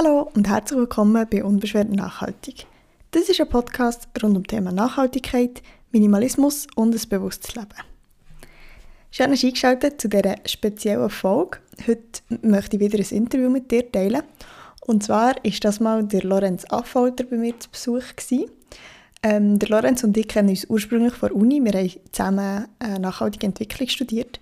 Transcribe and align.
Hallo 0.00 0.30
und 0.32 0.46
herzlich 0.46 0.78
willkommen 0.78 1.26
bei 1.28 1.42
Unbeschwert 1.42 1.90
Nachhaltig. 1.90 2.66
Das 3.10 3.28
ist 3.28 3.40
ein 3.40 3.48
Podcast 3.48 4.06
rund 4.22 4.36
um 4.36 4.44
das 4.44 4.50
Thema 4.54 4.70
Nachhaltigkeit, 4.70 5.60
Minimalismus 5.90 6.68
und 6.76 6.94
ein 6.94 7.08
bewusstes 7.08 7.56
Leben. 7.56 7.74
Schön, 9.10 9.32
dass 9.32 9.40
du 9.40 9.48
eingeschaltet 9.48 10.00
zu 10.00 10.08
dieser 10.08 10.36
speziellen 10.44 11.10
Folge. 11.10 11.58
Heute 11.84 12.20
möchte 12.42 12.76
ich 12.76 12.80
wieder 12.80 12.96
ein 12.96 13.16
Interview 13.16 13.50
mit 13.50 13.72
dir 13.72 13.90
teilen. 13.90 14.22
Und 14.86 15.02
zwar 15.02 15.44
ist 15.44 15.64
das 15.64 15.80
mal 15.80 16.04
der 16.04 16.22
Lorenz 16.22 16.64
Affolter 16.70 17.24
bei 17.24 17.36
mir 17.36 17.58
zu 17.58 17.68
Besuch 17.68 18.14
gewesen. 18.14 18.52
Ähm, 19.24 19.58
der 19.58 19.68
Lorenz 19.68 20.04
und 20.04 20.16
ich 20.16 20.28
kennen 20.28 20.50
uns 20.50 20.64
ursprünglich 20.70 21.14
von 21.14 21.30
der 21.30 21.36
Uni. 21.36 21.60
Wir 21.64 21.72
haben 21.72 21.90
zusammen 22.12 22.68
äh, 22.78 23.00
nachhaltige 23.00 23.46
Entwicklung 23.46 23.88
studiert 23.88 24.38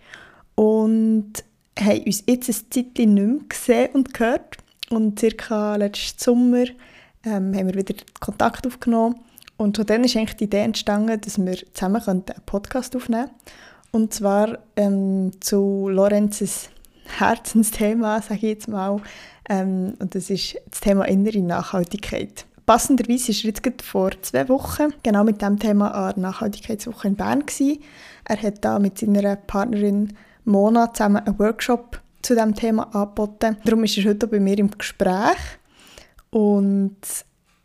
und 0.54 1.32
haben 1.80 2.02
uns 2.02 2.24
jetzt 2.26 2.50
ein 2.50 2.54
Zeitchen 2.70 3.14
nicht 3.14 3.26
mehr 3.26 3.40
gesehen 3.48 3.88
und 3.94 4.12
gehört. 4.12 4.58
Und 4.90 5.18
circa 5.18 5.76
letzten 5.76 6.22
Sommer 6.22 6.64
ähm, 7.24 7.54
haben 7.54 7.66
wir 7.66 7.74
wieder 7.74 7.94
Kontakt 8.20 8.66
aufgenommen. 8.66 9.16
Und 9.56 9.76
von 9.76 9.86
dann 9.86 10.04
ist 10.04 10.16
eigentlich 10.16 10.36
die 10.36 10.44
Idee 10.44 10.60
entstanden, 10.60 11.20
dass 11.20 11.38
wir 11.38 11.56
zusammen 11.72 12.02
einen 12.06 12.24
Podcast 12.44 12.94
aufnehmen 12.94 13.26
könnten. 13.26 13.40
Und 13.92 14.14
zwar 14.14 14.58
ähm, 14.76 15.32
zu 15.40 15.88
Lorenzes 15.88 16.68
Herzensthema, 17.06 18.20
sage 18.20 18.34
ich 18.34 18.42
jetzt 18.42 18.68
mal. 18.68 19.00
Ähm, 19.48 19.94
und 19.98 20.14
das 20.14 20.28
ist 20.30 20.56
das 20.70 20.80
Thema 20.80 21.06
innere 21.06 21.40
Nachhaltigkeit. 21.40 22.46
Passenderweise 22.66 23.32
war 23.32 23.38
er 23.38 23.44
jetzt 23.44 23.82
vor 23.82 24.10
zwei 24.22 24.48
Wochen 24.48 24.92
genau 25.02 25.22
mit 25.22 25.40
dem 25.40 25.58
Thema 25.58 25.90
an 25.92 26.14
der 26.14 26.22
Nachhaltigkeitswoche 26.22 27.08
in 27.08 27.14
Bern. 27.14 27.46
Gewesen. 27.46 27.80
Er 28.24 28.42
hat 28.42 28.64
da 28.64 28.78
mit 28.78 28.98
seiner 28.98 29.36
Partnerin 29.36 30.14
Mona 30.44 30.92
zusammen 30.92 31.24
einen 31.24 31.38
Workshop 31.38 32.00
zu 32.26 32.34
diesem 32.34 32.54
Thema 32.56 32.94
angeboten. 32.94 33.56
Darum 33.64 33.84
ist 33.84 33.96
er 33.98 34.04
heute 34.04 34.26
bei 34.26 34.40
mir 34.40 34.58
im 34.58 34.70
Gespräch. 34.70 35.38
Und 36.30 36.96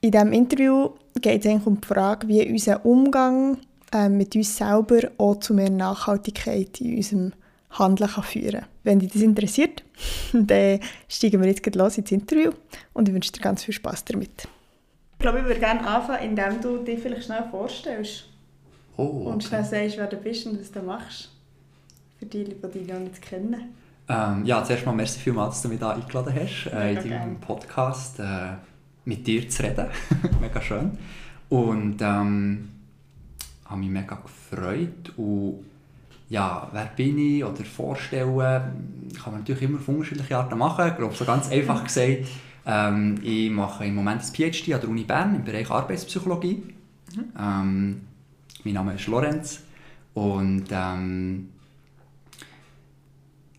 in 0.01 0.11
diesem 0.11 0.33
Interview 0.33 0.91
geht 1.19 1.43
es 1.43 1.49
eigentlich 1.49 1.65
um 1.65 1.81
die 1.81 1.87
Frage, 1.87 2.27
wie 2.27 2.47
unser 2.47 2.85
Umgang 2.85 3.57
äh, 3.91 4.07
mit 4.07 4.35
uns 4.35 4.55
selber 4.55 4.99
auch 5.17 5.37
zu 5.37 5.55
mehr 5.55 5.71
Nachhaltigkeit 5.71 6.79
in 6.79 6.97
unserem 6.97 7.33
Handeln 7.71 8.09
kann 8.09 8.23
führen 8.23 8.51
kann. 8.51 8.65
Wenn 8.83 8.99
dich 8.99 9.11
das 9.11 9.23
interessiert, 9.23 9.83
dann 10.33 10.79
steigen 11.07 11.41
wir 11.41 11.47
jetzt 11.47 11.63
gleich 11.63 11.75
los 11.75 11.97
ins 11.97 12.11
Interview 12.11 12.51
und 12.93 13.09
ich 13.09 13.15
wünsche 13.15 13.31
dir 13.31 13.41
ganz 13.41 13.63
viel 13.63 13.73
Spaß 13.73 14.05
damit. 14.05 14.47
Ich 15.13 15.19
glaube, 15.19 15.39
ich 15.39 15.45
würde 15.45 15.59
gerne 15.59 15.87
anfangen, 15.87 16.29
indem 16.29 16.61
du 16.61 16.77
dich 16.77 16.99
vielleicht 16.99 17.25
schnell 17.25 17.45
vorstellst. 17.49 18.25
Oh, 18.97 19.03
okay. 19.03 19.25
Und 19.25 19.43
schnell 19.43 19.63
sagst, 19.63 19.97
wer 19.97 20.07
du 20.07 20.17
bist 20.17 20.45
und 20.45 20.59
was 20.59 20.71
du 20.71 20.81
machst. 20.81 21.31
Für 22.19 22.25
die, 22.27 22.43
die 22.43 22.53
dich 22.53 22.87
noch 22.87 22.99
nicht 22.99 23.21
kennen. 23.21 23.73
Ähm, 24.11 24.45
ja, 24.45 24.61
zuerst 24.63 24.85
mal 24.85 24.91
merci 24.91 25.19
vielmals, 25.19 25.55
dass 25.55 25.61
du 25.61 25.69
mich 25.69 25.79
hier 25.79 25.89
eingeladen 25.89 26.33
hast, 26.35 26.65
äh, 26.73 26.89
in 26.89 26.95
deinem 26.95 27.07
gerne. 27.07 27.35
Podcast 27.39 28.19
äh, 28.19 28.55
mit 29.05 29.25
dir 29.25 29.47
zu 29.47 29.63
reden. 29.63 29.87
mega 30.41 30.59
schön. 30.61 30.97
Und 31.47 32.01
ähm, 32.01 32.69
habe 33.65 33.79
mich 33.79 33.89
mega 33.89 34.15
gefreut. 34.15 35.13
Und 35.15 35.63
ja, 36.27 36.69
wer 36.73 36.85
bin 36.87 37.17
ich 37.17 37.43
oder 37.45 37.63
vorstellen, 37.63 38.37
kann 38.37 39.31
man 39.31 39.41
natürlich 39.41 39.61
immer 39.61 39.77
auf 39.77 39.87
unterschiedliche 39.87 40.37
Arten 40.37 40.57
machen. 40.57 40.87
Ich 40.89 40.97
glaube, 40.97 41.15
so 41.15 41.23
ganz 41.23 41.49
einfach 41.49 41.83
gesagt, 41.83 42.27
ähm, 42.65 43.17
ich 43.23 43.49
mache 43.49 43.85
im 43.85 43.95
Moment 43.95 44.21
ein 44.21 44.33
PhD 44.33 44.73
an 44.73 44.81
der 44.81 44.89
Uni 44.89 45.03
Bern 45.03 45.35
im 45.35 45.45
Bereich 45.45 45.69
Arbeitspsychologie. 45.71 46.63
Ähm, 47.39 48.01
mein 48.63 48.73
Name 48.73 48.95
ist 48.95 49.07
Lorenz 49.07 49.61
und 50.13 50.65
ähm, 50.69 51.49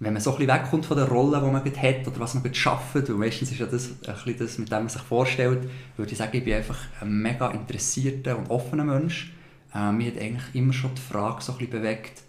wenn 0.03 0.15
man 0.15 0.21
so 0.21 0.33
ein 0.33 0.39
bisschen 0.39 0.53
wegkommt 0.53 0.85
von 0.85 0.97
der 0.97 1.07
Rolle, 1.07 1.41
die 1.41 1.51
man 1.51 1.65
hat 1.65 2.09
oder 2.09 2.19
was 2.19 2.35
man 2.35 2.43
arbeitet, 2.45 3.11
und 3.11 3.19
meistens 3.21 3.53
ist 3.53 3.61
ja 3.61 3.67
das, 3.67 3.91
ein 4.05 4.15
bisschen 4.15 4.39
das, 4.39 4.59
mit 4.59 4.71
dem 4.73 4.79
man 4.79 4.89
sich 4.89 5.03
vorstellt, 5.03 5.71
würde 5.97 6.11
ich 6.11 6.19
sagen, 6.19 6.37
ich 6.37 6.45
bin 6.45 6.55
einfach 6.55 6.79
ein 7.01 7.23
mega 7.23 7.49
interessierter 7.53 8.37
und 8.37 8.51
offener 8.51 8.83
Mensch. 8.83 9.33
Äh, 9.73 9.93
mich 9.93 10.09
hat 10.09 10.21
eigentlich 10.21 10.55
immer 10.55 10.73
schon 10.73 10.91
die 10.97 11.01
Frage 11.01 11.41
so 11.41 11.53
ein 11.53 11.59
bisschen 11.59 11.71
bewegt, 11.71 12.23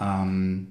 ähm, 0.00 0.68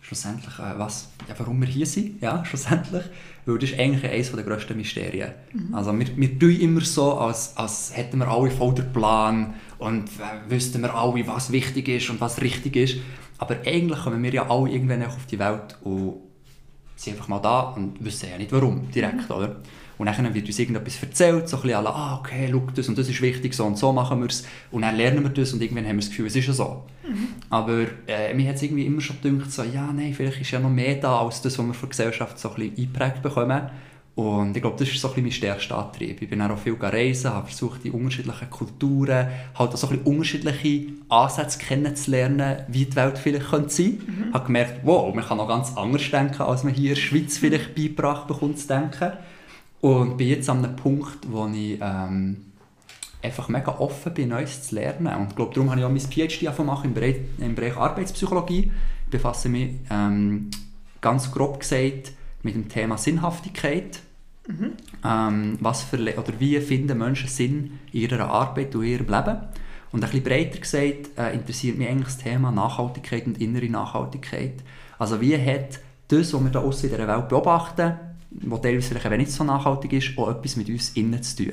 schlussendlich, 0.00 0.58
äh, 0.58 0.76
was, 0.76 1.12
ja, 1.28 1.36
warum 1.38 1.60
wir 1.60 1.68
hier 1.68 1.86
sind, 1.86 2.20
ja, 2.20 2.44
schlussendlich, 2.44 3.04
weil 3.44 3.58
das 3.58 3.70
ist 3.70 3.78
eigentlich 3.78 4.10
eines 4.10 4.32
der 4.32 4.42
grössten 4.42 4.76
Mysterien. 4.76 5.34
Also 5.72 5.96
wir, 5.96 6.16
wir 6.16 6.38
tun 6.38 6.50
immer 6.50 6.80
so, 6.80 7.14
als, 7.14 7.56
als 7.56 7.96
hätten 7.96 8.18
wir 8.18 8.26
alle 8.26 8.50
voll 8.50 8.74
den 8.74 8.92
Plan 8.92 9.54
und 9.78 10.08
äh, 10.08 10.50
wüssten 10.50 10.82
wir 10.82 10.92
alle, 10.92 11.24
was 11.28 11.52
wichtig 11.52 11.86
ist 11.86 12.10
und 12.10 12.20
was 12.20 12.40
richtig 12.40 12.74
ist. 12.74 12.96
Aber 13.38 13.56
eigentlich 13.64 14.00
kommen 14.00 14.22
wir 14.22 14.32
ja 14.32 14.48
alle 14.48 14.70
irgendwann 14.70 15.04
auf 15.04 15.26
die 15.26 15.38
Welt 15.38 15.76
und 15.82 16.14
sind 16.96 17.14
einfach 17.14 17.28
mal 17.28 17.40
da 17.40 17.60
und 17.60 18.02
wissen 18.02 18.28
ja 18.30 18.38
nicht 18.38 18.52
warum, 18.52 18.90
direkt, 18.90 19.30
oder? 19.30 19.56
Und 19.98 20.06
dann 20.06 20.34
wird 20.34 20.46
uns 20.46 20.58
irgendetwas 20.58 21.02
erzählt, 21.02 21.48
so 21.48 21.56
ein 21.56 21.62
bisschen 21.62 21.78
alle, 21.78 21.88
ah, 21.88 22.18
okay, 22.18 22.48
schau 22.50 22.62
das 22.74 22.88
und 22.88 22.98
das 22.98 23.08
ist 23.08 23.22
wichtig, 23.22 23.54
so 23.54 23.64
und 23.64 23.78
so 23.78 23.92
machen 23.92 24.20
wir 24.20 24.28
es. 24.28 24.44
Und 24.70 24.82
dann 24.82 24.94
lernen 24.94 25.22
wir 25.22 25.30
das 25.30 25.52
und 25.54 25.62
irgendwann 25.62 25.86
haben 25.86 25.96
wir 25.96 26.02
das 26.02 26.10
Gefühl, 26.10 26.26
es 26.26 26.36
ist 26.36 26.46
ja 26.46 26.52
so. 26.52 26.84
Aber 27.48 27.86
äh, 28.06 28.34
mir 28.34 28.48
hat 28.48 28.56
es 28.56 28.62
irgendwie 28.62 28.84
immer 28.84 29.00
schon 29.00 29.20
gedacht, 29.22 29.50
so, 29.50 29.62
ja, 29.62 29.90
nein, 29.92 30.12
vielleicht 30.12 30.40
ist 30.40 30.50
ja 30.50 30.60
noch 30.60 30.70
mehr 30.70 30.96
da, 30.96 31.20
als 31.20 31.40
das, 31.40 31.58
was 31.58 31.66
wir 31.66 31.72
von 31.72 31.88
der 31.88 31.90
Gesellschaft 31.90 32.38
so 32.38 32.50
ein 32.50 32.54
bisschen 32.56 32.76
eingeprägt 32.76 33.22
bekommen. 33.22 33.70
Und 34.16 34.56
ich 34.56 34.62
glaube, 34.62 34.78
das 34.78 34.88
ist 34.88 34.98
so 34.98 35.08
ein 35.08 35.10
bisschen 35.14 35.24
mein 35.24 35.32
stärkster 35.32 35.76
Antrieb. 35.76 36.22
Ich 36.22 36.30
bin 36.30 36.40
auch 36.40 36.56
viel 36.56 36.74
reisen, 36.80 37.34
habe 37.34 37.48
versucht, 37.48 37.84
die 37.84 37.90
unterschiedlichen 37.90 38.48
Kulturen, 38.48 39.28
halt 39.54 39.74
auch 39.74 39.76
so 39.76 39.88
ein 39.88 39.98
bisschen 39.98 40.06
unterschiedliche 40.06 40.86
Ansätze 41.10 41.58
kennenzulernen, 41.58 42.62
wie 42.68 42.86
die 42.86 42.96
Welt 42.96 43.18
vielleicht 43.18 43.50
könnte 43.50 43.68
sein 43.68 43.98
könnte. 43.98 44.10
Mhm. 44.10 44.32
habe 44.32 44.46
gemerkt, 44.46 44.80
wow, 44.84 45.14
man 45.14 45.22
kann 45.22 45.38
auch 45.38 45.48
ganz 45.48 45.76
anders 45.76 46.10
denken, 46.10 46.40
als 46.40 46.64
man 46.64 46.72
hier 46.72 46.88
in 46.90 46.94
der 46.94 47.00
Schweiz 47.02 47.36
vielleicht 47.36 47.74
beigebracht 47.74 48.26
bekommt 48.26 48.58
zu 48.58 48.68
denken. 48.68 49.12
Und 49.82 50.16
bin 50.16 50.28
jetzt 50.28 50.48
an 50.48 50.64
einem 50.64 50.76
Punkt, 50.76 51.30
wo 51.30 51.46
ich 51.48 51.78
ähm, 51.82 52.38
einfach 53.22 53.50
mega 53.50 53.78
offen 53.78 54.14
bin, 54.14 54.30
Neues 54.30 54.62
zu 54.62 54.76
lernen. 54.76 55.14
Und 55.14 55.28
ich 55.28 55.36
glaube, 55.36 55.52
darum 55.52 55.70
habe 55.70 55.80
ich 55.80 55.84
auch 55.84 55.90
mein 55.90 56.00
PhD 56.00 56.48
angefangen 56.48 56.84
im 56.84 56.94
Bereich, 56.94 57.16
im 57.36 57.54
Bereich 57.54 57.76
Arbeitspsychologie. 57.76 58.72
Ich 59.04 59.10
befasse 59.10 59.50
mich 59.50 59.74
ähm, 59.90 60.50
ganz 61.02 61.30
grob 61.30 61.60
gesagt 61.60 62.12
mit 62.42 62.54
dem 62.54 62.70
Thema 62.70 62.96
Sinnhaftigkeit. 62.96 64.00
Ähm, 65.04 65.58
was 65.60 65.82
für, 65.82 65.96
oder 65.96 66.32
wie 66.38 66.60
finden 66.60 66.98
Menschen 66.98 67.28
Sinn 67.28 67.78
in 67.92 68.00
ihrer 68.00 68.28
Arbeit 68.28 68.74
und 68.74 68.84
in 68.84 68.90
ihrem 68.90 69.06
Leben? 69.06 69.38
Und 69.92 70.04
ein 70.04 70.10
bisschen 70.10 70.24
breiter 70.24 70.58
gesagt 70.58 71.16
äh, 71.16 71.34
interessiert 71.34 71.78
mich 71.78 71.88
eigentlich 71.88 72.06
das 72.06 72.18
Thema 72.18 72.50
Nachhaltigkeit 72.50 73.26
und 73.26 73.40
innere 73.40 73.68
Nachhaltigkeit. 73.68 74.62
Also 74.98 75.20
wie 75.20 75.36
hat 75.36 75.80
das, 76.08 76.32
was 76.32 76.42
wir 76.44 76.50
da 76.50 76.60
aussen 76.60 76.90
in 76.90 76.96
dieser 76.96 77.08
Welt 77.08 77.28
beobachten, 77.28 77.94
was 78.30 78.60
teilweise 78.60 78.88
vielleicht 78.88 79.06
eben 79.06 79.16
nicht 79.16 79.30
so 79.30 79.44
nachhaltig 79.44 79.92
ist, 79.92 80.18
auch 80.18 80.30
etwas 80.30 80.56
mit 80.56 80.68
uns 80.68 80.90
innen 80.90 81.22
zu 81.22 81.36
tun. 81.36 81.52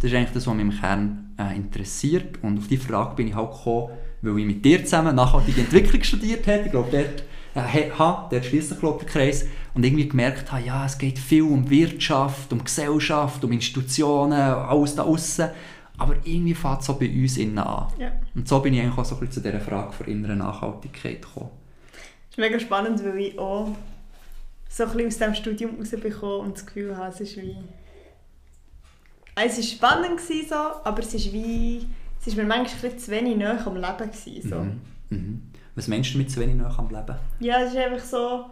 Das 0.00 0.10
ist 0.10 0.16
eigentlich 0.16 0.32
das, 0.32 0.46
was 0.46 0.54
mich 0.54 0.64
im 0.64 0.70
Kern 0.72 1.34
äh, 1.38 1.54
interessiert. 1.54 2.42
Und 2.42 2.58
auf 2.58 2.66
diese 2.66 2.86
Frage 2.86 3.14
bin 3.14 3.28
ich 3.28 3.34
halt 3.34 3.52
gekommen, 3.52 3.90
weil 4.22 4.38
ich 4.38 4.46
mit 4.46 4.64
dir 4.64 4.84
zusammen 4.84 5.14
nachhaltige 5.14 5.60
Entwicklung 5.60 6.02
studiert 6.02 6.46
habe. 6.46 6.62
Ich 6.64 6.70
glaube, 6.70 6.88
dort 6.90 7.24
äh, 7.54 7.90
ha, 7.98 8.28
dort 8.30 8.44
schließt 8.44 8.70
sich 8.70 8.78
der 8.78 8.92
Kreis. 9.06 9.46
Und 9.74 9.84
irgendwie 9.84 10.08
gemerkt 10.08 10.52
habe, 10.52 10.62
ja, 10.64 10.86
es 10.86 10.98
geht 10.98 11.18
viel 11.18 11.42
um 11.42 11.68
Wirtschaft, 11.68 12.52
um 12.52 12.62
Gesellschaft, 12.62 13.42
um 13.44 13.52
Institutionen, 13.52 14.32
alles 14.32 14.94
da 14.94 15.02
aussen. 15.02 15.48
Aber 15.96 16.14
irgendwie 16.24 16.54
fängt 16.54 16.80
es 16.80 16.86
so 16.86 16.94
bei 16.98 17.08
uns 17.08 17.36
innen 17.36 17.58
an. 17.58 17.88
Ja. 17.98 18.12
Und 18.34 18.48
so 18.48 18.60
bin 18.60 18.74
ich 18.74 18.80
eigentlich 18.80 18.98
auch 18.98 19.04
so 19.04 19.14
ein 19.14 19.20
bisschen 19.20 19.42
zu 19.42 19.48
dieser 19.48 19.60
Frage 19.60 19.94
der 20.00 20.08
inneren 20.08 20.38
Nachhaltigkeit 20.38 21.22
gekommen. 21.22 21.50
Das 21.92 22.30
ist 22.32 22.38
mega 22.38 22.58
spannend, 22.58 23.04
weil 23.04 23.18
ich 23.18 23.38
auch 23.38 23.68
so 24.68 24.84
ein 24.84 24.90
bisschen 24.90 25.06
aus 25.06 25.18
diesem 25.18 25.34
Studium 25.34 25.76
rausbekomme 25.78 26.36
und 26.38 26.56
das 26.56 26.66
Gefühl 26.66 26.96
habe, 26.96 27.12
es 27.12 27.20
ist 27.20 27.36
wie... 27.36 27.56
Es 29.36 29.56
war 29.56 29.62
spannend, 29.64 30.20
so, 30.20 30.54
aber 30.54 31.00
es 31.00 31.14
ist 31.14 31.32
wie... 31.32 31.86
Es 32.20 32.28
ist 32.28 32.36
mir 32.36 32.44
manchmal 32.44 32.74
ein 32.74 32.80
bisschen 32.80 32.98
zu 32.98 33.10
wenig 33.10 33.36
näher 33.36 33.64
am 33.66 33.74
Leben. 33.74 34.10
Gewesen, 34.10 34.48
so. 34.48 34.56
Mhm. 34.56 34.80
Mhm. 35.10 35.42
Was 35.74 35.88
meinst 35.88 36.14
du 36.14 36.18
mit 36.18 36.30
zu 36.30 36.40
wenig 36.40 36.56
nach 36.56 36.78
am 36.78 36.88
Leben? 36.88 37.16
Ja, 37.40 37.60
es 37.60 37.72
ist 37.72 37.78
einfach 37.78 38.04
so... 38.04 38.46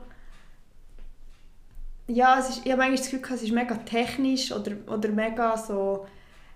Ja, 2.09 2.39
es 2.39 2.51
ist, 2.51 2.63
ich 2.65 2.73
habe 2.73 2.79
manchmal 2.79 2.99
das 2.99 3.11
Gefühl, 3.11 3.35
es 3.35 3.43
ist 3.43 3.53
mega 3.53 3.77
technisch 3.77 4.53
oder, 4.53 4.73
oder 4.87 5.09
mega 5.09 5.57
so... 5.57 6.07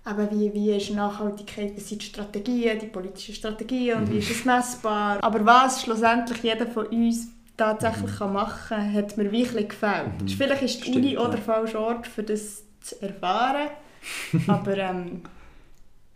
Eben 0.09 0.31
wie, 0.31 0.53
wie 0.53 0.71
ist 0.71 0.91
Nachhaltigkeit, 0.91 1.75
was 1.75 1.89
sind 1.89 2.01
die 2.01 2.05
Strategien, 2.05 2.79
die 2.79 2.85
politischen 2.85 3.35
Strategien 3.35 3.97
und 3.97 4.11
wie 4.11 4.19
ist 4.19 4.31
es 4.31 4.45
messbar. 4.45 5.21
Aber 5.21 5.45
was 5.45 5.81
schlussendlich 5.81 6.43
jeder 6.43 6.65
von 6.65 6.85
uns 6.85 7.27
tatsächlich 7.57 8.15
kann 8.17 8.31
machen 8.31 8.77
kann, 8.77 8.93
hat 8.93 9.17
mir 9.17 9.29
wirklich 9.29 9.67
gefällt. 9.67 10.21
Mhm. 10.21 10.27
Vielleicht 10.29 10.61
ist 10.61 10.85
die 10.85 10.95
Uni 10.95 11.17
auch 11.17 11.25
ja. 11.25 11.31
der 11.31 11.41
falsche 11.41 11.77
Ort, 11.77 12.07
für 12.07 12.23
das 12.23 12.63
zu 12.79 13.01
erfahren. 13.01 13.67
Aber 14.47 14.77
ähm, 14.77 15.23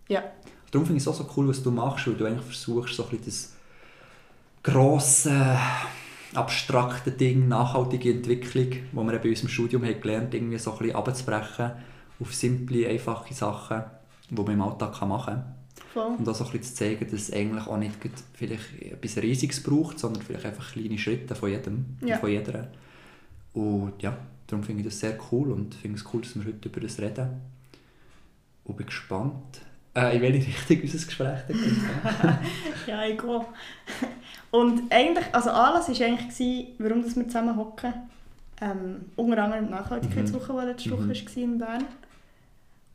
ja. 0.07 0.23
Darum 0.71 0.85
finde 0.85 0.99
ich 0.99 1.03
es 1.03 1.07
auch 1.09 1.15
so 1.15 1.29
cool, 1.35 1.49
was 1.49 1.61
du 1.61 1.71
machst, 1.71 2.07
weil 2.07 2.13
du 2.13 2.25
eigentlich 2.25 2.45
versuchst, 2.45 2.95
so 2.95 3.03
ein 3.03 3.09
bisschen 3.09 3.25
das 3.25 3.53
grosse, 4.63 5.57
abstrakte 6.33 7.11
Ding, 7.11 7.47
nachhaltige 7.47 8.11
Entwicklung, 8.11 8.69
die 8.71 8.83
wir 8.93 9.19
bei 9.19 9.29
uns 9.29 9.41
im 9.41 9.49
Studium 9.49 9.83
haben 9.83 9.99
gelernt 10.01 10.33
irgendwie 10.33 10.57
so 10.57 10.71
ein 10.73 10.77
bisschen 10.77 10.95
runterzubrechen 10.95 11.71
auf 12.19 12.33
simple, 12.33 12.87
einfache 12.87 13.33
Sachen, 13.33 13.83
die 14.29 14.35
man 14.41 14.51
im 14.53 14.61
Alltag 14.61 15.01
machen 15.07 15.33
kann. 15.33 15.55
Voll. 15.93 16.15
Und 16.19 16.29
auch 16.29 16.35
so 16.35 16.45
ein 16.45 16.51
bisschen 16.51 16.63
zu 16.67 16.75
zeigen, 16.75 17.05
dass 17.11 17.21
es 17.21 17.33
eigentlich 17.33 17.67
auch 17.67 17.77
nicht 17.77 17.95
vielleicht 18.33 18.81
etwas 18.81 19.17
Riesiges 19.17 19.61
braucht, 19.61 19.99
sondern 19.99 20.21
vielleicht 20.23 20.45
einfach 20.45 20.71
kleine 20.71 20.97
Schritte 20.97 21.35
von 21.35 21.49
jedem 21.49 21.97
Ja. 22.01 22.15
und 22.15 22.21
von 22.21 22.29
jeder. 22.29 22.67
Und 23.53 23.93
ja, 24.01 24.15
darum 24.47 24.63
finde 24.63 24.81
ich 24.83 24.87
das 24.87 24.99
sehr 24.99 25.17
cool 25.31 25.51
und 25.51 25.75
finde 25.75 25.97
es 25.97 26.05
cool, 26.13 26.21
dass 26.21 26.35
wir 26.35 26.45
heute 26.45 26.69
über 26.69 26.79
das 26.79 26.99
reden. 26.99 27.41
Und 28.63 28.77
bin 28.77 28.85
gespannt, 28.85 29.61
äh, 29.95 30.15
in 30.15 30.21
welche 30.21 30.47
Richtung 30.69 30.81
unser 30.83 31.05
Gespräch 31.05 31.47
geht. 31.47 31.57
ja, 32.87 33.03
ich 33.05 33.17
gehe. 33.17 33.45
Und 34.51 34.91
eigentlich, 34.91 35.25
also 35.31 35.49
Anlass 35.49 35.87
war 35.87 36.07
eigentlich, 36.07 36.67
warum 36.77 37.03
wir 37.03 37.27
zusammen 37.27 37.55
hocken. 37.55 37.93
Ähm, 38.59 39.05
unter 39.15 39.43
anderem 39.43 39.65
die 39.67 39.71
Nachhaltigkeitswoche, 39.71 40.53
die 40.53 40.67
letzte 40.67 40.91
Woche 40.91 41.01
mhm. 41.01 41.09
war 41.09 41.43
in 41.43 41.57
Bern. 41.57 41.85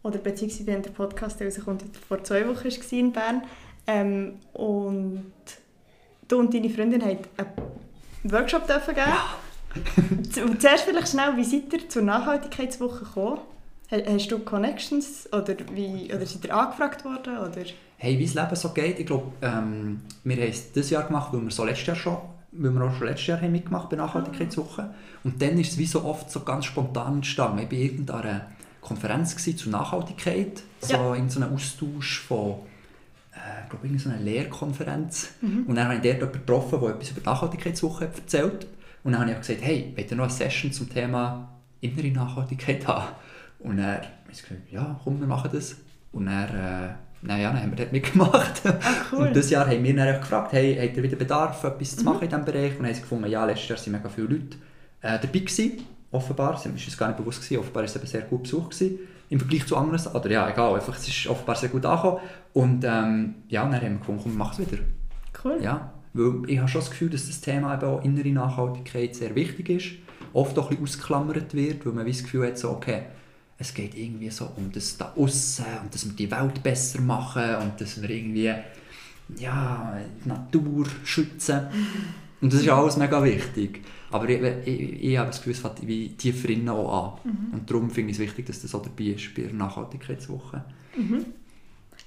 Oder 0.02 0.18
beziehungsweise 0.18 0.66
wenn 0.66 0.82
der 0.82 0.90
Podcast 0.90 1.42
rauskommt, 1.42 1.82
vor 2.06 2.22
zwei 2.22 2.46
Wochen 2.46 2.64
war 2.64 2.92
in 2.92 3.12
Bern. 3.12 3.42
Ähm, 3.86 4.34
und 4.52 5.32
du 6.28 6.38
und 6.38 6.54
deine 6.54 6.70
Freundin 6.70 7.02
haben 7.02 7.18
einen 7.38 8.32
Workshop 8.32 8.66
dürfen 8.66 8.94
geben. 8.94 9.08
Ja. 9.08 10.54
Zuerst 10.60 10.84
vielleicht 10.84 11.08
schnell, 11.08 11.36
wie 11.36 11.44
seid 11.44 11.72
ihr 11.72 11.88
zur 11.88 12.02
Nachhaltigkeitswoche 12.02 13.04
gekommen? 13.04 13.40
Hast 13.88 14.32
du 14.32 14.38
Connections 14.40 15.28
oder, 15.32 15.54
wie, 15.72 16.12
oder 16.12 16.26
seid 16.26 16.44
ihr 16.44 16.56
angefragt 16.56 17.04
worden? 17.04 17.38
Oder? 17.38 17.64
Hey, 17.98 18.18
wie 18.18 18.24
das 18.24 18.34
Leben 18.34 18.56
so 18.56 18.70
geht, 18.70 18.98
ich 18.98 19.06
glaube, 19.06 19.32
ähm, 19.42 20.00
wir 20.24 20.36
haben 20.36 20.50
es 20.50 20.72
dieses 20.72 20.90
Jahr 20.90 21.04
gemacht, 21.04 21.32
weil 21.32 21.42
wir 21.42 21.50
so 21.50 21.64
letztes 21.64 21.86
Jahr 21.86 21.96
schon, 21.96 22.18
weil 22.52 22.72
wir 22.72 22.84
auch 22.84 22.94
schon 22.96 23.06
letztes 23.06 23.28
Jahr 23.28 23.40
haben 23.40 23.52
mitgemacht 23.52 23.88
bei 23.88 23.96
Nachhaltigkeitswoche. 23.96 24.82
Ah. 24.82 24.94
Und 25.22 25.40
dann 25.40 25.58
ist 25.58 25.72
es 25.72 25.78
wie 25.78 25.86
so 25.86 26.04
oft 26.04 26.30
so 26.30 26.40
ganz 26.40 26.64
spontan 26.64 27.16
entstanden. 27.16 27.58
Ich 27.58 27.64
war 27.64 27.70
bei 27.70 27.76
irgendeiner 27.76 28.46
Konferenz 28.80 29.36
gewesen 29.36 29.56
zur 29.56 29.72
Nachhaltigkeit, 29.72 30.62
so 30.80 30.94
ja. 30.94 31.14
irgendein 31.14 31.54
Austausch 31.54 32.20
von 32.20 32.56
äh, 33.34 33.62
ich 33.64 33.70
glaube, 33.70 33.98
so 33.98 34.08
eine 34.08 34.18
Lehrkonferenz. 34.18 35.30
Mhm. 35.40 35.64
Und 35.68 35.76
dann 35.76 35.84
habe 35.84 35.94
ich 35.96 36.02
dort 36.02 36.16
jemanden 36.16 36.40
getroffen, 36.40 36.80
der 36.80 36.90
etwas 36.90 37.10
über 37.10 37.20
die 37.20 37.26
Nachhaltigkeitswoche 37.26 38.04
erzählt. 38.06 38.66
Und 39.04 39.12
dann 39.12 39.20
habe 39.20 39.30
ich 39.30 39.38
gesagt, 39.38 39.60
hey, 39.62 39.92
wollt 39.94 40.10
ihr 40.10 40.16
noch 40.16 40.24
eine 40.24 40.32
Session 40.32 40.72
zum 40.72 40.90
Thema 40.90 41.48
innere 41.80 42.08
Nachhaltigkeit 42.08 42.86
haben? 42.88 43.14
Und 43.66 43.80
er 43.80 43.94
hat 43.96 44.28
gesagt, 44.28 44.52
ja, 44.70 44.98
komm, 45.02 45.18
wir 45.18 45.26
machen 45.26 45.50
das. 45.52 45.76
Und 46.12 46.28
er, 46.28 46.48
äh, 46.48 47.26
naja, 47.26 47.50
dann 47.52 47.62
haben 47.62 47.70
wir 47.72 47.76
dort 47.76 47.92
mitgemacht. 47.92 48.62
Ah, 48.64 48.78
cool. 49.12 49.26
Und 49.26 49.36
dieses 49.36 49.50
Jahr 49.50 49.66
haben 49.66 49.82
wir 49.82 49.96
dann 49.96 50.20
gefragt, 50.20 50.52
hey, 50.52 50.76
habt 50.80 50.96
ihr 50.96 51.02
wieder 51.02 51.16
Bedarf, 51.16 51.64
etwas 51.64 51.96
zu 51.96 52.04
machen 52.04 52.18
mhm. 52.18 52.22
in 52.22 52.28
diesem 52.28 52.44
Bereich? 52.44 52.78
Und 52.78 52.86
haben 52.86 52.94
sie 52.94 53.00
gefunden, 53.00 53.28
ja, 53.28 53.44
letztes 53.44 53.68
Jahr 53.68 53.78
waren 53.78 53.92
mega 53.92 54.08
viele 54.08 54.28
Leute 54.28 54.56
äh, 55.02 55.18
dabei 55.18 55.38
gewesen, 55.40 55.72
offenbar. 56.12 56.54
Es 56.54 56.64
war 56.64 56.72
uns 56.72 56.96
gar 56.96 57.08
nicht 57.08 57.16
bewusst, 57.16 57.42
gewesen. 57.42 57.58
offenbar 57.58 57.82
war 57.82 57.88
es 57.88 57.96
eben 57.96 58.06
sehr 58.06 58.22
gut 58.22 58.44
besucht 58.44 58.70
gewesen, 58.70 58.98
im 59.30 59.40
Vergleich 59.40 59.66
zu 59.66 59.76
anderen. 59.76 60.06
Oder 60.14 60.30
ja, 60.30 60.48
egal, 60.48 60.74
einfach, 60.74 60.96
es 60.96 61.08
ist 61.08 61.26
offenbar 61.26 61.56
sehr 61.56 61.70
gut 61.70 61.84
angekommen. 61.84 62.20
Und 62.52 62.84
ähm, 62.84 63.34
ja, 63.48 63.62
dann 63.64 63.74
haben 63.74 63.82
wir 63.82 63.98
gefunden, 63.98 64.20
komm, 64.22 64.36
machen 64.36 64.62
es 64.62 64.70
wieder. 64.70 64.82
Cool. 65.44 65.58
Ja, 65.60 65.92
weil 66.12 66.48
ich 66.48 66.58
habe 66.58 66.68
schon 66.68 66.82
das 66.82 66.90
Gefühl, 66.90 67.10
dass 67.10 67.26
das 67.26 67.40
Thema 67.40 67.74
eben 67.74 67.84
auch 67.84 68.04
innere 68.04 68.28
Nachhaltigkeit 68.28 69.16
sehr 69.16 69.34
wichtig 69.34 69.68
ist. 69.68 69.86
Oft 70.32 70.56
auch 70.56 70.70
ein 70.70 70.76
bisschen 70.76 70.84
ausgeklammert 70.84 71.52
wird, 71.54 71.84
weil 71.84 71.92
man 71.92 72.06
das 72.06 72.22
Gefühl 72.22 72.46
hat, 72.46 72.58
so, 72.58 72.70
okay, 72.70 73.02
es 73.58 73.72
geht 73.72 73.96
irgendwie 73.96 74.30
so 74.30 74.50
um 74.56 74.70
das 74.70 74.98
da 74.98 75.12
aussen 75.16 75.64
und 75.82 75.94
dass 75.94 76.06
wir 76.06 76.12
die 76.12 76.30
Welt 76.30 76.62
besser 76.62 77.00
machen 77.00 77.56
und 77.56 77.80
dass 77.80 78.00
wir 78.00 78.10
irgendwie 78.10 78.52
ja, 79.38 79.98
die 80.24 80.28
Natur 80.28 80.86
schützen. 81.04 81.66
Und 82.40 82.52
das 82.52 82.60
ist 82.60 82.68
alles 82.68 82.96
mega 82.96 83.22
wichtig. 83.24 83.80
Aber 84.10 84.28
ich, 84.28 84.40
ich, 84.66 85.04
ich 85.04 85.16
habe 85.16 85.28
das 85.28 85.38
Gefühl, 85.38 85.54
es 85.54 85.60
fängt 85.60 85.86
wie 85.86 86.10
tiefer 86.10 86.50
innen 86.50 86.68
auch 86.68 87.20
an. 87.24 87.30
Mhm. 87.30 87.54
Und 87.54 87.70
darum 87.70 87.90
finde 87.90 88.10
ich 88.10 88.18
es 88.18 88.22
wichtig, 88.22 88.46
dass 88.46 88.62
das 88.62 88.74
auch 88.74 88.82
dabei 88.82 89.04
ist 89.04 89.34
bei 89.34 89.42
der 89.42 89.54
Nachhaltigkeitswoche. 89.54 90.64
Mhm. 90.96 91.26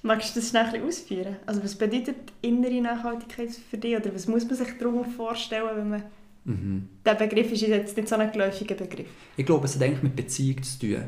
Magst 0.02 0.34
du 0.34 0.40
das 0.40 0.48
schnell 0.48 0.82
ausführen? 0.82 1.36
Also 1.44 1.62
was 1.62 1.74
bedeutet 1.74 2.16
innere 2.40 2.80
Nachhaltigkeit 2.80 3.50
für 3.50 3.76
dich? 3.76 3.96
Oder 3.96 4.14
was 4.14 4.26
muss 4.28 4.46
man 4.46 4.54
sich 4.54 4.68
darunter 4.78 5.10
vorstellen, 5.10 5.76
wenn 5.76 5.88
man... 5.90 6.02
Mhm. 6.44 6.88
Der 7.04 7.14
Begriff 7.14 7.52
ist 7.52 7.60
jetzt 7.62 7.96
nicht 7.96 8.08
so 8.08 8.14
ein 8.14 8.32
geläufiger 8.32 8.76
Begriff. 8.76 9.08
Ich 9.36 9.44
glaube, 9.44 9.66
es 9.66 9.74
hat 9.74 9.82
eigentlich 9.82 10.02
mit 10.02 10.16
Beziehung 10.16 10.62
zu 10.62 10.78
tun. 10.78 11.04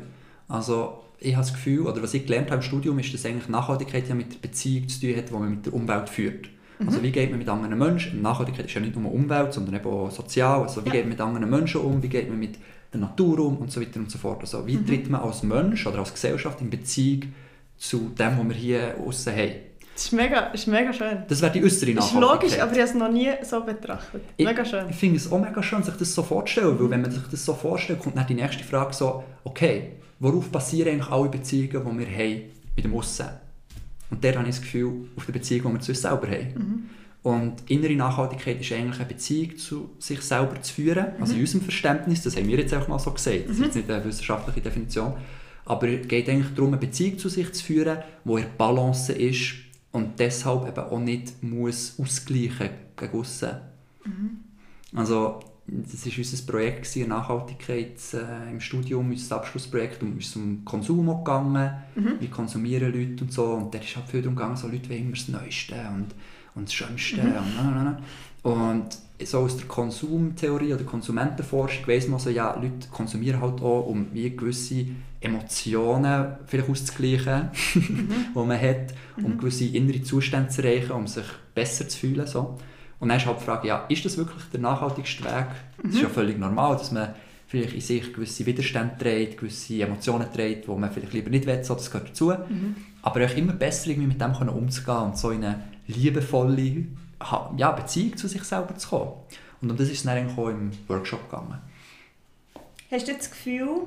Also 0.53 0.99
ich 1.19 1.33
habe 1.33 1.43
das 1.43 1.53
Gefühl, 1.53 1.87
oder 1.87 2.03
was 2.03 2.13
ich 2.13 2.25
gelernt 2.25 2.51
habe 2.51 2.57
im 2.57 2.61
Studium, 2.61 2.99
ist, 2.99 3.11
dass 3.11 3.25
eigentlich 3.25 3.49
Nachhaltigkeit 3.49 4.07
ja 4.07 4.13
mit 4.13 4.33
der 4.33 4.39
Beziehung 4.39 4.87
zu 4.87 5.01
tun 5.01 5.15
hat, 5.17 5.29
die 5.29 5.33
man 5.33 5.49
mit 5.49 5.65
der 5.65 5.73
Umwelt 5.73 6.09
führt. 6.09 6.47
Mhm. 6.77 6.87
Also 6.87 7.01
wie 7.01 7.11
geht 7.11 7.31
man 7.31 7.39
mit 7.39 7.49
anderen 7.49 7.77
Menschen, 7.77 8.21
Nachhaltigkeit 8.21 8.67
ist 8.67 8.73
ja 8.73 8.81
nicht 8.81 8.95
nur 8.95 9.11
Umwelt, 9.11 9.51
sondern 9.51 9.75
eben 9.75 9.87
auch 9.87 10.11
sozial, 10.11 10.61
also 10.61 10.83
wie 10.85 10.89
ja. 10.89 10.93
geht 10.93 11.03
man 11.05 11.09
mit 11.09 11.21
anderen 11.21 11.49
Menschen 11.49 11.81
um, 11.81 12.03
wie 12.03 12.07
geht 12.07 12.29
man 12.29 12.37
mit 12.37 12.59
der 12.93 12.99
Natur 12.99 13.39
um 13.39 13.57
und 13.57 13.71
so 13.71 13.81
weiter 13.81 13.99
und 13.99 14.11
so 14.11 14.19
fort. 14.19 14.41
Also 14.41 14.67
wie 14.67 14.77
mhm. 14.77 14.85
tritt 14.85 15.09
man 15.09 15.21
als 15.21 15.41
Mensch 15.41 15.87
oder 15.87 15.99
als 15.99 16.13
Gesellschaft 16.13 16.61
in 16.61 16.69
Beziehung 16.69 17.33
zu 17.77 18.11
dem, 18.17 18.37
was 18.37 18.49
wir 18.49 18.55
hier 18.55 18.95
außen 19.03 19.33
haben. 19.33 19.53
Das 19.95 20.05
ist 20.05 20.11
mega, 20.11 20.39
ist 20.47 20.67
mega 20.67 20.93
schön. 20.93 21.23
Das 21.27 21.41
wäre 21.41 21.51
die 21.51 21.63
äußere 21.63 21.93
Nachhaltigkeit. 21.93 22.43
Das 22.43 22.51
ist 22.51 22.57
logisch, 22.59 22.59
aber 22.59 22.71
ich 22.73 22.79
habe 22.79 22.89
es 22.89 22.93
noch 22.93 23.11
nie 23.11 23.29
so 23.43 23.63
betrachtet. 23.63 24.21
Mega 24.37 24.65
schön. 24.65 24.85
Ich, 24.85 24.91
ich 24.91 24.97
finde 24.97 25.17
es 25.17 25.31
auch 25.31 25.39
mega 25.39 25.63
schön, 25.63 25.81
sich 25.81 25.95
das 25.95 26.13
so 26.13 26.21
vorzustellen, 26.21 26.79
weil 26.79 26.89
wenn 26.91 27.01
man 27.01 27.11
sich 27.11 27.23
das 27.29 27.43
so 27.43 27.55
vorstellt, 27.55 27.99
kommt 27.99 28.17
dann 28.17 28.27
die 28.27 28.35
nächste 28.35 28.63
Frage 28.63 28.93
so, 28.93 29.23
okay, 29.43 29.93
worauf 30.23 30.49
basieren 30.49 30.93
eigentlich 30.93 31.11
alle 31.11 31.29
Beziehungen, 31.29 31.99
die 31.99 31.99
wir 31.99 32.17
haben 32.17 32.41
mit 32.75 32.85
dem 32.85 32.95
Aussen? 32.95 33.27
Und 34.09 34.23
der 34.23 34.35
habe 34.35 34.47
ich 34.47 34.55
das 34.55 34.61
Gefühl, 34.61 35.09
auf 35.17 35.25
der 35.25 35.33
Beziehung, 35.33 35.67
die 35.67 35.73
wir 35.73 35.79
zu 35.81 35.91
uns 35.91 36.01
selber 36.01 36.27
haben. 36.27 36.53
Mhm. 36.55 36.83
Und 37.23 37.69
innere 37.69 37.95
Nachhaltigkeit 37.95 38.59
ist 38.61 38.71
eigentlich 38.71 38.99
eine 38.99 39.09
Beziehung 39.09 39.57
zu 39.57 39.89
sich 39.99 40.21
selber 40.21 40.61
zu 40.61 40.73
führen, 40.73 41.07
mhm. 41.15 41.21
also 41.21 41.33
in 41.33 41.41
unserem 41.41 41.61
Verständnis, 41.61 42.21
das 42.21 42.37
haben 42.37 42.47
wir 42.47 42.57
jetzt 42.57 42.73
auch 42.73 42.87
mal 42.87 42.99
so 42.99 43.11
gesehen, 43.11 43.43
das 43.47 43.57
ist 43.57 43.63
jetzt 43.63 43.75
nicht 43.75 43.91
eine 43.91 44.03
wissenschaftliche 44.03 44.61
Definition, 44.61 45.13
aber 45.65 45.87
es 45.87 46.07
geht 46.07 46.29
eigentlich 46.29 46.53
darum, 46.53 46.69
eine 46.69 46.77
Beziehung 46.77 47.17
zu 47.17 47.29
sich 47.29 47.51
zu 47.53 47.63
führen, 47.63 47.99
die 48.25 48.33
in 48.33 48.45
Balance 48.57 49.13
ist 49.13 49.53
und 49.91 50.19
deshalb 50.19 50.67
eben 50.67 50.79
auch 50.79 50.99
nicht 50.99 51.41
muss 51.41 51.97
ausgleichen 51.97 52.69
gegen 52.97 53.19
aussen. 53.19 53.51
Mhm. 54.05 54.39
Also 54.95 55.39
das 55.65 56.05
war 56.05 56.13
unser 56.17 56.51
Projekt, 56.51 56.83
gewesen, 56.83 57.09
Nachhaltigkeit 57.09 57.97
äh, 58.13 58.51
im 58.51 58.59
Studium, 58.59 59.09
unser 59.09 59.37
Abschlussprojekt, 59.37 60.03
und 60.03 60.19
es 60.19 60.27
ist 60.27 60.35
um 60.35 60.65
Konsum 60.65 61.07
gegangen, 61.07 61.71
mhm. 61.95 62.15
wie 62.19 62.27
konsumieren 62.27 62.93
Leute 62.93 63.23
und 63.23 63.31
so. 63.31 63.45
Und 63.45 63.73
da 63.73 63.79
ist 63.79 63.95
halt 63.95 64.09
viel 64.09 64.21
darum 64.21 64.35
gegangen, 64.35 64.57
so 64.57 64.67
Leute 64.67 64.89
wollen 64.89 65.01
immer 65.01 65.11
das 65.11 65.29
Neueste 65.29 65.75
und, 65.93 66.07
und 66.55 66.67
das 66.67 66.73
Schönste. 66.73 67.23
Mhm. 67.23 67.31
Und, 67.31 67.55
na. 67.57 67.99
und 68.43 68.87
so 69.25 69.39
aus 69.39 69.55
der 69.55 69.67
Konsumtheorie 69.67 70.73
oder 70.73 70.83
Konsumentenforschung 70.83 71.87
weiss 71.87 72.09
man 72.09 72.19
so, 72.19 72.29
ja, 72.29 72.53
Leute 72.55 72.89
konsumieren 72.91 73.39
halt 73.39 73.61
auch, 73.61 73.87
um 73.87 74.07
wie 74.11 74.35
gewisse 74.35 74.87
Emotionen 75.21 76.35
vielleicht 76.45 76.69
auszugleichen, 76.69 77.51
mhm. 77.75 78.09
die 78.35 78.39
man 78.39 78.59
hat, 78.59 78.93
um 79.15 79.33
mhm. 79.33 79.37
gewisse 79.37 79.65
innere 79.65 80.03
Zustände 80.03 80.49
zu 80.49 80.61
erreichen, 80.61 80.91
um 80.91 81.07
sich 81.07 81.25
besser 81.55 81.87
zu 81.87 81.99
fühlen. 81.99 82.27
So. 82.27 82.57
Und 83.03 83.09
dann 83.09 83.17
ist 83.17 83.25
halt 83.25 83.41
die 83.41 83.43
Frage, 83.43 83.67
ja, 83.67 83.85
ist 83.89 84.05
das 84.05 84.15
wirklich 84.15 84.41
der 84.53 84.61
nachhaltigste 84.61 85.25
Weg? 85.25 85.47
Es 85.77 85.83
mhm. 85.83 85.89
ist 85.89 86.01
ja 86.03 86.07
völlig 86.07 86.39
normal, 86.39 86.77
dass 86.77 86.89
man 86.93 87.13
vielleicht 87.47 87.73
in 87.73 87.81
sich 87.81 88.13
gewisse 88.13 88.45
Widerstände 88.45 88.95
trägt, 88.97 89.41
gewisse 89.41 89.81
Emotionen 89.81 90.31
trägt, 90.31 90.69
die 90.69 90.71
man 90.71 90.89
vielleicht 90.89 91.11
lieber 91.11 91.29
nicht 91.29 91.45
will, 91.45 91.61
so, 91.65 91.73
das 91.73 91.91
gehört 91.91 92.11
dazu. 92.11 92.29
Mhm. 92.29 92.77
Aber 93.01 93.25
auch 93.25 93.35
immer 93.35 93.51
besser 93.51 93.89
irgendwie 93.89 94.07
mit 94.07 94.21
dem 94.21 94.47
umzugehen 94.47 94.97
und 94.99 95.17
so 95.17 95.31
in 95.31 95.43
eine 95.43 95.63
liebevolle 95.87 96.85
ja, 97.57 97.71
Beziehung 97.71 98.15
zu 98.15 98.29
sich 98.29 98.41
selber 98.45 98.77
zu 98.77 98.87
kommen. 98.87 99.11
Und 99.61 99.71
um 99.71 99.75
das 99.75 99.89
ist 99.89 99.97
es 99.97 100.03
dann 100.03 100.29
auch 100.29 100.47
im 100.47 100.71
Workshop 100.87 101.29
gegangen. 101.29 101.59
Hast 102.89 103.05
du 103.09 103.13
das 103.13 103.29
Gefühl, 103.29 103.81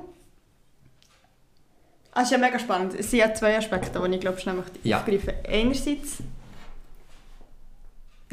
ah, 2.11 2.19
das 2.19 2.25
ist 2.25 2.31
ja 2.33 2.37
mega 2.37 2.59
spannend. 2.59 2.93
Es 2.93 3.09
sind 3.09 3.21
ja 3.21 3.33
zwei 3.33 3.57
Aspekte, 3.57 3.99
die 3.99 4.13
ich 4.13 4.21
glaube, 4.21 4.39
schnell 4.39 4.61
ja. 4.83 4.99
aufgreifen 4.99 5.33
Einerseits 5.43 6.17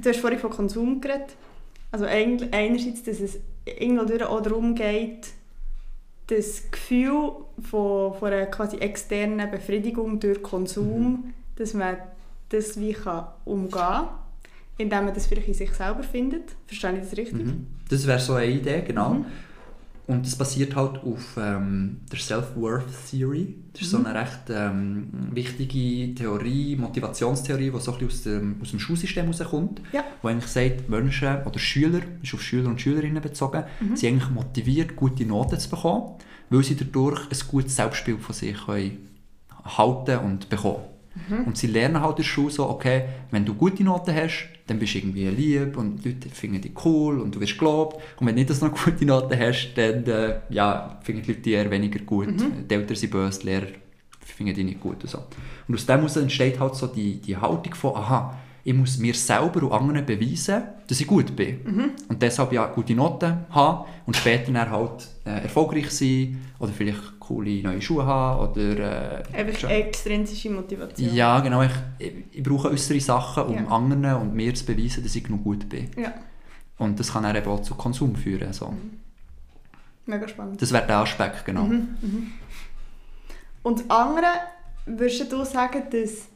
Du 0.03 0.09
hast 0.09 0.21
vorhin 0.21 0.39
von 0.39 0.51
Konsum 0.51 1.01
geredet. 1.01 1.37
Also 1.91 2.07
einerseits, 2.07 3.05
dass 3.05 3.21
es 3.21 3.39
irgendwo 3.65 4.25
auch 4.25 4.41
darum 4.41 4.75
geht, 4.75 5.29
das 6.27 6.71
Gefühl 6.71 7.33
von, 7.63 8.15
von 8.15 8.33
einer 8.33 8.47
quasi 8.47 8.79
externen 8.79 9.51
Befriedigung 9.51 10.19
durch 10.19 10.43
Konsum, 10.43 11.03
mhm. 11.03 11.35
dass 11.57 11.75
man 11.75 11.97
das 12.49 12.79
wie 12.81 12.93
kann 12.93 13.27
umgehen 13.45 13.71
kann, 13.71 14.09
indem 14.79 15.05
man 15.05 15.15
das 15.15 15.27
vielleicht 15.27 15.49
in 15.49 15.55
sich 15.55 15.73
selber 15.73 16.03
findet. 16.03 16.55
Verstehe 16.67 16.95
ich 16.95 17.01
das 17.01 17.17
richtig? 17.17 17.45
Mhm. 17.45 17.67
Das 17.89 18.07
wäre 18.07 18.19
so 18.19 18.35
eine 18.35 18.51
Idee, 18.51 18.83
genau. 18.87 19.11
Mhm. 19.11 19.27
Und 20.07 20.27
das 20.27 20.37
basiert 20.37 20.77
halt 20.77 21.03
auf 21.03 21.37
ähm, 21.39 22.01
der 22.13 22.19
Self-Worth 22.19 23.11
Theory. 23.11 23.55
Das 23.73 23.83
ist 23.83 23.93
mhm. 23.93 24.03
so 24.03 24.05
eine 24.05 24.21
recht 24.21 24.51
ähm, 24.51 25.09
wichtige 25.33 26.15
Theorie, 26.15 26.77
Motivationstheorie, 26.77 27.71
die 27.71 27.81
so 27.81 27.93
ein 27.93 28.07
aus 28.07 28.23
dem, 28.23 28.57
aus 28.61 28.71
dem 28.71 28.81
Schulsystem 28.81 29.25
herauskommt. 29.25 29.81
Ja. 29.93 30.05
Die 30.23 30.27
eigentlich 30.27 30.51
sagt, 30.51 30.91
Menschen 30.91 31.43
oder 31.45 31.59
Schüler, 31.59 32.01
ist 32.23 32.35
auf 32.35 32.43
Schüler 32.43 32.69
und 32.69 32.81
Schülerinnen 32.81 33.23
bezogen, 33.23 33.65
mhm. 33.81 33.97
sind 33.97 34.13
eigentlich 34.13 34.31
motiviert, 34.31 34.95
gute 34.95 35.25
Noten 35.25 35.59
zu 35.59 35.71
bekommen, 35.71 36.17
weil 36.51 36.63
sie 36.63 36.77
dadurch 36.77 37.21
ein 37.31 37.49
gutes 37.51 37.77
Selbstbild 37.77 38.21
von 38.21 38.35
sich 38.35 38.67
können 38.67 38.99
halten 39.65 40.19
und 40.19 40.51
bekommen. 40.51 40.94
Mhm. 41.29 41.45
Und 41.45 41.57
sie 41.57 41.69
lernen 41.69 42.01
halt 42.01 42.13
in 42.13 42.17
der 42.17 42.23
Schule 42.25 42.51
so, 42.51 42.69
okay, 42.69 43.05
wenn 43.31 43.45
du 43.45 43.55
gute 43.55 43.85
Noten 43.85 44.15
hast, 44.15 44.49
dann 44.67 44.79
bist 44.79 44.95
du 44.95 44.99
irgendwie 44.99 45.29
lieb 45.29 45.77
und 45.77 46.05
die 46.05 46.11
Leute 46.11 46.29
finden 46.31 46.61
dich 46.61 46.73
cool 46.85 47.21
und 47.21 47.35
du 47.35 47.41
wirst 47.41 47.59
gelobt. 47.59 48.01
Und 48.19 48.27
wenn 48.27 48.37
du 48.37 48.43
nicht 48.43 48.63
noch 48.63 48.85
gute 48.85 49.05
Noten 49.05 49.39
hast, 49.39 49.75
dann 49.75 50.05
äh, 50.05 50.41
ja, 50.49 50.99
finden 51.03 51.23
die 51.23 51.33
Leute 51.33 51.51
eher 51.51 51.71
weniger 51.71 52.01
gut. 52.01 52.29
Mhm. 52.29 52.69
Die 52.69 52.75
Eltern 52.75 52.97
sind 52.97 53.11
böse, 53.11 53.41
die 53.41 53.47
Lehrer 53.47 53.67
finden 54.21 54.55
dich 54.55 54.65
nicht 54.65 54.81
gut 54.81 55.03
und 55.03 55.11
so. 55.11 55.19
Und 55.69 55.75
aus 55.75 55.87
dem 55.87 55.97
heraus 55.97 56.17
entsteht 56.17 56.59
halt 56.59 56.75
so 56.75 56.87
die, 56.87 57.21
die 57.21 57.37
Haltung 57.37 57.75
von, 57.75 57.97
aha, 57.97 58.37
ich 58.65 58.75
muss 58.75 58.99
mir 58.99 59.15
selber 59.15 59.63
und 59.63 59.73
anderen 59.73 60.07
beweisen, 60.07 60.63
dass 60.87 61.01
ich 61.01 61.07
gut 61.07 61.37
bin. 61.37 61.61
Mhm. 61.65 61.91
Und 62.09 62.23
deshalb 62.23 62.53
ja 62.53 62.67
gute 62.67 62.95
Noten 62.95 63.45
haben 63.51 63.85
und 64.07 64.17
später 64.17 64.51
dann 64.51 64.71
halt 64.71 65.07
äh, 65.27 65.43
erfolgreich 65.43 65.91
sein 65.91 66.41
oder 66.59 66.73
vielleicht 66.73 67.14
coole 67.27 67.63
neue 67.63 67.81
Schuhe 67.83 68.05
haben 68.05 68.51
oder... 68.51 69.23
Äh, 69.33 69.37
Einfach 69.39 69.71
extrinsische 69.71 70.51
Motivation. 70.51 71.15
ja, 71.15 71.41
genau. 71.41 71.63
Ich, 71.63 71.73
ich, 72.33 72.43
brauche 72.43 72.71
äußere 72.71 73.01
Sachen, 73.01 73.45
um 73.45 73.55
Ja. 73.55 73.67
anderen 73.69 74.15
und 74.17 74.35
mir 74.35 74.55
zu 74.55 74.65
beweisen, 74.67 75.03
dass 75.03 75.15
ich 75.17 75.25
genug 75.25 75.45
gut 75.45 75.69
bin. 75.69 75.91
Ja, 75.97 76.13
Und 76.79 76.99
das 77.01 77.13
kann 77.13 77.23
dann 77.23 77.37
eben 77.37 77.47
auch 77.49 77.63
zu 77.63 77.75
Konsum 77.75 78.15
führen. 78.17 78.53
So. 78.53 78.73
mega 80.07 80.29
spannend. 80.29 80.61
Das 80.61 80.73
wäre 80.73 80.87
der 80.87 80.99
Aspekt, 80.99 81.45
genau. 81.45 81.65
Mhm, 81.65 81.97
mhm. 82.01 82.33
Und 83.63 83.81
das 83.81 83.91
andere, 83.91 84.27
würdest 84.87 85.33
du 85.33 85.45
sagen, 85.45 85.83
dass 85.91 86.29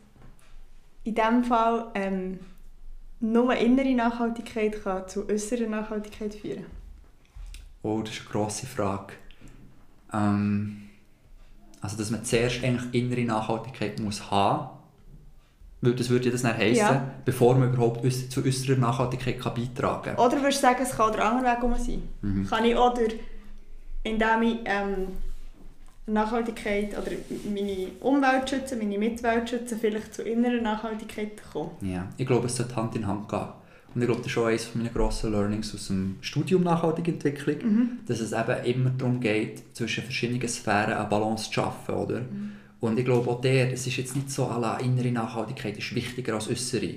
in 1.05 1.15
diesem 1.15 1.45
Fall 1.45 1.89
ähm, 1.95 2.39
nur 3.21 3.55
innere 3.55 3.95
Nachhaltigkeit 3.95 4.83
kann 4.83 5.07
zu 5.09 5.29
äußerer 5.29 5.69
Nachhaltigkeit 5.69 6.35
führen 6.35 6.65
Oh, 7.83 8.01
das 8.03 8.15
ist 8.15 8.21
eine 8.23 8.31
grosse 8.31 8.67
Frage. 8.67 9.13
Ähm, 10.13 10.83
also, 11.81 11.97
dass 11.97 12.11
man 12.11 12.25
zuerst 12.25 12.63
eigentlich 12.65 12.95
innere 12.95 13.25
Nachhaltigkeit 13.25 14.01
muss 14.01 14.31
haben 14.31 14.71
weil 15.81 15.95
das 15.95 16.09
würde 16.11 16.27
ja 16.27 16.33
das 16.33 16.43
dann 16.43 16.57
heissen, 16.57 16.79
Ja. 16.79 17.11
bevor 17.25 17.55
man 17.55 17.73
überhaupt 17.73 18.01
zu 18.31 18.45
äußerer 18.45 18.77
Nachhaltigkeit 18.79 19.39
kann 19.41 19.55
beitragen 19.55 20.03
kann. 20.03 20.17
Oder 20.17 20.41
würdest 20.43 20.59
du 20.59 20.63
sagen, 20.67 20.81
es 20.83 20.91
kann 20.91 21.13
der 21.13 21.25
andere 21.25 21.45
Weg 21.45 21.79
sein? 21.79 22.03
Mhm. 22.23 22.47
Kann 22.47 22.65
ich 22.65 22.75
auch 22.75 22.95
durch, 22.95 23.15
indem 24.03 24.43
ich 24.43 24.57
ähm, 24.65 25.09
Nachhaltigkeit 26.07 26.99
oder 26.99 27.13
meine 27.49 27.89
Umwelt 28.01 28.51
schütze, 28.51 28.77
meine 28.77 28.99
Mitwelt 28.99 29.49
schütze, 29.49 29.77
vielleicht 29.77 30.15
zu 30.15 30.23
innerer 30.23 30.61
Nachhaltigkeit 30.61 31.33
kommen? 31.53 31.71
Ja, 31.81 32.09
ich 32.17 32.27
glaube, 32.27 32.47
es 32.47 32.57
sollte 32.57 32.75
Hand 32.75 32.97
in 32.97 33.07
Hand 33.07 33.29
gehen. 33.29 33.47
Und 33.95 34.03
ich 34.03 34.07
glaube, 34.07 34.21
das 34.21 34.27
ist 34.27 34.33
schon 34.33 34.49
eines 34.49 34.75
meiner 34.75 34.91
grossen 34.91 35.33
Learnings 35.33 35.75
aus 35.75 35.89
dem 35.89 36.17
Studium 36.21 36.63
Nachhaltige 36.63 37.13
Entwicklung, 37.13 37.57
Mhm. 37.63 37.89
dass 38.07 38.21
es 38.21 38.33
eben 38.33 38.65
immer 38.65 38.91
darum 38.91 39.19
geht, 39.21 39.63
zwischen 39.75 40.05
verschiedenen 40.05 40.47
Sphären 40.49 40.93
eine 40.93 41.09
Balance 41.09 41.47
zu 41.47 41.55
schaffen, 41.55 41.95
oder? 41.95 42.23
Und 42.81 42.99
ich 42.99 43.05
glaube 43.05 43.29
auch 43.31 43.41
der, 43.41 43.73
es 43.73 43.87
ist 43.87 43.97
jetzt 43.97 44.15
nicht 44.15 44.31
so, 44.31 44.45
la 44.49 44.77
innere 44.79 45.11
Nachhaltigkeit 45.11 45.77
ist 45.79 45.95
wichtiger 45.95 46.35
als 46.35 46.49
äußere. 46.49 46.95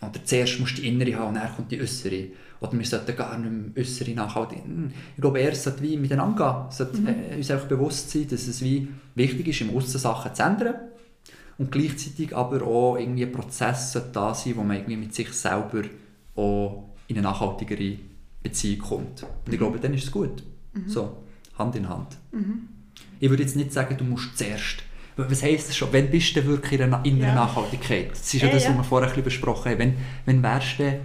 Oder 0.00 0.22
zuerst 0.24 0.60
musst 0.60 0.76
du 0.78 0.82
die 0.82 0.88
innere 0.88 1.14
haben 1.16 1.28
und 1.28 1.34
dann 1.36 1.54
kommt 1.56 1.72
die 1.72 1.80
äußere. 1.80 2.26
Oder 2.60 2.72
wir 2.78 2.84
sollten 2.84 3.16
gar 3.16 3.36
nicht 3.38 3.50
mehr 3.50 3.82
äußere 3.84 4.10
Nachhaltigkeit. 4.12 4.66
Hm, 4.66 4.90
Ich 5.16 5.20
glaube, 5.20 5.40
eher 5.40 5.52
es 5.52 5.64
sollte 5.64 5.82
wie 5.82 5.96
miteinander 5.96 6.68
gehen. 6.68 6.68
Es 6.70 6.76
sollte 6.76 6.98
äh, 7.32 7.36
uns 7.36 7.50
einfach 7.50 7.66
bewusst 7.66 8.10
sein, 8.10 8.28
dass 8.28 8.46
es 8.46 8.62
wie 8.62 8.86
wichtig 9.14 9.48
ist, 9.48 9.60
im 9.62 9.74
Aussen 9.76 9.98
Sachen 9.98 10.34
zu 10.34 10.42
ändern. 10.42 10.74
Und 11.56 11.72
gleichzeitig 11.72 12.36
aber 12.36 12.62
auch 12.66 12.96
irgendwie 12.96 13.24
ein 13.24 13.32
Prozess 13.32 13.98
da 14.12 14.34
sein, 14.34 14.56
wo 14.56 14.62
man 14.62 14.76
irgendwie 14.76 14.96
mit 14.96 15.14
sich 15.14 15.32
selber 15.32 15.82
auch 16.36 16.84
in 17.08 17.16
eine 17.16 17.22
nachhaltigere 17.22 17.98
Beziehung 18.42 18.78
kommt. 18.78 19.22
Und 19.22 19.52
ich 19.52 19.58
glaube, 19.58 19.78
dann 19.78 19.94
ist 19.94 20.04
es 20.04 20.10
gut. 20.10 20.42
So, 20.86 21.18
Hand 21.58 21.76
in 21.76 21.88
Hand. 21.88 22.16
Ich 23.20 23.30
würde 23.30 23.42
jetzt 23.42 23.56
nicht 23.56 23.72
sagen, 23.72 23.96
du 23.96 24.04
musst 24.04 24.36
zuerst. 24.36 24.82
Was 25.16 25.42
heisst 25.44 25.68
das 25.68 25.76
schon? 25.76 25.88
Wann 25.92 26.10
bist 26.10 26.34
du 26.34 26.44
wirklich 26.44 26.80
in 26.80 26.86
einer 26.92 27.04
inneren 27.04 27.28
Ja. 27.28 27.34
Nachhaltigkeit? 27.36 28.10
Das 28.10 28.34
ist 28.34 28.42
ja 28.42 28.48
Ja, 28.48 28.54
das, 28.54 28.66
was 28.68 28.76
wir 28.76 28.84
vorher 28.84 29.08
ein 29.08 29.10
bisschen 29.14 29.24
besprochen 29.24 29.70
haben. 29.70 29.78
Wenn, 29.78 29.94
wenn 30.26 30.42
wärst 30.42 30.80
du, 30.80 30.98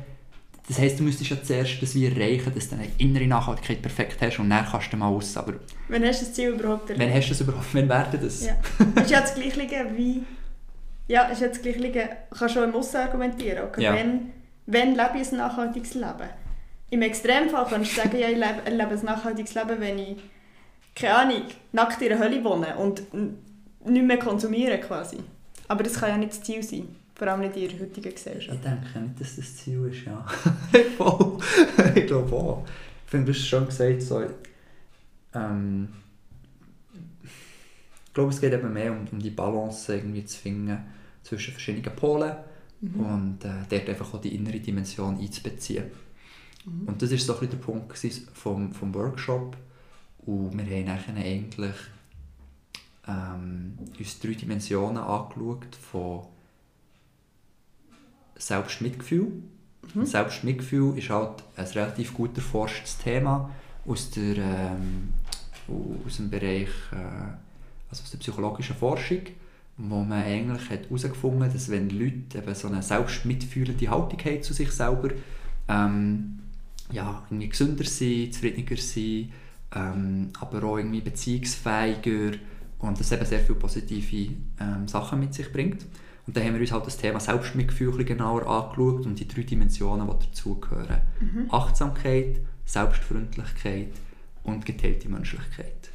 das 0.68 0.80
heisst, 0.80 1.00
du 1.00 1.04
müsstest 1.04 1.30
ja 1.30 1.44
zuerst 1.44 1.82
das 1.82 1.94
wie 1.94 2.08
erreichen, 2.08 2.52
dass 2.54 2.70
du 2.70 2.76
eine 2.76 2.88
innere 2.98 3.28
Nachhaltigkeit 3.28 3.82
perfekt 3.82 4.18
hast 4.22 4.40
und 4.40 4.50
dann 4.50 4.66
kannst 4.66 4.92
du 4.92 4.98
mal 4.98 5.10
aus. 5.10 5.38
Aber 5.38 5.54
Wenn 5.88 6.04
hast 6.04 6.22
du 6.22 6.26
das 6.26 6.34
Ziel 6.34 6.50
überhaupt 6.50 6.90
wann 6.90 7.14
hast 7.14 7.26
du 7.28 7.30
das 7.30 7.42
überhaupt? 7.42 7.68
Wann 7.74 7.88
wäre 7.88 8.18
das? 8.20 8.46
Ja. 8.46 8.56
ist 9.02 9.12
ja 9.12 9.22
das 9.22 9.36
Gleiche 9.36 9.86
wie... 9.96 10.24
Ja, 11.08 11.24
ist 11.24 11.42
ja 11.42 11.48
das 11.48 11.62
Gleiche, 11.62 12.10
kannst 12.36 12.56
du 12.56 12.60
auch 12.62 12.64
im 12.64 12.74
Aussen 12.76 12.98
argumentieren. 12.98 13.68
Okay? 13.68 13.84
Ja. 13.84 13.94
Wenn, 13.94 14.32
wenn 14.72 14.96
lebe 14.96 15.20
ich 15.20 15.32
ein 15.32 15.38
nachhaltiges 15.38 15.96
Leben? 15.96 16.30
Im 16.92 17.02
Extremfall 17.02 17.66
kannst 17.70 17.92
du 17.92 18.02
sagen, 18.02 18.18
ja, 18.18 18.30
ich 18.30 18.38
lebe, 18.38 18.70
lebe 18.70 18.92
ein 18.92 19.06
nachhaltiges 19.06 19.56
Leben, 19.56 19.80
wenn 19.80 20.00
ich, 20.00 20.18
keine 20.96 21.16
Ahnung, 21.16 21.42
nackt 21.72 22.02
in 22.02 22.12
einer 22.12 22.24
Hölle 22.24 22.44
wohne 22.44 22.76
und 22.76 23.02
nicht 23.14 24.06
mehr 24.06 24.20
konsumiere 24.20 24.80
quasi. 24.80 25.18
Aber 25.68 25.84
das 25.84 25.94
kann 25.94 26.10
ja 26.10 26.18
nicht 26.18 26.32
das 26.32 26.44
Ziel 26.44 26.64
sein, 26.64 26.88
vor 27.16 27.28
allem 27.28 27.42
nicht 27.42 27.56
in 27.58 27.70
der 27.70 27.88
heutigen 27.88 28.14
Gesellschaft. 28.14 28.58
Ich 28.58 28.64
denke 28.64 29.00
nicht, 29.00 29.20
dass 29.20 29.36
das 29.36 29.58
Ziel 29.58 29.86
ist, 29.86 30.06
ja. 30.06 30.26
Ich 31.96 32.08
glaube 32.08 32.36
auch. 32.36 32.66
Ich 33.06 33.12
finde, 33.12 33.32
du 33.32 33.38
hast 33.38 33.48
schon 33.48 33.66
gesagt, 33.66 34.02
so, 34.02 34.24
ähm, 35.34 35.90
ich 37.24 38.14
glaube, 38.14 38.32
es 38.32 38.42
geht 38.42 38.54
eben 38.54 38.74
mehr 38.74 38.92
um, 38.92 39.08
um 39.12 39.20
die 39.20 39.30
Balance 39.30 39.96
irgendwie 39.96 40.26
zu 40.26 40.38
finden 40.38 40.78
zwischen 41.24 41.54
verschiedenen 41.54 41.96
Polen 41.96 42.36
und 42.82 43.44
äh, 43.44 43.50
dort 43.70 43.90
einfach 43.90 44.14
auch 44.14 44.22
die 44.22 44.36
innere 44.36 44.60
Dimension 44.60 45.20
einzubeziehen. 45.20 45.86
Und 46.86 47.02
das 47.02 47.12
war 47.12 47.18
so 47.18 47.34
ein 47.34 47.40
bisschen 47.40 47.60
der 47.60 47.66
Punkt 47.66 47.98
vom, 48.34 48.74
vom 48.74 48.94
Workshop. 48.94 49.58
Und 50.26 50.58
wir 50.58 50.78
haben 50.78 50.86
nachher 50.86 51.16
eigentlich 51.16 51.76
ähm, 53.08 53.78
uns 53.98 54.20
drei 54.20 54.34
Dimensionen 54.34 54.98
angeschaut 54.98 55.76
von 55.76 56.28
Selbstmitgefühl. 58.36 59.32
Und 59.96 60.08
Selbstmitgefühl 60.08 60.98
ist 60.98 61.10
halt 61.10 61.44
ein 61.56 61.66
relativ 61.66 62.14
gut 62.14 62.36
erforschtes 62.38 62.98
Thema 63.00 63.50
aus, 63.86 64.12
der, 64.12 64.38
ähm, 64.38 65.14
aus 66.06 66.18
dem 66.18 66.30
Bereich, 66.30 66.70
äh, 66.92 67.32
also 67.90 68.04
aus 68.04 68.12
der 68.12 68.20
psychologischen 68.20 68.76
Forschung, 68.76 69.22
wo 69.80 70.04
man 70.04 70.24
eigentlich 70.24 70.70
hat 70.70 70.86
herausgefunden 70.86 71.52
dass 71.52 71.70
wenn 71.70 71.90
Leute 71.90 72.38
eben 72.38 72.56
so 72.56 72.68
eine 72.68 72.84
selbstmitfühlende 72.84 73.90
Haltung 73.90 74.20
haben 74.20 74.44
zu 74.44 74.54
sich 74.54 74.72
selber, 74.72 75.10
ähm, 75.70 76.40
ja, 76.92 77.24
irgendwie 77.30 77.50
gesünder 77.50 77.86
sind, 77.86 78.34
zufriedener 78.34 78.78
sind, 78.78 79.32
ähm, 79.74 80.30
aber 80.40 80.64
auch 80.64 80.78
irgendwie 80.78 81.02
beziehungsfähiger 81.02 82.38
und 82.80 83.00
das 83.00 83.12
eben 83.12 83.26
sehr 83.26 83.40
viele 83.40 83.58
positive 83.58 84.34
ähm, 84.60 84.88
Sachen 84.88 85.20
mit 85.20 85.34
sich 85.34 85.52
bringt. 85.52 85.86
Und 86.28 86.36
dann 86.36 86.44
haben 86.44 86.56
wir 86.56 86.62
uns 86.62 86.72
halt 86.72 86.86
das 86.86 86.98
Thema 86.98 87.20
Selbstmitgefühl 87.20 88.04
genauer 88.04 88.46
angeschaut 88.48 89.06
und 89.06 89.20
die 89.20 89.28
drei 89.28 89.44
Dimensionen, 89.44 90.08
die 90.08 90.26
dazugehören. 90.28 91.02
Achtsamkeit, 91.50 92.40
Selbstfreundlichkeit 92.66 93.94
und 94.44 94.66
geteilte 94.66 95.10
Menschlichkeit. 95.10 95.90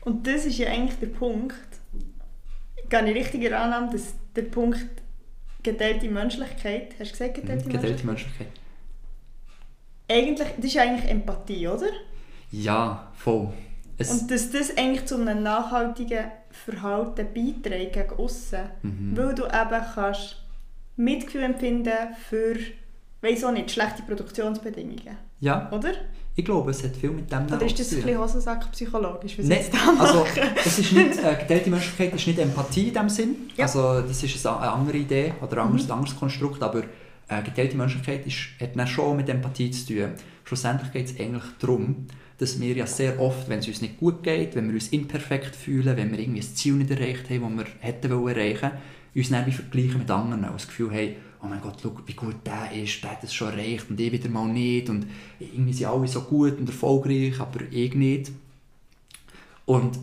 Und 0.00 0.26
das 0.26 0.46
ist 0.46 0.58
ja 0.58 0.68
eigentlich 0.68 0.98
der 0.98 1.06
Punkt, 1.08 1.54
gehe 2.88 3.08
ich 3.10 3.14
richtig 3.16 3.42
in 3.44 3.52
Annahme, 3.54 3.90
dass 3.92 4.14
der 4.34 4.42
Punkt 4.42 4.86
geteilte 5.62 6.08
Menschlichkeit, 6.08 6.94
hast 6.98 7.08
du 7.10 7.12
gesagt 7.12 7.34
geteilte 7.34 7.64
Mhm, 7.66 7.72
Menschlichkeit? 7.72 7.82
Geteilte 7.82 8.06
Menschlichkeit. 8.06 8.46
Eigentlich, 10.08 10.48
das 10.56 10.64
ist 10.64 10.76
eigentlich 10.78 11.10
Empathie, 11.10 11.66
oder? 11.68 11.88
Ja, 12.52 13.10
voll. 13.14 13.52
Es, 13.98 14.10
Und 14.10 14.30
dass 14.30 14.50
das 14.50 14.76
eigentlich 14.76 15.06
zu 15.06 15.16
einem 15.20 15.42
nachhaltigen 15.42 16.26
Verhalten 16.50 17.26
beiträgt 17.34 17.94
gegen 17.94 18.10
aussen, 18.18 18.60
Mhm. 18.82 19.16
weil 19.16 19.34
du 19.34 19.44
eben 19.46 19.84
kannst 19.94 20.42
Mitgefühl 20.96 21.42
empfinden 21.42 22.14
für, 22.28 22.56
weiss 23.20 23.42
auch 23.42 23.52
nicht, 23.52 23.70
schlechte 23.70 24.02
Produktionsbedingungen, 24.02 25.16
ja, 25.40 25.70
oder? 25.72 25.92
Ich 26.38 26.44
glaube, 26.44 26.70
es 26.70 26.84
hat 26.84 26.94
viel 26.94 27.10
mit 27.10 27.32
dem 27.32 27.46
Oder 27.46 27.64
ist 27.64 27.78
das 27.78 27.88
zu 27.88 27.96
ein 27.96 28.02
tun. 28.02 28.06
bisschen 28.06 28.22
Hosensack 28.22 28.70
psychologisch, 28.72 29.38
was 29.38 29.46
Nein, 29.46 29.64
da 29.72 30.02
also 30.04 30.26
es 30.64 30.78
ist 30.78 30.92
nicht, 30.92 31.18
äh, 31.24 31.34
geteilte 31.34 31.70
Menschlichkeit 31.70 32.14
ist 32.14 32.26
nicht 32.26 32.38
Empathie 32.38 32.88
in 32.88 32.94
dem 32.94 33.08
Sinn. 33.08 33.36
Ja. 33.56 33.64
Also 33.64 34.02
das 34.02 34.22
ist 34.22 34.46
eine, 34.46 34.58
andere 34.58 34.98
Idee 34.98 35.32
oder 35.40 35.62
ein 35.62 35.68
anderes, 35.68 35.86
ein 35.86 35.92
anderes 35.92 36.14
Konstrukt, 36.14 36.62
aber 36.62 36.82
äh, 37.28 37.42
geteilte 37.42 37.78
Menschlichkeit 37.78 38.26
ist, 38.26 38.36
hat 38.60 38.76
dann 38.76 38.86
schon 38.86 39.16
mit 39.16 39.30
Empathie 39.30 39.70
zu 39.70 39.86
tun. 39.94 40.10
Schlussendlich 40.44 40.92
geht 40.92 41.06
es 41.06 41.18
eigentlich 41.18 41.42
darum, 41.58 42.06
dass 42.36 42.60
wir 42.60 42.74
ja 42.74 42.86
sehr 42.86 43.18
oft, 43.18 43.48
wenn 43.48 43.60
es 43.60 43.68
uns 43.68 43.80
nicht 43.80 43.98
gut 43.98 44.22
geht, 44.22 44.54
wenn 44.56 44.68
wir 44.68 44.74
uns 44.74 44.88
imperfekt 44.88 45.56
fühlen, 45.56 45.96
wenn 45.96 46.12
wir 46.12 46.18
irgendwie 46.18 46.40
ein 46.40 46.54
Ziel 46.54 46.74
nicht 46.74 46.90
erreicht 46.90 47.30
haben, 47.30 47.56
das 47.56 47.66
wir 47.66 47.72
hätten 47.80 48.10
wollen 48.10 48.36
erreichen, 48.36 48.72
uns 49.14 49.30
dann 49.30 49.50
vergleichen 49.50 49.98
mit 50.00 50.10
anderen 50.10 50.44
und 50.44 50.52
das 50.52 50.66
Gefühl 50.66 50.90
haben, 50.90 51.14
oh 51.42 51.46
mein 51.46 51.60
Gott, 51.60 51.78
schau, 51.82 51.96
wie 52.06 52.14
gut 52.14 52.36
der 52.44 52.70
ist, 52.82 53.02
der 53.02 53.12
hat 53.12 53.24
es 53.24 53.34
schon 53.34 53.48
erreicht 53.48 53.90
und 53.90 54.00
ich 54.00 54.12
wieder 54.12 54.28
mal 54.28 54.48
nicht 54.48 54.88
und 54.88 55.06
irgendwie 55.38 55.72
sind 55.72 55.86
alle 55.86 56.08
so 56.08 56.22
gut 56.22 56.58
und 56.58 56.68
erfolgreich, 56.68 57.38
aber 57.40 57.60
ich 57.70 57.94
nicht. 57.94 58.32
Und 59.64 59.98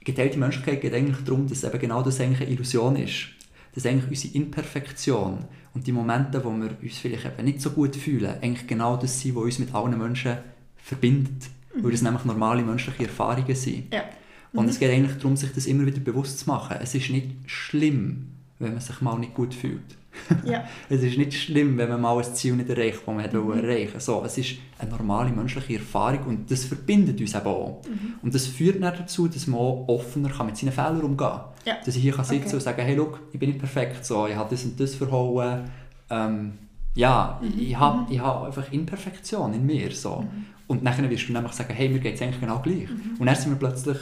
geteilte 0.00 0.38
Menschlichkeit 0.38 0.80
geht 0.80 0.94
eigentlich 0.94 1.24
darum, 1.24 1.48
dass 1.48 1.64
eben 1.64 1.78
genau 1.78 2.02
das 2.02 2.20
eigentlich 2.20 2.40
eine 2.40 2.50
Illusion 2.50 2.96
ist. 2.96 3.28
Dass 3.74 3.86
eigentlich 3.86 4.10
unsere 4.10 4.34
Imperfektion 4.34 5.44
und 5.74 5.86
die 5.86 5.92
Momente, 5.92 6.44
wo 6.44 6.50
wir 6.50 6.76
uns 6.82 6.98
vielleicht 6.98 7.24
eben 7.24 7.44
nicht 7.44 7.60
so 7.60 7.70
gut 7.70 7.96
fühlen, 7.96 8.34
eigentlich 8.42 8.66
genau 8.66 8.96
das 8.96 9.20
sind, 9.20 9.34
was 9.34 9.44
uns 9.44 9.58
mit 9.58 9.74
allen 9.74 9.96
Menschen 9.96 10.38
verbindet. 10.76 11.48
Weil 11.74 11.92
das 11.92 12.02
nämlich 12.02 12.24
normale 12.24 12.62
menschliche 12.62 13.04
Erfahrungen 13.04 13.54
sind. 13.54 13.92
Ja. 13.94 14.04
Und 14.52 14.68
es 14.68 14.78
geht 14.78 14.90
eigentlich 14.90 15.16
darum, 15.16 15.36
sich 15.36 15.52
das 15.52 15.64
immer 15.64 15.86
wieder 15.86 16.00
bewusst 16.00 16.40
zu 16.40 16.46
machen. 16.46 16.76
Es 16.80 16.94
ist 16.94 17.08
nicht 17.08 17.30
schlimm, 17.46 18.26
wenn 18.62 18.72
man 18.72 18.80
sich 18.80 19.00
mal 19.00 19.18
nicht 19.18 19.34
gut 19.34 19.54
fühlt. 19.54 19.96
ja. 20.44 20.64
Es 20.88 21.02
ist 21.02 21.16
nicht 21.16 21.34
schlimm, 21.34 21.78
wenn 21.78 21.88
man 21.88 22.00
mal 22.00 22.18
ein 22.18 22.34
Ziel 22.34 22.54
nicht 22.54 22.68
erreicht, 22.68 23.00
das 23.06 23.06
man 23.06 23.30
mhm. 23.30 23.52
erreichen 23.52 23.98
so, 23.98 24.22
Es 24.24 24.38
ist 24.38 24.56
eine 24.78 24.90
normale 24.90 25.30
menschliche 25.30 25.74
Erfahrung 25.74 26.24
und 26.26 26.50
das 26.50 26.64
verbindet 26.64 27.20
uns 27.20 27.34
eben 27.34 27.46
auch. 27.46 27.82
Mhm. 27.88 28.14
Und 28.22 28.34
das 28.34 28.46
führt 28.46 28.82
dann 28.82 28.94
dazu, 28.96 29.28
dass 29.28 29.46
man 29.46 29.60
auch 29.60 29.84
offener 29.88 30.30
kann 30.30 30.46
mit 30.46 30.56
seinen 30.56 30.72
Fehlern 30.72 31.00
umgehen 31.02 31.16
kann. 31.16 31.40
Ja. 31.64 31.76
Dass 31.84 31.96
ich 31.96 32.02
hier 32.02 32.12
kann 32.12 32.24
sitzen 32.24 32.46
Okay. 32.46 32.56
und 32.56 32.62
sagen, 32.62 32.82
hey, 32.82 32.94
look, 32.94 33.20
ich 33.32 33.38
bin 33.38 33.50
nicht 33.50 33.60
perfekt, 33.60 34.04
so, 34.04 34.26
ich 34.26 34.34
habe 34.36 34.50
das 34.50 34.64
und 34.64 34.78
das 34.78 34.94
verhauen, 34.94 35.64
ähm, 36.10 36.52
ja, 36.94 37.40
mhm. 37.42 37.58
ich 37.58 37.76
habe 37.76 38.12
ich 38.12 38.20
hab 38.20 38.44
einfach 38.44 38.70
Imperfektion 38.72 39.54
in 39.54 39.64
mir. 39.64 39.90
So. 39.92 40.20
Mhm. 40.20 40.46
Und 40.66 40.84
dann 40.84 41.10
wirst 41.10 41.28
du 41.28 41.32
nämlich 41.32 41.52
sagen, 41.52 41.74
hey, 41.74 41.88
mir 41.88 42.00
geht 42.00 42.14
es 42.14 42.22
eigentlich 42.22 42.40
genau 42.40 42.58
gleich. 42.60 42.88
Mhm. 42.88 43.16
Und 43.18 43.26
dann 43.26 43.34
sind 43.34 43.50
wir 43.50 43.58
plötzlich 43.58 43.96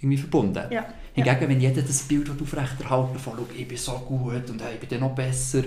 irgendwie 0.00 0.18
verbunden. 0.18 0.62
Ja. 0.70 0.86
Hingegen, 1.12 1.48
wenn 1.48 1.60
jeder 1.60 1.82
das 1.82 2.02
Bild 2.02 2.30
aufrechterhalten 2.30 3.18
von, 3.18 3.34
ich 3.56 3.68
bin 3.68 3.76
so 3.76 3.92
gut 3.98 4.48
und 4.48 4.62
hey, 4.62 4.78
ich 4.80 4.88
bin 4.88 5.00
noch 5.00 5.14
besser, 5.14 5.62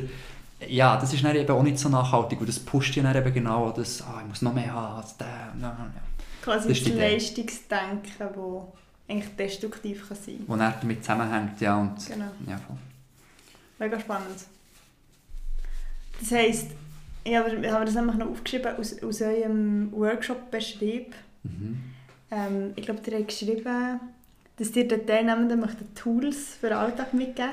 ja, 0.67 0.97
das 0.97 1.13
ist 1.13 1.23
dann 1.23 1.35
eben 1.35 1.51
auch 1.51 1.63
nicht 1.63 1.77
so 1.77 1.89
nachhaltig 1.89 2.39
und 2.39 2.47
das 2.47 2.59
pusht 2.59 2.95
ja 2.95 3.03
dann 3.03 3.15
eben 3.15 3.33
genau 3.33 3.71
das, 3.71 4.01
ah, 4.01 4.19
ich 4.21 4.27
muss 4.27 4.41
noch 4.41 4.53
mehr 4.53 4.73
haben 4.73 4.97
als 4.97 5.17
der. 5.17 5.53
Ja. 5.61 5.91
Quasi 6.41 6.69
das, 6.69 6.83
das 6.83 6.93
Leistungsdenken, 6.93 8.11
das 8.17 8.29
eigentlich 9.07 9.35
destruktiv 9.35 10.07
kann 10.07 10.17
sein 10.17 10.37
kann. 10.37 10.47
Wo 10.47 10.55
dann 10.55 10.73
damit 10.81 11.03
zusammenhängt, 11.03 11.61
ja. 11.61 11.79
Und, 11.79 12.07
genau. 12.07 12.31
Ja, 12.47 12.57
voll. 12.57 12.77
Mega 13.79 13.99
spannend. 13.99 14.45
Das 16.19 16.31
heisst, 16.31 16.67
ich 17.23 17.35
habe, 17.35 17.55
ich 17.55 17.71
habe 17.71 17.85
das 17.85 17.95
nämlich 17.95 18.15
noch 18.15 18.29
aufgeschrieben 18.29 18.75
aus, 18.77 19.01
aus 19.01 19.21
eurem 19.21 19.91
Workshop-Beschrieb. 19.91 21.13
Mhm. 21.43 21.83
Ähm, 22.31 22.73
ich 22.75 22.85
glaube, 22.85 23.01
ihr 23.05 23.17
habt 23.17 23.27
geschrieben, 23.27 23.99
dass 24.67 24.75
ihr 24.75 24.87
den 24.87 25.05
Teilnehmenden 25.05 25.63
Tools 25.95 26.55
für 26.59 26.69
den 26.69 26.77
Alltag 26.77 27.13
mitgeben 27.13 27.51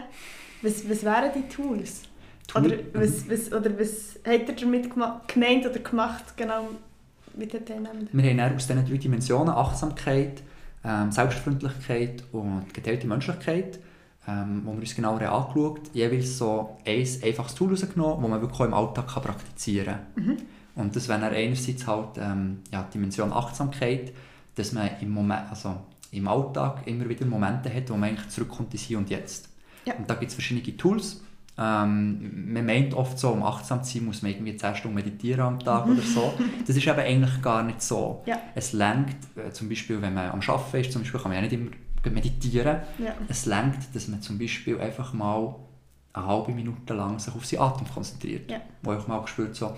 was, 0.62 0.88
was 0.88 1.04
wären 1.04 1.30
die 1.34 1.48
Tools? 1.48 2.02
Tool? 2.46 2.66
Oder, 2.66 2.76
was, 2.92 3.30
was, 3.30 3.52
oder 3.52 3.78
was 3.78 4.18
habt 4.26 4.48
ihr 4.48 4.54
damit 4.54 4.90
gemeint 5.26 5.66
oder 5.66 5.78
gemacht, 5.78 6.36
genau 6.36 6.68
mit 7.34 7.52
den 7.52 7.64
Teilnehmenden? 7.64 8.08
Wir 8.12 8.44
haben 8.44 8.56
aus 8.56 8.66
diesen 8.66 8.86
drei 8.86 8.96
Dimensionen 8.96 9.54
Achtsamkeit, 9.54 10.42
ähm, 10.84 11.10
Selbstfreundlichkeit 11.10 12.24
und 12.32 12.74
geteilte 12.74 13.06
Menschlichkeit 13.06 13.80
ähm, 14.28 14.62
wo 14.64 14.72
wir 14.72 14.80
uns 14.80 14.94
genauer 14.94 15.20
angeschaut 15.22 15.90
jeweils 15.92 16.38
so 16.38 16.76
ein 16.84 17.06
einfaches 17.24 17.54
Tool 17.54 17.70
rausgenommen, 17.70 18.22
das 18.22 18.30
man 18.30 18.40
wirklich 18.40 18.60
auch 18.60 18.64
im 18.64 18.74
Alltag 18.74 19.08
kann 19.08 19.22
praktizieren 19.22 19.98
kann. 20.14 20.24
Mhm. 20.24 20.36
Und 20.76 20.96
das 20.96 21.08
wäre 21.08 21.24
einerseits 21.26 21.86
halt 21.86 22.18
ähm, 22.18 22.58
ja, 22.70 22.82
die 22.82 22.92
Dimension 22.92 23.32
Achtsamkeit, 23.32 24.12
dass 24.54 24.72
man 24.72 24.90
im, 25.00 25.10
Moment, 25.10 25.50
also 25.50 25.76
im 26.12 26.28
Alltag 26.28 26.86
immer 26.86 27.08
wieder 27.08 27.26
Momente 27.26 27.72
hat, 27.72 27.90
wo 27.90 27.94
man 27.94 28.10
eigentlich 28.10 28.28
zurückkommt 28.28 28.72
ins 28.72 28.82
Hier 28.82 28.98
und 28.98 29.10
Jetzt. 29.10 29.48
Ja. 29.84 29.94
Und 29.94 30.08
da 30.08 30.14
gibt 30.14 30.30
es 30.30 30.34
verschiedene 30.34 30.76
Tools. 30.76 31.22
Ähm, 31.58 32.52
man 32.52 32.64
meint 32.64 32.94
oft 32.94 33.18
so, 33.18 33.30
um 33.30 33.42
achtsam 33.42 33.82
zu 33.82 33.94
sein, 33.98 34.06
muss 34.06 34.22
man 34.22 34.30
irgendwie 34.32 34.56
10 34.56 34.76
Stunden 34.76 34.94
meditieren 34.94 35.40
am 35.40 35.58
Tag 35.58 35.86
oder 35.86 36.02
so. 36.02 36.32
Das 36.66 36.76
ist 36.76 36.88
aber 36.88 37.02
eigentlich 37.02 37.42
gar 37.42 37.62
nicht 37.62 37.82
so. 37.82 38.22
Ja. 38.26 38.38
Es 38.54 38.72
lenkt, 38.72 39.36
äh, 39.36 39.50
zum 39.50 39.68
Beispiel, 39.68 40.00
wenn 40.00 40.14
man 40.14 40.30
am 40.30 40.40
Arbeiten 40.40 40.78
ist, 40.78 40.92
zum 40.92 41.02
Beispiel 41.02 41.20
kann 41.20 41.30
man 41.30 41.42
ja 41.42 41.48
nicht 41.48 41.52
immer 41.52 41.70
meditieren. 42.10 42.80
Ja. 42.98 43.14
Es 43.28 43.46
lenkt, 43.46 43.94
dass 43.94 44.08
man 44.08 44.22
zum 44.22 44.38
Beispiel 44.38 44.80
einfach 44.80 45.12
mal 45.12 45.54
eine 46.12 46.26
halbe 46.26 46.52
Minute 46.52 46.94
lang 46.94 47.18
sich 47.18 47.34
auf 47.34 47.44
seinen 47.44 47.60
Atem 47.60 47.86
konzentriert. 47.88 48.50
Ja. 48.50 48.60
Wo 48.82 48.94
ich 48.94 49.06
mal 49.06 49.20
gespürt 49.20 49.54
so, 49.54 49.76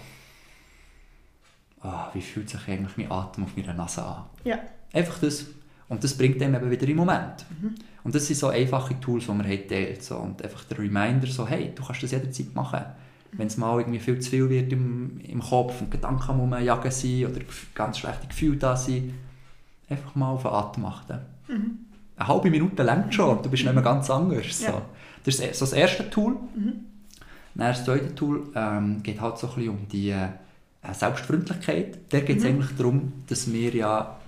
oh, 1.83 2.05
wie 2.13 2.21
fühlt 2.21 2.49
sich 2.49 2.69
eigentlich 2.69 2.97
mein 2.97 3.11
Atem 3.11 3.45
auf 3.45 3.57
meiner 3.57 3.75
Nase 3.75 4.05
an? 4.05 4.25
Ja. 4.45 4.59
Einfach 4.93 5.19
das. 5.19 5.47
Und 5.93 6.03
das 6.03 6.17
bringt 6.17 6.41
einem 6.43 6.55
eben 6.55 6.71
wieder 6.71 6.89
im 6.89 6.97
Moment. 6.97 7.45
Mhm. 7.61 7.75
Und 8.05 8.15
das 8.15 8.27
sind 8.27 8.37
so 8.37 8.49
einfache 8.49 8.99
Tools, 9.01 9.27
die 9.27 9.33
man 9.33 9.47
hat 9.47 9.69
teilt. 9.69 10.03
So. 10.03 10.17
Und 10.17 10.43
einfach 10.43 10.65
der 10.65 10.79
Reminder, 10.79 11.27
so, 11.27 11.47
hey, 11.47 11.73
du 11.75 11.85
kannst 11.85 12.03
das 12.03 12.11
jederzeit 12.11 12.55
machen. 12.55 12.81
Mhm. 12.81 13.39
Wenn 13.39 13.47
es 13.47 13.57
mal 13.57 13.79
irgendwie 13.79 14.01
viel 14.01 14.19
zu 14.21 14.31
viel 14.31 14.49
wird 14.49 14.73
im, 14.73 15.21
im 15.21 15.41
Kopf 15.41 15.81
und 15.81 15.91
Gedanken 15.91 16.41
rumjagen 16.41 16.91
sind 16.91 17.27
oder 17.27 17.41
ganz 17.75 17.99
schlechte 17.99 18.27
Gefühle 18.27 18.57
da 18.57 18.77
sind, 18.77 19.15
einfach 19.89 20.15
mal 20.15 20.31
auf 20.31 20.43
den 20.43 20.51
Atem 20.51 20.85
achten. 20.87 21.19
Mhm 21.49 21.79
eine 22.23 22.29
halbe 22.29 22.51
Minute 22.51 22.83
lang 22.83 23.11
schon, 23.11 23.43
du 23.43 23.49
bist 23.49 23.65
nicht 23.65 23.75
mehr 23.75 23.83
ganz 23.83 24.11
anders. 24.11 24.59
So. 24.59 24.67
Ja. 24.67 24.83
Das 25.25 25.39
ist 25.39 25.59
so 25.59 25.65
das 25.65 25.73
erste 25.73 26.09
Tool. 26.11 26.33
Mhm. 26.55 26.73
Dann 27.55 27.69
das 27.69 27.85
zweite 27.85 28.15
Tool 28.15 28.49
ähm, 28.55 29.03
geht 29.03 29.21
halt 29.21 29.39
so 29.39 29.49
ein 29.49 29.55
bisschen 29.55 29.71
um 29.71 29.89
die 29.89 30.11
äh, 30.11 30.29
Selbstfreundlichkeit. 30.93 31.99
Da 32.09 32.21
geht 32.21 32.39
es 32.39 32.45
mhm. 32.45 32.51
eigentlich 32.51 32.77
darum, 32.77 33.13
dass 33.29 33.53
wir 33.53 33.75
ja, 33.75 34.19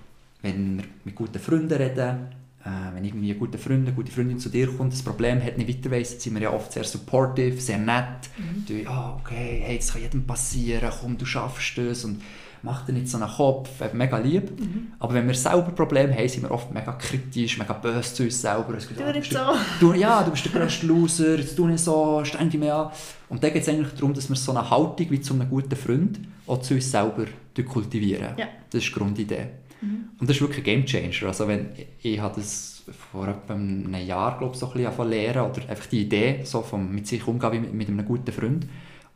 wenn 0.45 0.77
wir 0.77 0.85
mit 1.03 1.15
guten 1.15 1.39
Freunden 1.39 1.73
reden, 1.73 2.27
äh, 2.63 2.95
wenn 2.95 3.03
irgendwie 3.03 3.31
ein 3.31 3.39
guter 3.39 3.57
Freund, 3.57 3.87
eine 3.87 3.95
gute 3.95 4.11
Freundin 4.11 4.39
zu 4.39 4.49
dir 4.49 4.67
kommt, 4.67 4.93
das 4.93 5.03
Problem 5.03 5.43
hat, 5.43 5.57
nicht 5.57 5.69
weiter 5.69 5.91
weiss, 5.91 6.21
sind 6.21 6.33
wir 6.33 6.41
ja 6.41 6.51
oft 6.51 6.71
sehr 6.71 6.83
supportive, 6.83 7.59
sehr 7.59 7.77
nett. 7.77 8.29
Mhm. 8.37 8.65
Du, 8.67 8.73
ja, 8.73 9.19
okay, 9.19 9.61
hey, 9.63 9.77
das 9.77 9.91
kann 9.91 10.01
jedem 10.01 10.25
passieren, 10.25 10.89
komm, 11.01 11.17
du 11.17 11.25
schaffst 11.25 11.77
es. 11.77 12.05
Und 12.05 12.21
mach 12.63 12.83
dir 12.85 12.93
nicht 12.93 13.07
so 13.07 13.17
einen 13.17 13.29
Kopf, 13.29 13.69
mega 13.93 14.17
lieb. 14.17 14.59
Mhm. 14.59 14.93
Aber 14.99 15.13
wenn 15.13 15.27
wir 15.27 15.35
selber 15.35 15.71
Probleme 15.71 16.13
haben, 16.15 16.27
sind 16.27 16.43
wir 16.43 16.51
oft 16.51 16.71
mega 16.73 16.93
kritisch, 16.93 17.57
mega 17.59 17.73
böse 17.73 18.13
zu 18.13 18.23
uns 18.23 18.41
selber. 18.41 18.73
Du 18.73 19.11
nicht 19.11 19.31
so. 19.31 19.39
Du, 19.79 19.93
ja, 19.93 20.23
du 20.23 20.31
bist 20.31 20.45
der 20.45 20.51
grösste 20.51 20.87
Loser, 20.87 21.37
jetzt 21.37 21.55
tu 21.55 21.67
nicht 21.67 21.83
so, 21.83 22.23
streng 22.25 22.49
dich 22.49 22.59
mehr 22.59 22.75
an. 22.75 22.91
Und 23.29 23.43
da 23.43 23.49
geht 23.49 23.61
es 23.61 23.69
eigentlich 23.69 23.93
darum, 23.93 24.13
dass 24.13 24.27
wir 24.27 24.35
so 24.35 24.51
eine 24.51 24.67
Haltung 24.67 25.11
wie 25.11 25.21
zu 25.21 25.35
einem 25.35 25.49
guten 25.49 25.75
Freund 25.75 26.19
auch 26.47 26.61
zu 26.61 26.73
uns 26.73 26.89
selber 26.89 27.25
kultivieren. 27.63 28.35
Ja. 28.37 28.47
Das 28.69 28.83
ist 28.83 28.89
die 28.89 28.99
Grundidee. 28.99 29.47
Mhm. 29.81 30.09
Und 30.19 30.29
das 30.29 30.37
ist 30.37 30.41
wirklich 30.41 30.59
ein 30.59 30.63
Game 30.63 30.85
Changer. 30.85 31.27
Also 31.27 31.47
wenn, 31.47 31.69
ich 32.01 32.19
habe 32.19 32.35
das 32.35 32.83
vor 33.11 33.27
etwa 33.27 33.53
einem 33.53 33.95
Jahr 34.05 34.37
glaube 34.37 34.53
ich, 34.53 34.59
so 34.59 34.71
ein 34.71 34.73
bisschen 34.73 35.09
lernen 35.09 35.49
oder 35.49 35.69
einfach 35.69 35.87
die 35.87 36.01
Idee 36.01 36.41
so 36.43 36.61
vom 36.61 36.93
mit 36.93 37.07
sich 37.07 37.25
umgehen 37.27 37.51
wie 37.53 37.59
mit, 37.59 37.73
mit 37.73 37.87
einem 37.87 38.05
guten 38.05 38.31
Freund 38.31 38.67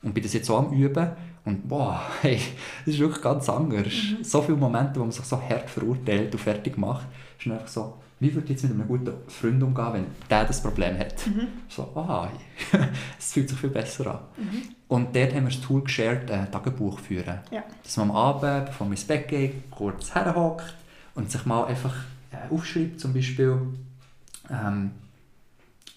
und 0.02 0.14
bin 0.14 0.24
das 0.24 0.34
jetzt 0.34 0.48
so 0.48 0.58
am 0.58 0.72
Üben 0.74 1.12
und 1.46 1.68
boah, 1.68 2.02
hey, 2.22 2.40
das 2.86 2.96
ist 2.96 3.00
wirklich 3.00 3.22
ganz 3.22 3.50
anders. 3.50 3.94
Mhm. 3.94 4.24
So 4.24 4.42
viele 4.42 4.58
Momente, 4.58 5.00
wo 5.00 5.04
man 5.04 5.12
sich 5.12 5.26
so 5.26 5.42
hart 5.42 5.70
verurteilt 5.70 6.34
und 6.34 6.40
fertig 6.40 6.78
macht, 6.78 7.08
ist 7.40 7.52
einfach 7.52 7.68
so, 7.68 7.98
wie 8.20 8.34
würde 8.34 8.46
ich 8.46 8.52
jetzt 8.52 8.64
mit 8.64 8.74
einem 8.74 8.88
guten 8.88 9.14
Freund 9.28 9.62
umgehen, 9.64 9.94
wenn 9.94 10.06
der 10.30 10.46
das 10.46 10.62
Problem 10.62 10.98
hat? 10.98 11.26
Mhm. 11.28 11.48
So, 11.68 11.84
ah, 11.96 12.30
es 13.20 13.34
fühlt 13.34 13.50
sich 13.50 13.58
viel 13.58 13.70
besser 13.70 14.08
an. 14.08 14.20
Mhm. 14.38 14.62
Und 14.88 15.16
dort 15.16 15.34
haben 15.34 15.44
wir 15.46 15.52
das 15.52 15.62
Tool 15.62 15.84
geshared, 15.84 16.30
äh, 16.30 16.46
Tagebuch 16.48 17.00
führen. 17.00 17.40
Ja. 17.52 17.64
Dass 17.84 17.98
man 17.98 18.10
am 18.10 18.16
Abend, 18.16 18.66
bevor 18.66 18.88
man 18.88 18.94
ins 18.94 19.06
Bett 19.06 19.28
geht, 19.28 19.72
kurz 19.72 20.14
herhockt 20.14 20.76
und 21.16 21.32
sich 21.32 21.46
mal 21.46 21.66
einfach 21.66 21.96
äh, 22.32 22.54
aufschreibt, 22.54 23.00
zum 23.00 23.14
Beispiel, 23.14 23.58
ähm, 24.50 24.92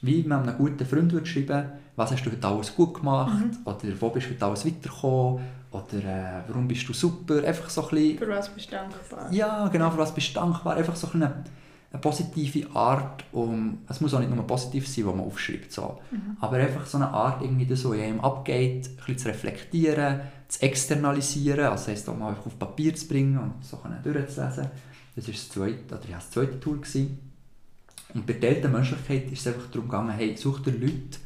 wie 0.01 0.23
man 0.23 0.49
einem 0.49 0.59
guten 0.59 0.85
Freund 0.85 1.13
würde 1.13 1.27
schreiben 1.27 1.73
was 1.97 2.11
hast 2.13 2.25
du 2.25 2.31
heute 2.31 2.47
alles 2.47 2.75
gut 2.75 2.95
gemacht 2.95 3.39
mhm. 3.39 3.59
oder 3.65 4.01
wo 4.01 4.11
bist 4.11 4.27
du 4.27 4.31
heute 4.31 4.45
alles 4.47 4.65
weitergekommen 4.65 5.43
oder 5.71 5.99
äh, 6.05 6.43
warum 6.49 6.69
bist 6.69 6.89
du 6.89 6.93
super, 6.93 7.43
einfach 7.45 7.69
so 7.71 7.83
ein 7.83 7.89
bisschen... 7.89 8.19
Für 8.19 8.29
was 8.29 8.49
bist 8.51 8.67
du 8.69 8.77
dankbar? 8.77 9.33
Ja, 9.33 9.69
genau, 9.69 9.91
für 9.91 9.99
was 9.99 10.15
bist 10.15 10.31
du 10.31 10.35
dankbar, 10.35 10.77
einfach 10.77 10.97
so 10.97 11.09
eine, 11.13 11.45
eine 11.93 12.01
positive 12.01 12.75
Art, 12.75 13.25
um, 13.33 13.79
es 13.89 14.01
muss 14.01 14.15
auch 14.15 14.21
nicht 14.21 14.35
nur 14.35 14.47
positiv 14.47 14.89
sein, 14.89 15.07
was 15.07 15.15
man 15.15 15.27
aufschreibt, 15.27 15.71
so. 15.71 16.01
Mhm. 16.11 16.37
aber 16.41 16.57
einfach 16.57 16.87
so 16.87 16.97
eine 16.97 17.09
Art, 17.09 17.43
irgendwie 17.43 17.67
das, 17.67 17.85
was 17.85 17.93
einem 17.93 18.21
abgeht, 18.21 18.89
ein 18.89 18.97
bisschen 18.97 19.19
zu 19.19 19.29
reflektieren, 19.29 20.21
zu 20.49 20.63
externalisieren, 20.63 21.67
also 21.67 21.91
heisst 21.91 22.09
auch 22.09 22.17
mal 22.17 22.31
einfach 22.31 22.47
auf 22.47 22.59
Papier 22.59 22.95
zu 22.95 23.07
bringen 23.09 23.39
und 23.39 23.65
so 23.65 23.79
durchzulesen. 24.03 24.71
Das 25.15 25.27
war 25.27 25.35
das 25.35 25.49
zweite, 25.51 25.95
oder 25.95 26.09
ja, 26.09 26.17
das 26.17 26.31
zweite 26.31 26.59
Tool. 26.59 26.79
Gewesen. 26.79 27.19
Und 28.15 28.27
bei 28.27 28.35
der 28.35 28.69
Menschlichkeit 28.69 29.31
ist 29.31 29.41
es 29.41 29.47
einfach 29.47 29.71
darum 29.71 29.89
gegangen, 29.89 30.11
hey, 30.11 30.37
such 30.37 30.61
dir 30.61 30.73
Leute, 30.73 31.19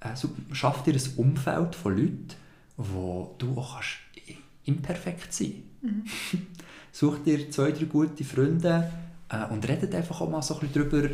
äh, 0.00 0.14
schaff 0.52 0.84
dir 0.84 0.94
ein 0.94 1.02
Umfeld 1.16 1.74
von 1.74 1.96
Leuten, 1.96 2.28
wo 2.76 3.34
du 3.38 3.56
auch 3.56 3.74
kannst 3.74 3.98
imperfekt 4.64 5.32
sein 5.32 5.54
mhm. 5.80 6.04
Such 6.92 7.18
dir 7.24 7.50
zwei, 7.50 7.72
drei 7.72 7.86
gute 7.86 8.22
Freunde 8.22 8.90
äh, 9.32 9.52
und 9.52 9.66
redet 9.68 9.94
einfach 9.94 10.20
auch 10.20 10.28
mal 10.28 10.42
so 10.42 10.54
ein 10.54 10.60
bisschen 10.60 10.90
darüber, 10.90 11.08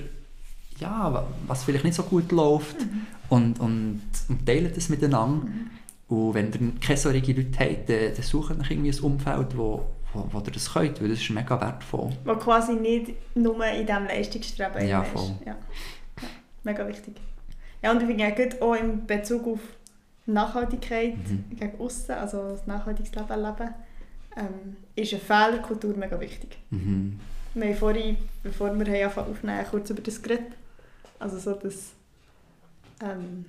ja, 0.78 1.26
was 1.46 1.64
vielleicht 1.64 1.84
nicht 1.84 1.94
so 1.94 2.02
gut 2.02 2.30
läuft 2.32 2.80
mhm. 2.80 3.06
und, 3.28 3.60
und, 3.60 4.02
und 4.28 4.46
teilt 4.46 4.76
das 4.76 4.88
miteinander. 4.88 5.46
Mhm. 5.46 5.70
Und 6.08 6.34
wenn 6.34 6.52
ihr 6.52 6.80
keine 6.80 6.96
solchen 6.96 7.36
Leute 7.36 7.58
habt, 7.58 7.88
dann, 7.88 8.14
dann 8.14 8.22
sucht 8.22 8.58
euch 8.58 8.70
irgendwie 8.70 8.90
ein 8.90 9.00
Umfeld, 9.00 9.56
wo, 9.56 9.86
wo, 10.12 10.26
wo 10.30 10.38
ihr 10.38 10.52
das 10.52 10.72
könnt, 10.72 11.00
weil 11.00 11.08
das 11.08 11.20
ist 11.20 11.30
mega 11.30 11.60
wertvoll. 11.60 12.10
Wo 12.24 12.34
quasi 12.36 12.72
nicht 12.72 13.12
nur 13.34 13.64
in 13.66 13.86
diesem 13.86 14.04
Leistungsstreben 14.04 14.88
ja, 14.88 15.02
voll. 15.02 15.22
ist. 15.22 15.46
Ja, 15.46 15.52
ja. 15.52 16.28
Mega 16.64 16.88
wichtig. 16.88 17.16
Ja, 17.82 17.92
und 17.92 18.00
ich 18.00 18.06
finde 18.06 18.24
ja 18.24 18.60
auch 18.60 18.74
in 18.74 19.06
Bezug 19.06 19.46
auf 19.46 19.60
Nachhaltigkeit 20.26 21.16
mhm. 21.16 21.56
gegen 21.56 21.80
außen, 21.80 22.14
also 22.14 22.50
das 22.50 22.66
nachhaltiges 22.66 23.14
Leben 23.14 23.30
erleben, 23.30 23.74
ähm, 24.36 24.76
ist 24.94 25.12
eine 25.12 25.22
Fehlerkultur 25.22 25.96
mega 25.96 26.18
wichtig. 26.20 26.58
Mhm. 26.70 27.20
Wir 27.54 27.68
haben 27.68 27.76
vorhin, 27.76 28.16
bevor 28.42 28.78
wir 28.78 29.04
anfangen 29.06 29.30
aufnehmen, 29.30 29.66
kurz 29.70 29.90
über 29.90 30.02
das 30.02 30.22
geredet. 30.22 30.52
Also 31.18 31.38
so, 31.38 31.54
dass 31.54 31.92
ähm, 33.02 33.46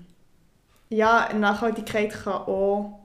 ja, 0.89 1.29
Nachhaltigkeit 1.33 2.11
kann 2.11 2.33
auch 2.33 2.99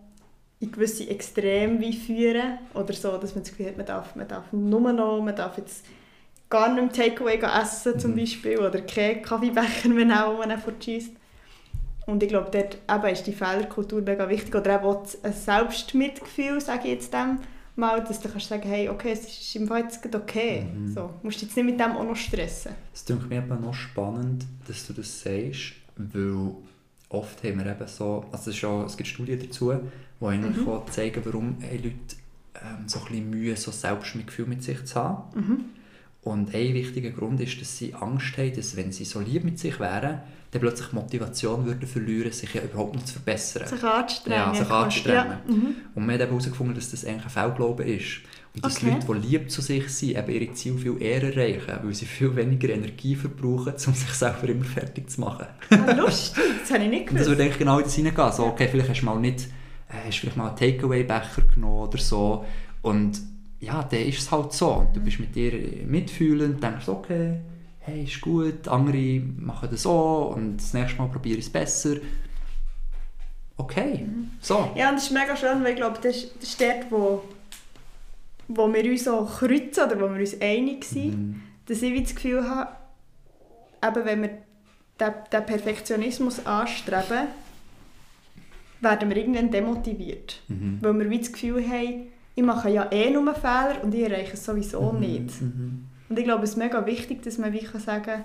in 0.61 0.73
gewisse 0.73 1.09
Extreme 1.09 1.93
führen 1.93 2.59
oder 2.73 2.93
so, 2.95 3.17
dass 3.19 3.35
man 3.35 3.45
das 3.45 3.51
Gefühl 3.51 3.67
hat, 3.67 3.77
man 3.77 3.87
darf, 3.87 4.17
man 4.17 4.29
darf 4.29 4.45
nur 4.53 4.93
noch, 4.93 5.21
man 5.21 5.37
darf 5.37 5.59
jetzt 5.59 5.85
gar 6.49 6.73
nicht 6.73 6.97
mehr 6.97 7.09
Takeaway 7.09 7.39
essen 7.39 7.99
zum 7.99 8.13
mhm. 8.13 8.17
Beispiel 8.17 8.59
oder 8.59 8.81
keinen 8.81 9.23
Kaffeebecher 9.23 9.89
mehr 9.91 10.05
nehmen, 10.07 10.41
den 10.41 10.49
man 10.49 10.59
fortschießt. 10.59 11.13
Und 12.07 12.23
ich 12.23 12.29
glaube, 12.29 12.51
dort 12.51 12.79
eben 12.89 13.13
ist 13.13 13.27
die 13.27 13.33
Fehlerkultur 13.33 14.03
mega 14.03 14.29
wichtig. 14.29 14.55
Oder 14.55 14.77
eben 14.77 14.85
auch 14.85 15.07
ein 15.23 15.33
Selbstmitgefühl, 15.33 16.61
sage 16.61 16.85
ich 16.85 16.95
jetzt 16.95 17.15
dem 17.15 17.39
mal, 17.77 18.03
dass 18.03 18.21
du 18.21 18.29
kannst 18.29 18.49
sagen, 18.49 18.69
hey, 18.69 18.89
okay, 18.89 19.13
es 19.13 19.25
ist 19.27 19.57
im 19.57 19.67
Fall 19.67 19.83
jetzt 19.83 20.15
okay. 20.15 20.67
Mhm. 20.75 20.93
So, 20.93 21.11
musst 21.23 21.41
du 21.41 21.47
jetzt 21.47 21.57
nicht 21.57 21.67
mit 21.67 21.81
dem 21.81 21.93
auch 21.93 22.05
noch 22.05 22.17
stressen. 22.17 22.73
Es 22.93 23.05
klingt 23.05 23.29
mir 23.29 23.43
aber 23.43 23.57
noch 23.57 23.75
spannend, 23.75 24.45
dass 24.67 24.87
du 24.87 24.93
das 24.93 25.21
sagst, 25.23 25.73
weil 25.97 26.55
oft 27.09 27.43
haben 27.45 27.59
wir 27.59 27.67
eben 27.67 27.87
so, 27.87 28.25
also 28.33 28.51
es, 28.51 28.65
auch, 28.65 28.85
es 28.85 28.97
gibt 28.97 29.09
Studien 29.09 29.41
dazu, 29.41 29.73
die 30.21 30.25
eigentlich 30.27 30.67
Mhm. 30.67 30.81
zeigen, 30.91 31.23
warum 31.25 31.57
haben 31.63 31.83
Leute 31.83 31.95
ähm, 32.63 32.87
so 32.89 33.01
ein 33.01 33.05
bisschen 33.07 33.31
Mühe, 33.31 33.57
so 33.57 33.71
Selbstmitgefühl 33.71 34.47
mit 34.47 34.63
sich 34.63 34.85
zu 34.85 34.95
haben. 34.97 35.39
Mhm. 35.39 35.65
Und 36.23 36.55
ein 36.55 36.75
wichtiger 36.75 37.11
Grund 37.11 37.41
ist, 37.41 37.61
dass 37.61 37.77
sie 37.77 37.93
Angst 37.95 38.39
haben, 38.39 38.55
dass 38.55 38.77
wenn 38.77 38.93
sie 38.93 39.05
so 39.05 39.21
lieb 39.21 39.45
mit 39.45 39.59
sich 39.59 39.79
wären, 39.79 40.21
dann 40.55 40.61
plötzlich 40.63 40.93
Motivation 40.93 41.67
würden 41.67 41.87
verlieren, 41.87 42.33
sich 42.33 42.55
ja 42.55 42.63
überhaupt 42.63 42.95
noch 42.95 43.05
zu 43.05 43.15
verbessern. 43.15 43.67
Sich 43.67 43.83
anzustrengen. 43.83 44.39
Ja, 44.39 44.55
sich 44.55 44.71
anzustrengen. 44.71 45.27
Ja. 45.27 45.41
Mhm. 45.47 45.75
Und 45.95 46.07
wir 46.07 46.13
haben 46.15 46.21
eben 46.21 46.29
herausgefunden, 46.31 46.75
dass 46.77 46.91
das 46.93 47.05
eigentlich 47.05 47.25
ein 47.25 47.31
Fehlglaube 47.31 47.85
ist. 47.85 48.21
Und 48.55 48.65
dass 48.65 48.77
Okay. 48.77 48.91
Leute, 49.09 49.21
die 49.21 49.27
lieb 49.29 49.51
zu 49.51 49.61
sich 49.61 49.89
sind, 49.89 50.17
eben 50.17 50.31
ihre 50.31 50.53
Ziele 50.55 50.79
viel 50.79 51.03
eher 51.03 51.23
erreichen, 51.25 51.73
weil 51.83 51.93
sie 51.93 52.07
viel 52.07 52.35
weniger 52.37 52.69
Energie 52.69 53.17
verbrauchen, 53.17 53.73
um 53.75 53.95
sich 53.95 54.11
selber 54.11 54.49
immer 54.49 54.65
fertig 54.65 55.11
zu 55.11 55.21
machen. 55.23 55.47
Ah, 55.71 55.93
lustig, 55.93 56.45
das 56.61 56.71
habe 56.73 56.85
ich 56.85 56.91
nicht 56.91 57.11
Und 57.11 57.19
das 57.19 57.25
gewusst. 57.25 57.29
würde 57.31 57.43
eigentlich 57.43 57.59
genau 57.59 57.79
in 57.79 57.85
das 57.85 57.95
hineingehen. 57.95 58.33
So, 58.33 58.45
okay, 58.47 58.69
vielleicht 58.71 58.91
hast 58.91 59.01
du 59.01 59.07
mal 59.07 59.19
nicht, 59.19 59.49
äh, 59.89 60.07
hast 60.07 60.19
vielleicht 60.19 60.37
mal 60.37 60.49
einen 60.49 60.57
Takeaway-Becher 60.57 61.43
genommen 61.53 61.89
oder 61.89 61.99
so. 61.99 62.45
Und 62.83 63.21
ja, 63.59 63.83
dann 63.83 64.01
ist 64.01 64.19
es 64.21 64.31
halt 64.31 64.53
so. 64.53 64.71
Und 64.73 64.95
du 64.95 65.01
bist 65.01 65.19
mit 65.19 65.35
dir 65.35 65.53
mitfühlend, 65.85 66.63
denkst, 66.63 66.89
okay, 66.89 67.41
hey, 67.85 68.05
ist 68.05 68.21
gut, 68.21 68.67
andere 68.69 69.21
machen 69.39 69.69
das 69.71 69.83
so 69.83 70.33
und 70.35 70.57
das 70.59 70.73
nächste 70.75 70.99
Mal 70.99 71.09
probiere 71.09 71.39
ich 71.39 71.47
es 71.47 71.53
besser. 71.53 71.97
Okay, 73.57 74.07
so. 74.41 74.71
Ja, 74.75 74.89
und 74.89 74.97
das 74.97 75.05
ist 75.05 75.13
mega 75.13 75.37
schön, 75.37 75.63
weil 75.63 75.71
ich 75.73 75.77
glaube, 75.77 75.99
das 76.03 76.17
ist, 76.17 76.35
das 76.41 76.49
ist 76.49 76.61
dort, 76.61 76.91
wo, 76.91 77.23
wo 78.49 78.73
wir 78.73 78.85
uns 78.91 79.05
so 79.05 79.25
kreuzen 79.25 79.85
oder 79.85 79.97
wo 80.01 80.13
wir 80.13 80.21
uns 80.21 80.41
einig 80.41 80.85
sind, 80.85 81.17
Mhm. 81.17 81.41
dass 81.67 81.83
ich 81.83 82.03
das 82.03 82.15
Gefühl 82.15 82.49
habe, 82.49 82.71
eben 83.87 84.05
wenn 84.05 84.23
wir 84.23 84.31
den, 84.99 85.13
den 85.33 85.47
Perfektionismus 85.47 86.45
anstreben, 86.45 87.29
werden 88.81 89.09
wir 89.09 89.17
irgendwann 89.17 89.51
demotiviert. 89.51 90.41
Mhm. 90.49 90.79
Weil 90.81 90.99
wir 90.99 91.11
wie 91.11 91.19
das 91.19 91.33
Gefühl 91.33 91.65
haben, 91.67 92.07
ich 92.35 92.43
mache 92.43 92.71
ja 92.71 92.91
eh 92.91 93.11
nur 93.11 93.33
Fehler 93.35 93.77
und 93.83 93.95
ich 93.95 94.03
erreiche 94.03 94.33
es 94.35 94.45
sowieso 94.45 94.93
nicht. 94.93 95.41
Mhm. 95.41 95.87
Und 96.09 96.19
ich 96.19 96.25
glaube, 96.25 96.45
es 96.45 96.51
ist 96.51 96.57
mega 96.57 96.85
wichtig, 96.87 97.23
dass 97.23 97.39
man 97.39 97.53
wie 97.53 97.61
kann 97.65 97.81
sagen 97.81 98.25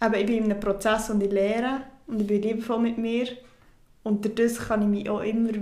kann, 0.00 0.14
ich 0.14 0.26
bin 0.26 0.36
in 0.38 0.44
einem 0.44 0.60
Prozess 0.60 1.10
und 1.10 1.22
ich 1.22 1.30
lehre 1.30 1.82
und 2.08 2.20
ich 2.20 2.26
bin 2.26 2.42
liebevoll 2.42 2.80
mit 2.80 2.98
mir 2.98 3.28
und 4.02 4.24
durch 4.24 4.34
das 4.34 4.58
kann 4.58 4.82
ich 4.82 4.88
mich 4.88 5.08
auch 5.08 5.20
immer 5.20 5.52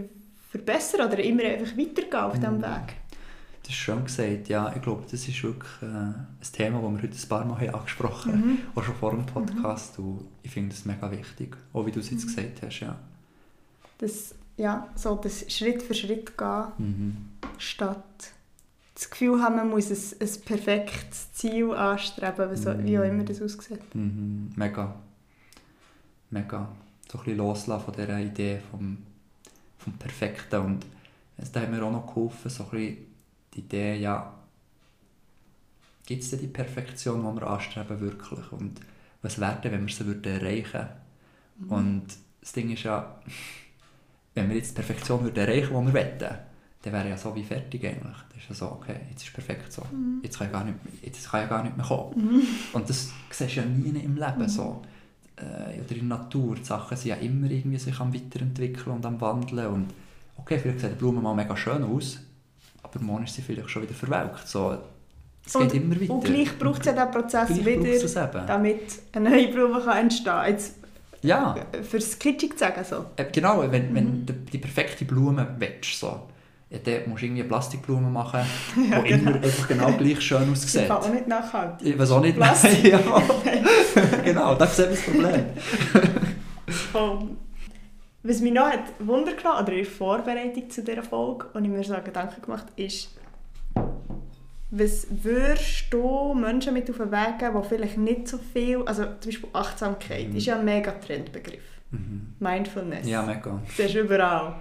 verbessern 0.50 1.06
oder 1.06 1.18
immer 1.22 1.42
einfach 1.44 1.76
weitergehen 1.76 2.14
auf 2.14 2.32
diesem 2.34 2.56
Mhm. 2.56 2.62
Weg. 2.62 2.96
Das 3.62 3.70
ist 3.70 3.76
schön 3.76 4.02
gesagt, 4.02 4.48
ja. 4.48 4.72
Ich 4.74 4.82
glaube, 4.82 5.02
das 5.08 5.28
ist 5.28 5.42
wirklich 5.44 5.70
äh, 5.82 5.86
ein 5.86 6.26
Thema, 6.52 6.80
das 6.80 6.90
wir 6.90 7.02
heute 7.02 7.16
ein 7.22 7.28
paar 7.28 7.44
Mal 7.44 7.60
haben 7.60 7.74
angesprochen 7.74 8.32
haben, 8.32 8.40
Mhm. 8.52 8.58
auch 8.74 8.82
schon 8.82 8.94
vor 8.96 9.10
dem 9.10 9.26
Podcast. 9.26 9.98
Und 9.98 10.26
ich 10.42 10.50
finde 10.50 10.70
das 10.70 10.84
mega 10.86 11.10
wichtig, 11.10 11.56
auch 11.74 11.84
wie 11.86 11.92
du 11.92 12.00
es 12.00 12.10
jetzt 12.10 12.24
Mhm. 12.24 12.28
gesagt 12.28 12.62
hast, 12.64 12.80
ja. 12.80 12.96
Das, 13.98 14.34
ja, 14.56 14.88
so 14.96 15.14
das 15.16 15.44
Schritt 15.52 15.82
für 15.82 15.94
Schritt 15.94 16.36
gehen, 16.38 16.64
Mhm. 16.78 17.16
statt 17.58 18.32
das 19.00 19.08
Gefühl 19.08 19.40
haben, 19.40 19.56
man 19.56 19.70
muss 19.70 19.90
ein, 19.90 20.20
ein 20.20 20.40
perfektes 20.44 21.32
Ziel 21.32 21.72
anstreben, 21.72 22.54
so, 22.54 22.78
wie 22.84 22.98
auch 22.98 23.02
immer 23.02 23.24
das 23.24 23.40
aussieht. 23.40 23.94
Mhm. 23.94 24.52
Mega. 24.56 24.94
Mega. 26.28 26.68
So 27.10 27.18
ein 27.18 27.24
bisschen 27.24 27.38
loslassen 27.38 27.84
von 27.86 27.94
dieser 27.94 28.18
Idee 28.20 28.60
vom, 28.70 28.98
vom 29.78 29.94
Perfekten. 29.94 30.60
Und 30.60 30.86
es 31.38 31.50
da 31.50 31.60
hat 31.60 31.70
mir 31.70 31.82
auch 31.82 31.90
noch 31.90 32.06
geholfen, 32.06 32.50
so 32.50 32.64
ein 32.64 32.70
bisschen 32.70 32.96
die 33.54 33.60
Idee, 33.60 33.96
ja, 33.96 34.34
gibt 36.04 36.22
es 36.22 36.30
denn 36.30 36.40
die 36.40 36.46
Perfektion, 36.48 37.20
die 37.20 37.40
wir 37.40 37.48
anstreben, 37.48 38.00
wirklich? 38.00 38.52
Und 38.52 38.80
was 39.22 39.40
wäre 39.40 39.60
denn, 39.62 39.72
wenn 39.72 39.86
wir 39.86 39.94
sie 39.94 40.06
würden 40.06 40.40
erreichen 40.40 40.88
Mhm. 41.56 41.72
Und 41.72 42.06
das 42.40 42.52
Ding 42.52 42.70
ist 42.70 42.84
ja, 42.84 43.20
wenn 44.34 44.48
wir 44.48 44.56
jetzt 44.56 44.70
die 44.70 44.76
Perfektion 44.76 45.22
würden 45.24 45.36
erreichen 45.36 45.70
würden, 45.70 45.88
die 45.88 45.94
wir 45.94 46.20
wollen, 46.20 46.38
dann 46.82 46.92
wäre 46.94 47.08
ja 47.10 47.16
so 47.16 47.34
wie 47.34 47.42
fertig 47.44 47.84
eigentlich. 47.84 48.16
Das 48.32 48.42
ist 48.42 48.48
ja 48.48 48.54
so, 48.54 48.66
okay, 48.72 48.96
jetzt 49.10 49.22
ist 49.22 49.32
perfekt 49.34 49.72
so. 49.72 49.82
Mhm. 49.92 50.20
Jetzt 50.22 50.38
kann 50.38 50.46
ja 50.48 50.52
gar 50.52 50.64
nicht, 50.64 50.76
jetzt 51.02 51.30
kann 51.30 51.40
ja 51.42 51.46
gar 51.46 51.62
nicht 51.62 51.76
mehr 51.76 51.84
kommen. 51.86 52.42
Und 52.72 52.88
das 52.88 53.10
siehst 53.30 53.56
du 53.56 53.60
ja 53.60 53.66
nie 53.66 53.88
im 54.00 54.16
Leben 54.16 54.38
Mhm. 54.42 54.48
so. 54.48 54.82
Äh, 55.36 55.80
oder 55.80 55.96
in 55.96 56.08
der 56.08 56.18
Natur. 56.18 56.56
Die 56.56 56.64
Sachen 56.64 56.96
sind 56.96 57.08
ja 57.10 57.16
immer 57.16 57.50
irgendwie 57.50 57.78
sich 57.78 57.98
am 58.00 58.12
Weiterentwickeln 58.14 58.96
und 58.96 59.06
am 59.06 59.20
Wandeln. 59.20 59.66
Und 59.68 59.86
okay, 60.36 60.58
vielleicht 60.58 60.80
sieht 60.80 60.90
die 60.92 60.94
Blume 60.96 61.20
mal 61.20 61.34
mega 61.34 61.56
schön 61.56 61.82
aus, 61.82 62.18
aber 62.82 63.00
morgen 63.00 63.24
ist 63.24 63.34
sie 63.34 63.42
vielleicht 63.42 63.70
schon 63.70 63.82
wieder 63.82 63.94
verwelkt. 63.94 64.46
So, 64.48 64.76
es 65.46 65.52
geht 65.52 65.62
Und- 65.62 65.74
immer 65.74 66.00
weiter. 66.00 66.12
Und 66.14 66.24
gleich 66.24 66.58
braucht 66.58 66.80
es 66.80 66.86
ja 66.86 66.92
diesen 66.92 67.10
Prozess 67.10 67.64
wieder, 67.64 68.44
damit 68.46 68.80
eine 69.12 69.30
neue 69.30 69.48
Blume 69.48 69.80
kann 69.82 69.98
entstehen 69.98 70.24
kann. 70.32 70.50
Jetzt 70.50 70.74
Ja, 71.22 71.54
fürs 71.88 72.18
Kitschig 72.18 72.52
zu 72.52 72.58
sagen. 72.58 72.84
So. 72.84 73.06
äh, 73.16 73.24
genau. 73.30 73.62
Wenn, 73.70 73.90
Mhm. 73.90 73.94
wenn 73.94 74.26
du 74.26 74.32
die 74.34 74.58
perfekte 74.58 75.04
Blume 75.04 75.54
willst, 75.58 75.98
so, 76.00 76.28
ja, 76.70 76.78
dann 76.78 77.08
musst 77.10 77.22
du 77.22 77.26
irgendwie 77.26 77.40
eine 77.42 77.48
Plastikblume 77.48 78.08
machen, 78.08 78.40
die 78.76 78.90
Ja, 78.90 78.98
immer 78.98 79.32
genau. 79.32 79.32
einfach 79.46 79.68
genau 79.68 79.92
gleich 79.92 80.20
schön 80.20 80.48
Das 80.50 80.62
aussieht. 80.64 80.88
kann 80.88 80.96
auch 80.98 81.08
nicht 81.12 81.26
nachhalten. 81.28 81.86
Ich 81.86 81.98
weiß 81.98 82.10
auch 82.12 82.20
nicht. 82.20 82.36
Plastik. 82.36 82.84
ja. 82.92 83.00
genau, 84.24 84.54
das 84.54 84.78
ist 84.78 84.84
eben 84.84 84.90
das 84.90 85.02
Problem. 85.02 85.44
Voll. 86.92 87.18
Was 88.22 88.40
mich 88.40 88.52
noch 88.52 88.66
hat 88.70 88.80
Wunder 88.98 89.32
genommen, 89.32 89.62
oder 89.62 89.72
in 89.72 89.78
der 89.78 89.86
Vorbereitung 89.86 90.70
zu 90.70 90.82
dieser 90.84 91.02
Folge, 91.02 91.46
und 91.54 91.64
ich 91.64 91.70
mir 91.70 91.82
so 91.82 91.94
Gedanken 92.04 92.42
gemacht 92.42 92.66
ist, 92.76 93.10
was 94.70 95.06
würdest 95.10 95.86
du 95.90 96.34
Menschen 96.34 96.74
mit 96.74 96.88
auf 96.90 96.98
den 96.98 97.10
Weg 97.10 97.38
geben, 97.40 97.60
die 97.62 97.68
vielleicht 97.68 97.98
nicht 97.98 98.28
so 98.28 98.38
viel, 98.38 98.82
also 98.84 99.02
zum 99.18 99.30
Beispiel 99.30 99.48
Achtsamkeit, 99.52 100.28
Mhm. 100.28 100.36
ist 100.36 100.46
ja 100.46 100.58
ein 100.58 100.64
mega 100.64 100.92
Trendbegriff. 100.92 101.62
Mhm. 101.90 102.34
Mindfulness. 102.38 103.08
Ja, 103.08 103.22
mega. 103.22 103.60
Das 103.76 103.90
du 103.92 104.00
überall. 104.00 104.56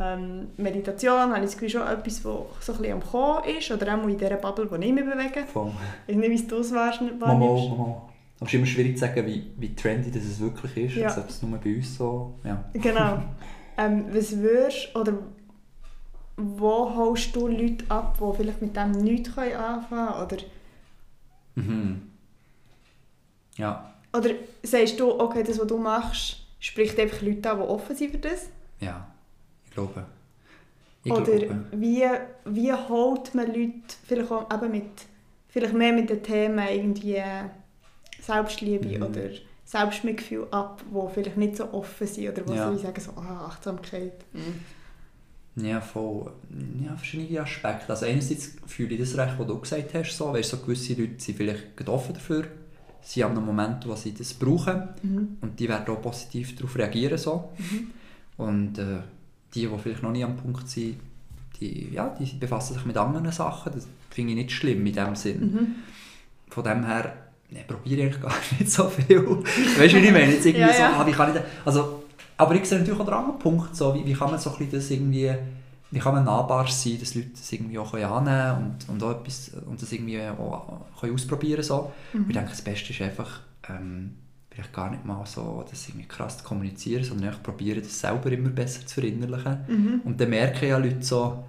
Ähm, 0.00 0.48
Meditation 0.56 1.32
habe 1.32 1.38
ich 1.38 1.44
das 1.44 1.52
Gefühl 1.52 1.70
schon 1.70 1.82
etwas, 1.82 2.02
das 2.04 2.22
so 2.22 2.42
ein 2.72 2.78
bisschen 2.78 2.92
am 2.92 3.02
Kommen 3.02 3.44
ist, 3.44 3.70
oder 3.70 3.94
auch 3.94 4.02
in 4.06 4.18
dieser 4.18 4.36
Bubble, 4.36 4.66
die 4.66 4.86
ich 4.86 4.92
mich 4.92 5.04
bewege. 5.04 5.46
Voll. 5.46 5.72
Ich 6.06 6.46
du 6.46 6.58
es 6.58 6.72
wahrnimmst. 6.74 7.20
Mal, 7.20 7.38
mal. 7.38 7.38
Aber 7.38 8.10
es 8.40 8.48
ist 8.48 8.54
immer 8.54 8.66
schwierig 8.66 8.96
zu 8.96 9.00
sagen, 9.00 9.24
wie, 9.26 9.52
wie 9.56 9.74
trendy 9.74 10.10
das 10.10 10.24
es 10.24 10.40
wirklich 10.40 10.76
ist. 10.76 10.96
Ja. 10.96 11.16
Ob 11.16 11.28
es 11.28 11.42
nur 11.42 11.58
bei 11.58 11.76
uns 11.76 11.96
so... 11.96 12.34
Ja. 12.44 12.64
Genau. 12.72 13.22
Ähm, 13.76 14.04
was 14.12 14.38
würdest 14.38 14.94
oder 14.94 15.14
wo 16.36 16.94
holst 16.94 17.34
du 17.34 17.48
Leute 17.48 17.84
ab, 17.88 18.16
die 18.20 18.36
vielleicht 18.36 18.62
mit 18.62 18.76
dem 18.76 18.92
nichts 18.92 19.36
anfangen 19.36 19.86
können? 19.88 20.22
Oder, 20.22 20.36
Mhm. 21.56 22.02
Ja, 23.56 23.94
oder 24.12 24.30
sagst 24.62 24.98
du, 24.98 25.20
okay, 25.20 25.42
das, 25.42 25.58
was 25.58 25.66
du 25.66 25.78
machst, 25.78 26.46
spricht 26.60 26.98
einfach 26.98 27.20
Leute 27.22 27.50
an, 27.50 27.58
die 27.58 27.64
offen 27.64 27.96
sind 27.96 28.12
für 28.12 28.18
das? 28.18 28.48
ja. 28.80 29.08
Glaube. 29.74 30.04
Ich 31.04 31.12
oder 31.12 31.24
glaube. 31.24 31.64
wie, 31.72 32.02
wie 32.46 32.72
holt 32.72 33.34
man 33.34 33.46
Leute 33.48 33.72
vielleicht 34.06 34.30
auch 34.30 34.48
eben 34.54 34.70
mit, 34.70 34.84
vielleicht 35.48 35.74
mehr 35.74 35.92
mit 35.92 36.08
den 36.10 36.22
Themen 36.22 36.66
irgendwie 36.66 37.16
äh, 37.16 37.44
Selbstliebe 38.20 38.86
Mhm. 38.98 39.02
oder 39.02 39.20
Selbstmitgefühl 39.66 40.46
ab, 40.50 40.82
die 40.90 41.12
vielleicht 41.14 41.36
nicht 41.36 41.56
so 41.56 41.72
offen 41.72 42.06
sind 42.06 42.28
oder 42.30 42.48
wo 42.48 42.52
Ja. 42.54 42.72
sie 42.72 42.78
sagen 42.82 43.00
so, 43.00 43.10
ah, 43.16 43.46
Achtsamkeit. 43.48 44.24
Mhm. 44.32 44.60
Ja, 45.64 45.80
voll. 45.80 46.32
Ja, 46.84 46.96
verschiedene 46.96 47.40
Aspekte. 47.42 47.88
Also 47.90 48.06
einerseits 48.06 48.56
fühle 48.66 48.94
ich 48.94 49.00
das 49.00 49.16
recht, 49.16 49.38
was 49.38 49.46
du 49.46 49.58
gesagt 49.60 49.94
hast. 49.94 50.16
So, 50.16 50.32
weißt, 50.32 50.50
so 50.50 50.56
gewisse 50.58 50.94
Leute 50.94 51.14
sind 51.22 51.36
vielleicht 51.36 51.88
offen 51.88 52.14
dafür. 52.14 52.44
Sie 53.02 53.22
haben 53.22 53.36
einen 53.36 53.46
Moment, 53.46 53.86
wo 53.86 53.94
sie 53.94 54.12
das 54.14 54.34
brauchen. 54.34 54.88
Mhm. 55.02 55.36
Und 55.42 55.60
die 55.60 55.68
werden 55.68 55.94
auch 55.94 56.00
positiv 56.02 56.56
darauf 56.56 56.76
reagieren. 56.76 57.18
So. 57.18 57.50
Und 58.36 58.78
äh, 58.78 58.98
die, 59.54 59.66
die 59.66 59.78
vielleicht 59.78 60.02
noch 60.02 60.10
nicht 60.12 60.24
am 60.24 60.36
Punkt 60.36 60.68
sind, 60.68 60.96
die, 61.60 61.92
ja, 61.92 62.14
die 62.18 62.24
befassen 62.36 62.74
sich 62.74 62.84
mit 62.84 62.96
anderen 62.96 63.30
Sachen. 63.30 63.72
Das 63.72 63.86
finde 64.10 64.32
ich 64.32 64.36
nicht 64.38 64.52
schlimm 64.52 64.84
in 64.86 64.92
dem 64.92 65.14
Sinn. 65.14 65.40
Mhm. 65.40 65.66
Von 66.48 66.64
dem 66.64 66.84
her 66.84 67.14
ne, 67.50 67.64
probiere 67.66 68.08
ich 68.08 68.20
gar 68.20 68.32
nicht 68.58 68.70
so 68.70 68.88
viel. 68.88 69.24
weißt 69.26 69.94
du, 69.94 70.02
wie 70.02 70.06
ich 70.06 70.12
meine? 70.12 70.32
Jetzt 70.32 70.46
irgendwie 70.46 70.60
Ja, 70.66 70.72
so, 70.72 70.80
ja. 70.80 71.00
ah, 71.00 71.06
wie 71.06 71.12
kann 71.12 71.28
ich 71.30 71.34
das? 71.36 71.44
Also, 71.64 72.04
aber 72.36 72.54
ich 72.56 72.64
sehe 72.64 72.78
natürlich 72.78 72.98
auch 73.00 73.04
den 73.04 73.14
anderen 73.14 73.38
Punkt, 73.38 73.74
so, 73.76 73.94
wie, 73.94 74.04
wie 74.04 74.12
kann 74.12 74.30
man 74.30 74.40
so 74.40 74.50
ein 74.50 74.58
bisschen 74.58 74.72
das 74.72 74.90
irgendwie, 74.90 75.32
wie 75.90 75.98
kann 76.00 76.14
man 76.14 76.24
nahbar 76.24 76.66
sein, 76.68 76.98
dass 76.98 77.14
Leute 77.14 77.28
das 77.30 77.52
irgendwie 77.52 77.78
auch 77.78 77.92
können 77.92 78.04
annehmen 78.04 78.76
und, 78.88 78.88
und 78.88 79.02
auch 79.02 79.20
etwas, 79.20 79.52
und 79.66 79.80
das 79.80 79.92
irgendwie 79.92 80.20
auch 80.20 80.80
können 81.00 81.14
ausprobieren 81.14 81.62
so. 81.62 81.92
Mhm. 82.12 82.24
Ich 82.28 82.34
denke, 82.34 82.50
das 82.50 82.62
Beste 82.62 82.92
ist 82.92 83.00
einfach, 83.00 83.40
ähm, 83.68 84.16
vielleicht 84.54 84.72
gar 84.72 84.90
nicht 84.90 85.04
mal 85.04 85.24
so, 85.26 85.64
das 85.68 85.88
irgendwie 85.88 86.06
krass 86.06 86.38
zu 86.38 86.44
kommunizieren, 86.44 87.02
sondern 87.02 87.28
einfach 87.28 87.42
probieren, 87.42 87.82
das 87.82 87.98
selber 87.98 88.30
immer 88.30 88.50
besser 88.50 88.86
zu 88.86 89.00
verinnerlichen. 89.00 89.58
Mhm. 89.66 90.00
Und 90.04 90.20
dann 90.20 90.30
merken 90.30 90.68
ja 90.68 90.78
Leute 90.78 91.02
so, 91.02 91.44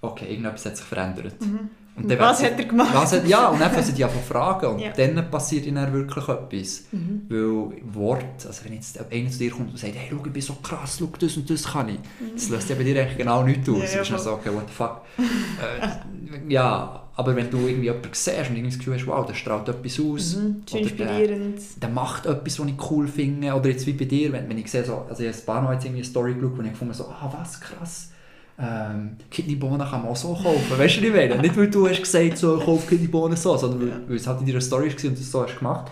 okay, 0.00 0.26
irgendetwas 0.28 0.66
hat 0.66 0.76
sich 0.76 0.86
verändert. 0.86 1.40
Mhm. 1.40 1.70
Und 1.94 2.08
dann 2.08 2.18
Was 2.20 2.42
hat 2.44 2.56
er 2.56 2.64
gemacht? 2.64 2.90
Was 2.94 3.12
hat, 3.12 3.26
ja, 3.26 3.48
und 3.48 3.60
dann 3.60 3.72
fangen 3.72 3.84
sie 3.84 4.04
an 4.04 4.10
zu 4.10 4.18
fragen 4.18 4.66
und 4.66 4.78
Ja. 4.80 4.92
dann 4.92 5.30
passiert 5.30 5.66
ihnen 5.66 5.92
wirklich 5.92 6.28
etwas. 6.28 6.84
Mhm. 6.92 7.22
Weil 7.28 7.82
Wort, 7.94 8.46
also 8.46 8.64
wenn 8.64 8.74
jetzt 8.74 8.98
einer 9.00 9.30
zu 9.30 9.38
dir 9.38 9.50
kommt 9.50 9.70
und 9.70 9.78
sagt, 9.78 9.94
hey, 9.96 10.08
schau, 10.10 10.24
ich 10.24 10.32
bin 10.32 10.42
so 10.42 10.54
krass, 10.54 10.98
schau, 11.00 11.08
das 11.18 11.36
und 11.36 11.50
das 11.50 11.64
kann 11.64 11.88
ich, 11.88 11.98
das 12.34 12.48
löst 12.50 12.70
ja 12.70 12.76
bei 12.76 12.84
dir 12.84 13.00
eigentlich 13.00 13.18
genau 13.18 13.42
nichts 13.42 13.68
aus. 13.68 13.78
Ja, 13.92 13.98
ja, 13.98 14.04
du 14.04 14.12
bist 14.12 14.24
so, 14.24 14.32
okay, 14.32 14.50
what 14.54 14.68
the 14.68 14.74
fuck. 14.74 15.02
äh, 15.18 16.52
ja, 16.52 17.07
Aber 17.18 17.34
wenn 17.34 17.50
du 17.50 17.58
irgendwie 17.66 17.86
jemanden 17.86 18.10
siehst 18.12 18.48
und 18.48 18.54
irgendwie 18.56 18.68
das 18.68 18.78
Gefühl 18.78 18.94
hast, 18.94 19.06
wow, 19.08 19.26
der 19.26 19.34
strahlt 19.34 19.68
etwas 19.68 19.98
aus. 19.98 20.36
Mhm, 20.36 20.62
oder 20.70 20.70
der- 20.70 20.80
inspirierend. 20.82 21.60
der 21.82 21.88
macht 21.88 22.26
etwas, 22.26 22.60
was 22.60 22.66
ich 22.68 22.90
cool 22.92 23.08
finde. 23.08 23.52
Oder 23.54 23.70
jetzt 23.70 23.84
wie 23.88 23.92
bei 23.92 24.04
dir, 24.04 24.30
wenn, 24.32 24.48
wenn 24.48 24.56
ich 24.56 24.70
sehe, 24.70 24.84
so, 24.84 25.04
also 25.08 25.24
ich 25.24 25.28
habe 25.28 25.36
ein 25.36 25.44
paar 25.44 25.62
Mal 25.62 25.72
jetzt 25.74 25.84
irgendwie 25.84 26.02
eine 26.02 26.08
Story 26.08 26.34
geschaut, 26.34 26.56
wo 26.56 26.62
ich 26.62 26.70
gefunden 26.70 26.94
habe, 26.94 27.02
so, 27.02 27.08
ah, 27.10 27.34
was, 27.36 27.60
krass. 27.60 28.12
Ähm, 28.56 29.16
Kidneybohnen 29.32 29.80
kann 29.80 30.02
man 30.02 30.12
auch 30.12 30.16
so 30.16 30.32
kaufen. 30.32 30.78
Weißt 30.78 30.96
du, 30.96 31.00
was 31.00 31.08
ich 31.08 31.12
meine? 31.12 31.42
Nicht, 31.42 31.56
weil 31.56 31.68
du 31.68 31.88
hast 31.88 31.98
gesagt, 32.00 32.38
so, 32.38 32.56
kauf 32.58 32.86
Kidneybohnen 32.88 33.36
so, 33.36 33.56
sondern 33.56 33.80
weil, 33.90 34.08
weil 34.08 34.16
es 34.16 34.26
halt 34.28 34.40
in 34.40 34.46
deiner 34.46 34.60
Story 34.60 34.86
war 34.86 35.10
und 35.10 35.16
du 35.18 35.20
es 35.20 35.30
so 35.32 35.42
hast 35.42 35.58
gemacht. 35.58 35.90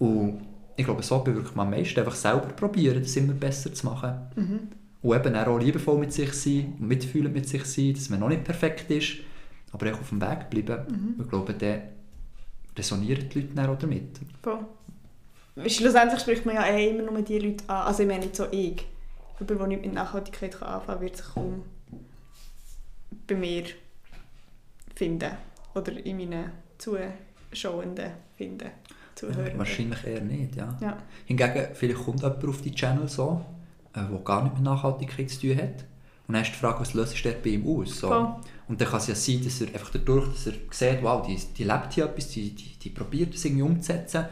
Und 0.00 0.40
ich 0.76 0.84
glaube, 0.84 1.02
so 1.04 1.18
bewirkt 1.20 1.54
man 1.54 1.66
am 1.68 1.72
meisten. 1.78 1.98
Einfach 2.00 2.14
selber 2.16 2.48
probieren, 2.56 3.00
das 3.00 3.14
immer 3.16 3.34
besser 3.34 3.72
zu 3.72 3.86
machen. 3.86 4.14
Mhm. 4.34 4.58
Und 5.02 5.16
eben 5.16 5.36
auch 5.36 5.58
liebevoll 5.58 5.98
mit 5.98 6.12
sich 6.12 6.32
sein 6.32 6.74
und 6.80 6.88
mitfühlend 6.88 7.32
mit 7.32 7.48
sich 7.48 7.64
sein, 7.64 7.94
dass 7.94 8.10
man 8.10 8.18
noch 8.18 8.28
nicht 8.28 8.42
perfekt 8.42 8.90
ist, 8.90 9.18
aber 9.76 9.94
auch 9.94 10.00
auf 10.00 10.08
dem 10.08 10.20
Weg 10.20 10.50
bleiben. 10.50 10.86
Mhm. 10.88 11.22
Ich 11.22 11.28
glaube, 11.28 11.54
dann 11.54 11.82
resonieren 12.76 13.28
die 13.28 13.40
Leute 13.40 13.54
dann 13.54 13.70
auch 13.70 13.78
damit. 13.78 14.20
Voll. 14.42 14.64
Schlussendlich 15.68 16.20
spricht 16.20 16.44
man 16.44 16.54
ja 16.54 16.66
eh 16.66 16.90
immer 16.90 17.10
nur 17.10 17.22
die 17.22 17.38
Leute 17.38 17.64
an. 17.68 17.86
Also 17.86 18.02
ich 18.02 18.08
meine 18.08 18.24
nicht 18.24 18.36
so 18.36 18.46
ich. 18.50 18.86
Jemand, 19.38 19.60
der 19.60 19.66
nicht 19.66 19.82
mit 19.82 19.94
Nachhaltigkeit 19.94 20.54
anfangen 20.62 20.86
kann, 20.86 21.00
wird 21.00 21.16
sich 21.16 21.26
kaum 21.26 21.62
bei 23.26 23.34
mir 23.34 23.64
finden. 24.94 25.30
Oder 25.74 25.92
in 26.04 26.16
meinen 26.16 26.50
Zuschauenden 26.78 28.12
finden. 28.36 28.70
Zuhörenden. 29.14 29.58
Wahrscheinlich 29.58 30.04
eher 30.04 30.20
nicht, 30.20 30.56
ja. 30.56 30.76
Ja. 30.80 30.96
Hingegen, 31.24 31.74
vielleicht 31.74 32.02
kommt 32.02 32.20
jemand 32.22 32.44
auf 32.44 32.60
die 32.60 32.74
Channel 32.74 33.08
so, 33.08 33.44
äh, 33.94 34.00
der 34.00 34.18
gar 34.24 34.42
nicht 34.42 34.54
mit 34.54 34.62
Nachhaltigkeit 34.62 35.30
zu 35.30 35.40
tun 35.40 35.56
hat. 35.56 35.84
Und 36.28 36.34
dann 36.34 36.42
ist 36.42 36.52
die 36.52 36.56
Frage, 36.58 36.80
was 36.80 36.94
löst 36.94 37.24
dort 37.24 37.42
bei 37.42 37.50
ihm 37.50 37.66
aus? 37.66 37.98
So. 38.00 38.08
Voll. 38.08 38.34
Und 38.68 38.80
dann 38.80 38.88
kann 38.88 38.98
es 38.98 39.06
ja 39.06 39.14
sein, 39.14 39.40
dass 39.44 39.60
er 39.60 39.68
einfach 39.68 39.90
dadurch, 39.92 40.26
dass 40.32 40.46
er 40.48 40.52
sieht, 40.70 41.02
wow, 41.02 41.24
die, 41.26 41.38
die 41.56 41.64
lebt 41.64 41.92
hier 41.92 42.04
etwas, 42.06 42.28
die, 42.30 42.50
die, 42.50 42.76
die 42.82 42.90
probiert 42.90 43.32
das 43.32 43.44
irgendwie 43.44 43.62
umzusetzen, 43.62 44.24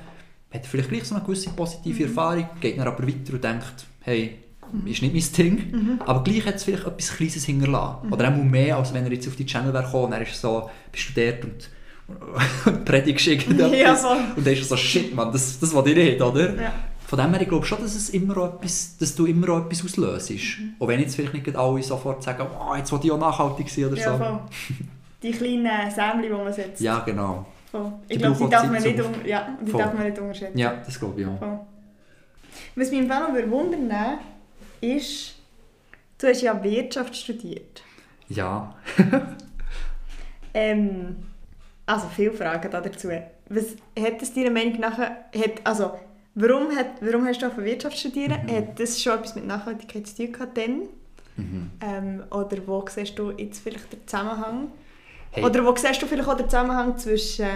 hat 0.53 0.67
vielleicht 0.67 0.89
gleich 0.89 1.05
so 1.05 1.15
eine 1.15 1.25
gewisse 1.25 1.51
positive 1.51 2.03
Mhm. 2.03 2.09
Erfahrung, 2.09 2.49
geht 2.61 2.79
dann 2.79 2.87
aber 2.89 3.07
weiter 3.07 3.33
und 3.35 3.45
denkt, 3.45 3.87
hey, 4.01 4.39
ist 4.87 5.03
nicht 5.03 5.15
mein 5.15 5.33
Ding, 5.47 5.71
Mhm. 5.73 6.01
aber 6.05 6.25
gleich 6.25 6.45
hat 6.47 6.57
es 6.57 6.65
vielleicht 6.65 6.85
etwas 6.87 7.13
Kleines 7.17 7.45
hinterlassen. 7.45 8.13
Oder 8.13 8.29
auch 8.29 8.37
mehr, 8.43 8.77
als 8.77 8.93
wenn 8.93 9.05
er 9.05 9.13
jetzt 9.13 9.29
auf 9.29 9.37
die 9.37 9.47
Channel 9.47 9.73
wäre 9.73 9.85
gekommen, 9.85 10.11
dann 10.11 10.23
ist 10.23 10.31
er 10.33 10.37
so, 10.51 10.71
bist 10.91 11.11
du 11.17 11.21
dort 11.21 11.45
und, 11.45 11.71
predigst 12.85 13.27
irgendetwas. 13.29 13.73
Ja, 13.79 13.95
voll. 13.95 14.17
Und 14.37 14.45
dann 14.47 14.53
ist 14.53 14.61
er 14.61 14.65
so, 14.65 14.77
shit, 14.77 15.15
man, 15.15 15.31
das, 15.33 15.59
das 15.61 15.73
will 15.75 15.87
ich 15.89 15.97
nicht, 15.97 16.21
oder? 16.23 16.61
Ja. 16.61 16.75
Von 17.07 17.19
dem 17.19 17.31
her, 17.33 17.43
ich 17.43 17.49
glaube 17.49 17.67
schon, 17.67 17.81
dass, 17.81 17.95
es 17.95 18.11
immer 18.11 18.37
auch 18.39 18.55
etwas, 18.55 18.97
dass 18.99 19.15
du 19.15 19.27
immer 19.27 19.49
auch 19.51 19.67
etwas 19.67 19.85
auslöst. 19.85 20.31
Mhm. 20.31 20.75
Auch 20.79 20.89
wenn 20.89 21.01
jetzt 21.01 21.17
vielleicht 21.17 21.35
nicht 21.35 21.57
alle 21.57 21.83
sofort 21.83 22.23
sagen, 22.23 22.47
oh, 22.59 22.75
jetzt 22.75 22.91
will 22.93 23.01
ich 23.03 23.13
auch 23.13 23.19
nachhaltig 23.19 23.69
sein 23.69 23.85
oder 23.87 23.97
Ja, 23.97 24.13
so. 24.13 24.19
voll. 24.19 24.41
Die 25.23 25.31
kleinen 25.31 25.91
Sämli, 25.91 26.29
die 26.29 26.35
man 26.35 26.53
setzt. 26.53 26.81
Ja, 26.81 27.01
genau. 27.01 27.47
Voll. 27.71 27.93
Ich 28.09 28.19
glaube, 28.19 28.37
die 28.37 28.51
darf 28.51 28.71
man 28.71 28.83
nicht, 28.83 29.01
un 29.01 29.13
ja, 29.25 29.57
die 29.61 29.71
Voll. 29.71 29.83
darf 29.83 29.95
man 29.95 30.05
nicht 30.05 30.19
unterschätzen. 30.19 30.59
Ja, 30.59 30.77
das 30.85 30.99
glaube 30.99 31.21
ich 31.21 31.27
auch. 31.27 31.39
Voll. 31.39 31.61
Was 32.77 32.91
mich 32.91 33.01
im 33.01 33.09
Fall 33.09 33.33
noch 33.33 33.51
wundern 33.51 34.19
ist, 34.81 35.35
du 36.19 36.27
hast 36.27 36.43
ja 36.43 36.63
Wirtschaft 36.63 37.17
studiert. 37.17 37.83
Ja. 38.29 38.75
Ähm, 40.57 41.17
also 41.85 42.07
viele 42.15 42.33
Fragen 42.33 42.71
da 42.71 42.81
dazu. 42.81 43.09
Was 43.49 43.65
hat 43.99 44.23
es 44.23 44.33
deiner 44.33 44.51
Meinung 44.53 44.79
nach, 44.79 44.97
hat, 44.97 45.61
also 45.65 45.99
warum, 46.35 46.75
hat, 46.77 47.01
warum 47.01 47.27
hast 47.27 47.43
du 47.43 47.47
auf 47.47 47.57
Wirtschaft 47.57 47.99
studieren? 47.99 48.41
Mhm. 48.47 48.57
Hat 48.57 48.81
das 48.81 49.03
schon 49.03 49.15
etwas 49.19 49.35
mit 49.35 49.47
Nachhaltigkeit 49.47 50.07
zu 50.07 50.17
tun 50.17 50.33
gehabt 50.33 50.57
dann? 50.59 50.83
Mhm. 51.37 51.71
Ähm, 51.81 52.23
oder 52.31 52.59
wo 52.67 52.85
siehst 52.89 53.19
du 53.19 53.31
jetzt 53.33 53.61
vielleicht 53.63 53.93
den 53.93 54.07
Zusammenhang? 54.07 54.69
Hey, 55.33 55.45
Oder 55.45 55.65
wo 55.65 55.75
siehst 55.75 56.01
du 56.01 56.07
vielleicht 56.07 56.29
auch 56.29 56.37
den 56.37 56.49
Zusammenhang 56.49 56.97
zwischen 56.97 57.49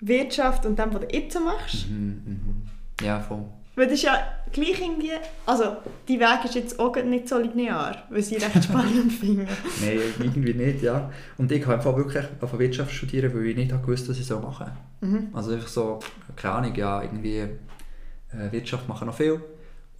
Wirtschaft 0.00 0.64
und 0.64 0.78
dem, 0.78 0.94
was 0.94 1.00
du 1.02 1.14
jetzt 1.14 1.38
machst? 1.40 1.88
mhm, 1.90 2.22
mhm. 2.24 2.62
Ja, 3.02 3.20
voll. 3.20 3.44
Weil 3.76 3.86
das 3.86 3.94
ist 3.94 4.02
ja 4.02 4.18
gleich 4.52 4.80
irgendwie, 4.80 5.12
also 5.46 5.76
die 6.08 6.18
Weg 6.18 6.44
ist 6.44 6.54
jetzt 6.54 6.78
auch 6.78 6.94
nicht 6.96 7.28
so 7.28 7.38
linear, 7.38 8.04
was 8.10 8.30
ich 8.30 8.42
recht 8.42 8.64
spannend 8.64 9.12
finde. 9.12 9.46
Nein, 9.80 10.00
irgendwie 10.18 10.54
nicht, 10.54 10.82
ja. 10.82 11.10
Und 11.38 11.50
ich 11.52 11.62
habe 11.62 11.74
einfach 11.74 11.96
wirklich 11.96 12.24
auf 12.40 12.58
Wirtschaft 12.58 12.92
studieren, 12.92 13.32
weil 13.34 13.46
ich 13.46 13.56
nicht 13.56 13.70
gewusst, 13.70 14.08
was 14.08 14.18
ich 14.18 14.26
so 14.26 14.40
machen 14.40 14.70
soll. 15.00 15.08
Mhm. 15.08 15.28
Also 15.32 15.52
einfach 15.52 15.68
so, 15.68 15.98
keine 16.36 16.54
Ahnung, 16.54 16.74
ja, 16.74 17.02
irgendwie 17.02 17.38
äh, 17.38 18.50
Wirtschaft 18.50 18.88
machen 18.88 19.06
noch 19.06 19.14
viel. 19.14 19.40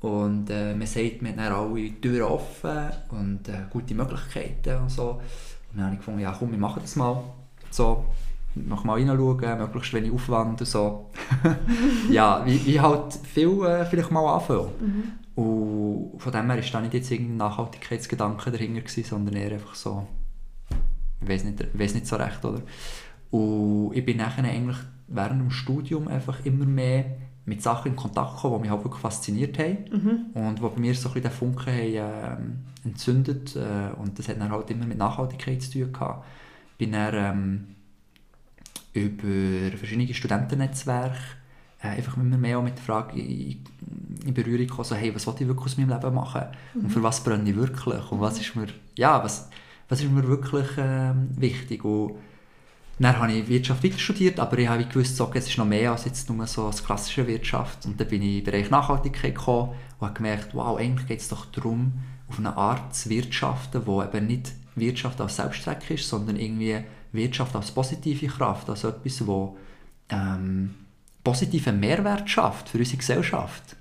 Und 0.01 0.49
äh, 0.49 0.75
man 0.75 0.87
sagt, 0.87 1.21
man 1.21 1.39
hat 1.39 1.53
alle 1.53 2.01
Türen 2.01 2.23
offen 2.23 2.91
und 3.11 3.49
äh, 3.49 3.67
gute 3.71 3.95
Möglichkeiten 3.95 4.83
und 4.83 4.91
so. 4.91 5.21
Und 5.71 5.77
dann 5.77 5.85
habe 5.85 5.95
ich 5.95 6.01
gefunden, 6.01 6.21
ja 6.21 6.35
komm, 6.37 6.51
wir 6.51 6.59
machen 6.59 6.81
das 6.83 6.97
mal. 6.97 7.23
So, 7.71 8.07
mach 8.55 8.85
mal 8.85 8.95
reinschauen, 8.95 9.59
möglichst 9.59 9.93
wenig 9.95 10.13
Aufwand 10.13 10.61
und 10.61 10.67
so. 10.67 11.11
ja, 12.11 12.43
wie, 12.45 12.65
wie 12.67 12.81
halt 12.81 13.15
viel 13.15 13.65
äh, 13.65 13.85
vielleicht 13.85 14.11
mal 14.11 14.35
anfangen. 14.35 14.71
Mhm. 14.81 15.43
Und 15.43 16.21
von 16.21 16.33
dem 16.33 16.51
her 16.51 16.63
war 16.63 16.71
da 16.73 16.81
nicht 16.81 16.95
jetzt 16.95 17.11
irgendein 17.11 17.37
Nachhaltigkeitsgedanke 17.39 18.51
dahinter, 18.51 18.81
gewesen, 18.81 19.05
sondern 19.05 19.37
eher 19.37 19.53
einfach 19.53 19.75
so, 19.75 20.07
ich 21.23 21.29
weiß 21.29 21.45
nicht, 21.45 21.79
weiss 21.79 21.95
nicht 21.95 22.07
so 22.07 22.17
recht, 22.17 22.45
oder? 22.45 22.61
Und 23.31 23.93
ich 23.95 24.05
bin 24.05 24.17
nachher 24.19 24.45
eigentlich 24.45 24.77
während 25.07 25.41
dem 25.41 25.51
Studium 25.51 26.09
einfach 26.09 26.45
immer 26.45 26.67
mehr 26.67 27.05
mit 27.47 27.63
Sachen 27.63 27.93
in 27.93 27.97
Kontakt 27.97 28.37
gekommen, 28.37 28.57
die 28.57 28.61
mich 28.63 28.71
halt 28.71 28.85
wirklich 28.85 29.01
fasziniert 29.01 29.59
haben 29.59 29.79
Mhm. 29.91 30.21
und 30.35 30.63
wo 30.63 30.69
bei 30.69 30.81
mir 30.81 30.95
so 30.95 31.09
ein 31.09 31.15
bisschen 31.15 31.31
den 31.31 31.33
Funken 31.33 31.67
haben, 31.73 31.95
ähm, 31.95 32.59
entzündet 32.85 33.57
äh, 33.57 33.99
und 34.01 34.19
das 34.19 34.29
hat 34.29 34.41
dann 34.41 34.51
halt 34.51 34.71
immer 34.71 34.87
mit 34.87 34.99
Nachhaltigkeit 34.99 35.63
zu 35.63 35.73
tun 35.73 35.93
gehabt. 35.93 36.25
Bin 36.79 36.93
dann 36.93 37.15
ähm, 37.15 37.65
über 38.93 39.77
verschiedene 39.77 40.13
Studentennetzwerke 40.13 41.17
äh, 41.83 41.89
einfach 41.89 42.17
immer 42.17 42.37
mehr 42.37 42.61
mit 42.61 42.77
der 42.77 42.85
Frage 42.85 43.19
in, 43.19 43.65
in 44.25 44.35
Berührung 44.35 44.67
gekommen, 44.67 44.85
so, 44.85 44.95
hey, 44.95 45.15
was 45.15 45.27
will 45.27 45.35
ich 45.39 45.47
wirklich 45.47 45.67
aus 45.67 45.79
meinem 45.79 45.91
Leben 45.91 46.15
machen? 46.15 46.43
Und 46.75 46.91
für 46.91 47.03
was 47.03 47.23
brenne 47.23 47.49
ich 47.49 47.57
wirklich? 47.57 48.11
Und 48.11 48.21
was 48.21 48.39
ist 48.39 48.55
mir, 48.55 48.67
ja, 48.97 49.23
was, 49.23 49.49
was 49.89 50.03
ist 50.03 50.11
mir 50.11 50.27
wirklich 50.27 50.69
ähm, 50.77 51.29
wichtig? 51.37 51.85
Und 51.85 52.17
dann 52.99 53.19
habe 53.19 53.33
ich 53.33 53.49
Wirtschaft 53.49 53.83
weiter 53.83 53.99
studiert, 53.99 54.39
aber 54.39 54.59
ich 54.59 54.69
habe 54.69 54.85
gewusst, 54.85 55.17
so, 55.17 55.31
es 55.33 55.49
ist 55.49 55.57
noch 55.57 55.65
mehr 55.65 55.93
als 55.93 56.05
jetzt 56.05 56.29
nur 56.29 56.47
so 56.47 56.67
das 56.67 56.85
klassische 56.85 57.27
Wirtschaft. 57.27 57.87
Und 57.87 57.99
dann 57.99 58.09
bin 58.09 58.23
ich 58.23 58.39
im 58.39 58.45
Bereich 58.45 58.69
Nachhaltigkeit 58.69 59.35
gekommen 59.35 59.71
und 59.99 60.07
habe 60.07 60.15
gemerkt, 60.15 60.55
wow, 60.55 60.79
eigentlich 60.79 61.09
geht 61.09 61.21
es 61.21 61.29
doch 61.29 61.47
darum, 61.47 61.95
auf 62.29 62.39
eine 62.39 62.57
Art 62.57 62.95
zu 62.95 63.09
wirtschaften, 63.09 63.87
wo 63.87 64.03
eben 64.03 64.27
nicht 64.27 64.53
Wirtschaft 64.75 65.21
als 65.21 65.37
Selbstzweck 65.37 65.91
ist, 65.91 66.09
sondern 66.09 66.37
irgendwie 66.37 66.85
Wirtschaft 67.13 67.55
als 67.57 67.71
positive 67.71 68.27
Kraft, 68.27 68.69
also 68.71 68.89
etwas, 68.89 69.27
wo 69.27 69.57
ähm, 70.11 70.75
positiven 71.23 71.79
Mehrwert 71.81 72.29
schafft 72.29 72.69
für 72.69 72.79
unsere 72.79 72.97
Gesellschaft. 72.99 73.77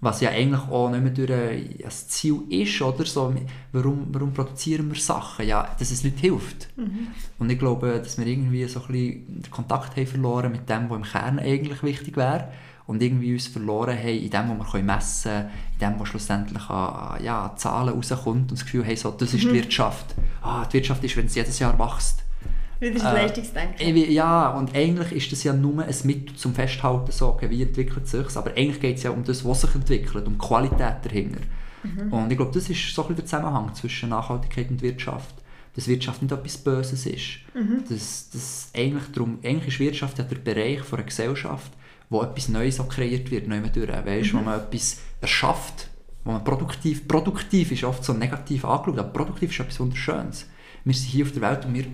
Was 0.00 0.20
ja 0.20 0.30
eigentlich 0.30 0.60
auch 0.70 0.90
nicht 0.90 1.02
mehr 1.02 1.12
durch 1.12 1.30
ein 1.32 1.90
Ziel 1.90 2.42
ist, 2.50 2.82
oder? 2.82 3.06
So, 3.06 3.34
warum, 3.72 4.08
warum 4.12 4.34
produzieren 4.34 4.92
wir 4.92 5.00
Sachen? 5.00 5.46
Ja, 5.46 5.74
dass 5.78 5.90
es 5.90 6.04
Leuten 6.04 6.18
hilft. 6.18 6.68
Und 7.38 7.50
ich 7.50 7.58
glaube, 7.58 8.00
dass 8.00 8.18
wir 8.18 8.26
irgendwie 8.26 8.66
so 8.66 8.80
ein 8.80 8.86
bisschen 8.88 9.42
den 9.42 9.50
Kontakt 9.50 9.96
haben 9.96 10.06
verloren 10.06 10.52
mit 10.52 10.68
dem, 10.68 10.90
was 10.90 10.98
im 10.98 11.04
Kern 11.04 11.38
eigentlich 11.38 11.82
wichtig 11.82 12.16
wäre. 12.18 12.48
Und 12.86 13.02
irgendwie 13.02 13.32
uns 13.32 13.46
verloren 13.46 13.96
haben 13.96 14.08
in 14.08 14.28
dem, 14.28 14.58
was 14.58 14.74
wir 14.74 14.82
messen 14.82 15.30
können, 15.30 15.50
in 15.72 15.78
dem, 15.78 16.00
was 16.00 16.08
schlussendlich 16.08 16.68
an, 16.68 17.24
ja, 17.24 17.54
Zahlen 17.56 17.94
rauskommt 17.94 18.50
und 18.50 18.52
das 18.52 18.64
Gefühl 18.64 18.84
haben, 18.84 18.96
so, 18.96 19.10
das 19.10 19.32
ist 19.32 19.44
die 19.44 19.54
Wirtschaft. 19.54 20.14
Ah, 20.42 20.66
die 20.66 20.74
Wirtschaft 20.74 21.02
ist, 21.02 21.16
wenn 21.16 21.24
es 21.24 21.34
jedes 21.34 21.58
Jahr 21.58 21.78
wächst. 21.78 22.23
Wieder 22.80 22.94
das 22.94 23.04
Äh, 23.04 23.12
Leistungsdenken. 23.12 23.96
Ja, 24.12 24.50
und 24.50 24.74
eigentlich 24.74 25.12
ist 25.12 25.32
das 25.32 25.44
ja 25.44 25.52
nur 25.52 25.84
ein 25.84 25.94
Mittel 26.04 26.34
zum 26.36 26.54
Festhalten, 26.54 27.12
so, 27.12 27.38
wie 27.40 27.62
entwickelt 27.62 28.08
sich 28.08 28.36
aber 28.36 28.50
eigentlich 28.50 28.80
geht 28.80 28.96
es 28.96 29.02
ja 29.04 29.10
um 29.10 29.24
das, 29.24 29.44
was 29.44 29.62
sich 29.62 29.74
entwickelt, 29.74 30.26
um 30.26 30.34
die 30.34 30.46
Qualität 30.46 30.96
dahinter. 31.02 31.40
Und 32.10 32.30
ich 32.30 32.36
glaube, 32.38 32.52
das 32.52 32.70
ist 32.70 32.94
so 32.94 33.02
ein 33.02 33.08
bisschen 33.08 33.16
der 33.16 33.26
Zusammenhang 33.26 33.74
zwischen 33.74 34.08
Nachhaltigkeit 34.08 34.70
und 34.70 34.80
Wirtschaft. 34.80 35.34
Dass 35.74 35.88
Wirtschaft 35.88 36.22
nicht 36.22 36.32
etwas 36.32 36.56
Böses 36.56 37.04
ist. 37.04 37.40
Dass, 37.88 38.30
dass 38.30 38.70
eigentlich, 38.74 39.10
darum, 39.12 39.38
eigentlich 39.42 39.74
ist 39.74 39.80
Wirtschaft 39.80 40.18
ja 40.18 40.24
der 40.24 40.36
Bereich 40.36 40.80
von 40.80 40.98
einer 40.98 41.06
Gesellschaft, 41.06 41.72
wo 42.08 42.22
etwas 42.22 42.48
Neues 42.48 42.78
auch 42.80 42.88
kreiert 42.88 43.30
wird, 43.30 43.48
neu 43.48 43.60
durch, 43.60 43.88
weißt, 43.88 44.34
wo 44.34 44.38
man 44.38 44.60
etwas 44.60 45.00
erschafft, 45.20 45.88
wo 46.24 46.32
man 46.32 46.44
produktiv, 46.44 47.08
produktiv 47.08 47.72
ist 47.72 47.84
oft 47.84 48.04
so 48.04 48.12
negativ 48.12 48.64
angeschaut, 48.64 48.98
aber 48.98 49.08
produktiv 49.08 49.50
ist 49.50 49.60
etwas 49.60 49.80
Wunderschönes. 49.80 50.46
Wir 50.84 50.94
sind 50.94 51.08
hier 51.08 51.24
auf 51.24 51.32
der 51.32 51.42
Welt 51.42 51.64
und 51.66 51.74
wir 51.74 51.86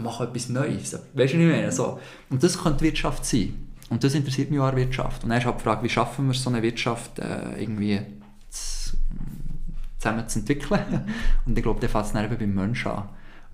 machen 0.00 0.28
etwas 0.28 0.48
Neues. 0.48 0.92
Weißt 0.92 1.04
du, 1.14 1.18
was 1.18 1.30
ich 1.32 1.36
meine? 1.36 1.72
So. 1.72 2.00
Und 2.28 2.42
das 2.42 2.58
könnte 2.58 2.82
Wirtschaft 2.82 3.24
sein. 3.24 3.54
Und 3.90 4.04
das 4.04 4.14
interessiert 4.14 4.50
mich 4.50 4.60
auch 4.60 4.66
an 4.66 4.76
der 4.76 4.84
Wirtschaft. 4.84 5.24
Und 5.24 5.30
dann 5.30 5.38
ist 5.38 5.44
halt 5.44 5.58
die 5.58 5.64
Frage, 5.64 5.82
wie 5.82 5.88
schaffen 5.88 6.28
wir 6.28 6.34
so 6.34 6.48
eine 6.50 6.62
Wirtschaft 6.62 7.18
äh, 7.18 7.60
irgendwie 7.60 8.00
zu, 8.48 8.96
zusammen 9.98 10.28
zu 10.28 10.38
entwickeln. 10.38 11.04
Und 11.46 11.58
ich 11.58 11.62
glaube, 11.62 11.80
dann 11.80 11.90
fängt 11.90 12.06
es 12.06 12.14
eben 12.14 12.38
beim 12.38 12.54
Menschen 12.54 12.92
an. 12.92 13.08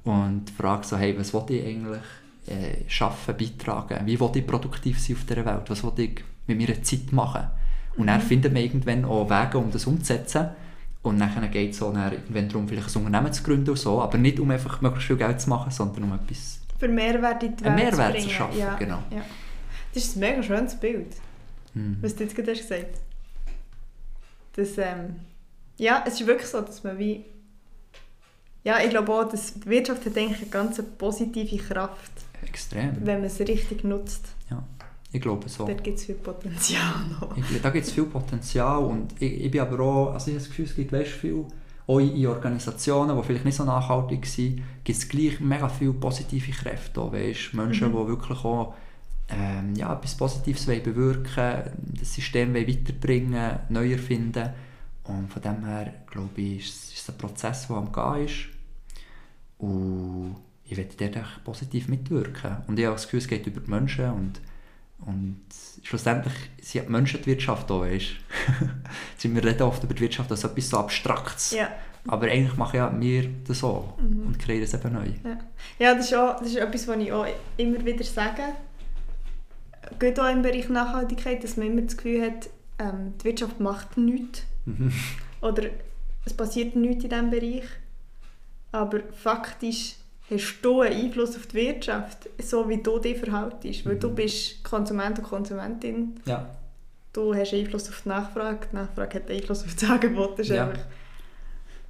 Und 0.04 0.44
die 0.46 0.52
Frage 0.52 0.87
so, 0.87 0.96
hey, 0.96 1.18
was 1.18 1.32
will 1.32 1.42
ich 1.48 1.66
eigentlich 1.66 2.02
äh, 2.46 2.88
schaffen, 2.88 3.35
beitragen? 3.37 4.06
Wie 4.06 4.20
will 4.20 4.30
ich 4.35 4.46
produktiv 4.46 5.00
sein 5.00 5.16
auf 5.16 5.24
dieser 5.24 5.44
Welt? 5.44 5.68
Was 5.68 5.82
will 5.82 5.92
ich 5.96 6.24
mit 6.46 6.59
meiner 6.59 6.82
Zeit 6.82 7.12
machen? 7.12 7.46
Und 7.96 8.09
dann 8.09 8.20
findet 8.20 8.52
man 8.52 8.62
irgendwann 8.62 9.04
auch 9.04 9.30
Wege, 9.30 9.59
um 9.59 9.70
das 9.70 9.87
umzusetzen. 9.87 10.50
Und 11.07 11.19
dann 11.19 11.51
geht 11.51 11.73
es 11.73 11.79
dann 11.79 11.97
irgendwann 12.12 12.49
darum, 12.49 12.69
vielleicht 12.69 12.95
ein 12.95 13.05
Unternehmen 13.07 13.33
zu 13.33 13.42
gründen 13.42 13.71
und 13.71 13.77
so, 13.79 14.01
aber 14.03 14.19
nicht 14.19 14.38
um 14.40 14.51
einfach 14.51 14.81
möglichst 14.81 15.07
viel 15.09 15.16
Geld 15.16 15.40
zu 15.40 15.49
machen, 15.51 15.71
sondern 15.71 16.05
um 16.05 16.12
etwas 16.14 16.61
Für 16.79 16.88
Mehrwert 16.88 17.42
in 17.42 17.57
die 17.57 17.64
Welt 17.64 17.75
Mehrwert 17.77 18.21
zu 18.21 18.29
schaffen. 18.31 18.59
Ja, 18.59 18.75
Genau. 18.77 18.99
ja. 19.11 19.23
Das 19.95 20.05
ist 20.05 20.16
ein 20.16 20.21
mega 20.21 20.42
schönes 20.42 20.75
Bild, 20.79 21.14
Mhm. 21.75 21.99
was 22.01 22.14
du 22.16 22.25
jetzt 22.25 22.35
gerade 22.37 22.51
hast 22.53 22.62
gesagt 22.62 23.01
das, 24.55 24.79
ähm, 24.79 25.16
Ja, 25.79 26.03
es 26.07 26.21
ist 26.21 26.27
wirklich 26.27 26.49
so, 26.49 26.61
dass 26.62 26.83
man 26.85 26.99
wie... 26.99 27.25
Ja, 28.64 28.79
ich 28.83 28.88
glaube 28.90 29.12
auch, 29.12 29.29
dass 29.29 29.53
die 29.55 29.66
Wirtschaft 29.66 30.05
hat 30.07 30.16
eigentlich 30.16 30.40
eine 30.40 30.51
ganz 30.51 30.83
positive 30.99 31.57
Kraft, 31.59 32.11
Extrem. 32.42 32.97
wenn 33.05 33.16
man 33.19 33.27
es 33.27 33.38
richtig 33.38 33.85
nutzt. 33.85 34.25
Ich 35.12 35.21
glaube 35.21 35.49
so. 35.49 35.66
Dort 35.66 35.85
gibt 35.85 35.99
es 35.99 36.05
viel 36.05 36.16
Potenzial 36.16 37.07
noch. 37.21 37.37
Ich, 37.37 37.62
da 37.62 37.71
gibt 37.71 37.87
es 37.87 37.92
viel 37.92 38.05
Potenzial 38.05 38.79
und 38.79 39.12
ich, 39.21 39.45
ich 39.45 39.51
bin 39.51 39.61
aber 39.61 39.81
auch, 39.81 40.12
also 40.12 40.31
ich 40.31 40.35
habe 40.35 40.40
das 40.40 40.49
Gefühl, 40.49 40.64
es 40.64 40.75
gibt 40.75 40.92
weißt, 40.92 41.11
viel, 41.11 41.45
auch 41.87 41.99
in, 42.01 42.27
Organisationen, 42.27 43.16
die 43.16 43.23
vielleicht 43.23 43.45
nicht 43.45 43.55
so 43.55 43.64
nachhaltig 43.64 44.27
sind, 44.27 44.62
gibt 44.83 44.99
es 44.99 45.09
gleich 45.09 45.40
mega 45.40 45.69
viele 45.69 45.92
positive 45.92 46.51
Kräfte, 46.51 47.01
auch, 47.01 47.12
weißt, 47.12 47.55
Menschen, 47.55 47.92
Mhm. 47.92 47.97
die 47.97 48.09
wirklich 48.09 48.45
auch 48.45 48.75
ähm, 49.29 49.75
ja, 49.75 49.92
etwas 49.92 50.16
Positives 50.16 50.69
wollen 50.69 50.83
bewirken 50.83 51.62
das 51.99 52.14
System 52.14 52.55
wollen 52.55 52.69
weiterbringen 52.69 53.59
neu 53.69 53.92
erfinden 53.92 54.51
und 55.05 55.33
von 55.33 55.42
dem 55.42 55.64
her, 55.64 55.95
glaube 56.11 56.40
ich, 56.40 56.59
ist, 56.59 56.92
ist 56.92 57.03
es 57.03 57.09
ein 57.11 57.19
Prozess, 57.19 57.69
der 57.69 57.77
am 57.77 57.92
Gehen 57.92 58.27
ist 58.27 58.49
und 59.59 60.37
ich 60.64 60.77
werde 60.77 60.97
dort 60.97 61.45
positiv 61.45 61.88
mitwirken 61.88 62.59
und 62.66 62.79
ich 62.79 62.85
habe 62.85 62.95
das 62.95 63.05
Gefühl, 63.05 63.19
es 63.19 63.29
geht 63.29 63.47
über 63.47 63.61
die 63.61 63.71
Menschen 63.71 64.11
und 64.11 64.40
und 65.04 65.40
schlussendlich 65.82 66.35
sind 66.61 66.87
die 66.87 66.92
Menschen 66.92 67.20
die 67.22 67.26
Wirtschaft 67.26 67.70
auch, 67.70 67.82
weißt 67.82 68.06
du. 69.22 69.28
Wir 69.35 69.44
reden 69.44 69.62
oft 69.62 69.85
über 69.85 69.94
die 69.94 70.00
Wirtschaft 70.00 70.30
als 70.30 70.44
etwas 70.44 70.70
so 70.70 70.78
Abstraktes. 70.78 71.52
Ja. 71.52 71.68
Aber 72.09 72.26
eigentlich 72.28 72.56
machen 72.56 72.76
ja 72.76 73.00
wir 73.00 73.28
das 73.46 73.59
so 73.59 73.94
Mhm. 74.00 74.26
und 74.26 74.38
kreieren 74.38 74.62
es 74.64 74.74
eben 74.74 74.92
neu. 74.92 75.09
Ja, 75.78 75.94
das 75.94 76.06
ist, 76.06 76.14
auch, 76.14 76.38
das 76.38 76.48
ist 76.48 76.56
etwas, 76.56 76.87
was 76.87 76.96
ich 76.98 77.12
auch 77.12 77.26
immer 77.56 77.85
wieder 77.85 78.04
sage. 78.04 78.42
Gerade 79.98 80.22
auch 80.22 80.30
im 80.32 80.42
Bereich 80.42 80.68
Nachhaltigkeit, 80.68 81.42
dass 81.42 81.56
man 81.56 81.66
immer 81.66 81.82
das 81.82 81.96
Gefühl 81.96 82.22
hat, 82.22 82.48
ähm, 82.78 83.14
die 83.20 83.24
Wirtschaft 83.24 83.61
macht 83.61 83.96
nichts. 83.96 84.42
Mhm. 84.66 84.92
Oder 85.40 85.64
es 86.24 86.32
passiert 86.32 86.76
nichts 86.76 87.04
in 87.04 87.11
diesem 87.11 87.30
Bereich. 87.30 87.64
Aber 88.72 89.00
faktisch 89.12 89.94
hast 90.31 90.59
du 90.62 90.81
einen 90.81 91.05
Einfluss 91.07 91.37
auf 91.37 91.47
die 91.47 91.55
Wirtschaft, 91.55 92.29
so 92.43 92.69
wie 92.69 92.79
du 92.83 92.99
dich 92.99 93.19
verhaltest. 93.19 93.87
Weil 93.87 93.97
du 93.97 94.09
Mhm. 94.11 94.15
bist 94.17 94.65
Konsument 94.65 95.19
und 95.19 95.25
Konsumentin. 95.25 96.21
Ja. 96.27 96.49
Du 97.12 97.35
hast 97.35 97.55
Einfluss 97.55 97.89
auf 97.89 98.03
die 98.03 98.09
Nachfrage, 98.11 98.67
die 98.71 98.77
Nachfrage 98.77 99.15
hat 99.21 99.31
Einfluss 99.31 99.65
auf 99.65 99.75
das 99.75 99.89
Angebot. 99.89 100.39
Das 100.39 100.49
ist 100.49 100.55
Ja. 100.57 100.67
einfach 100.69 100.83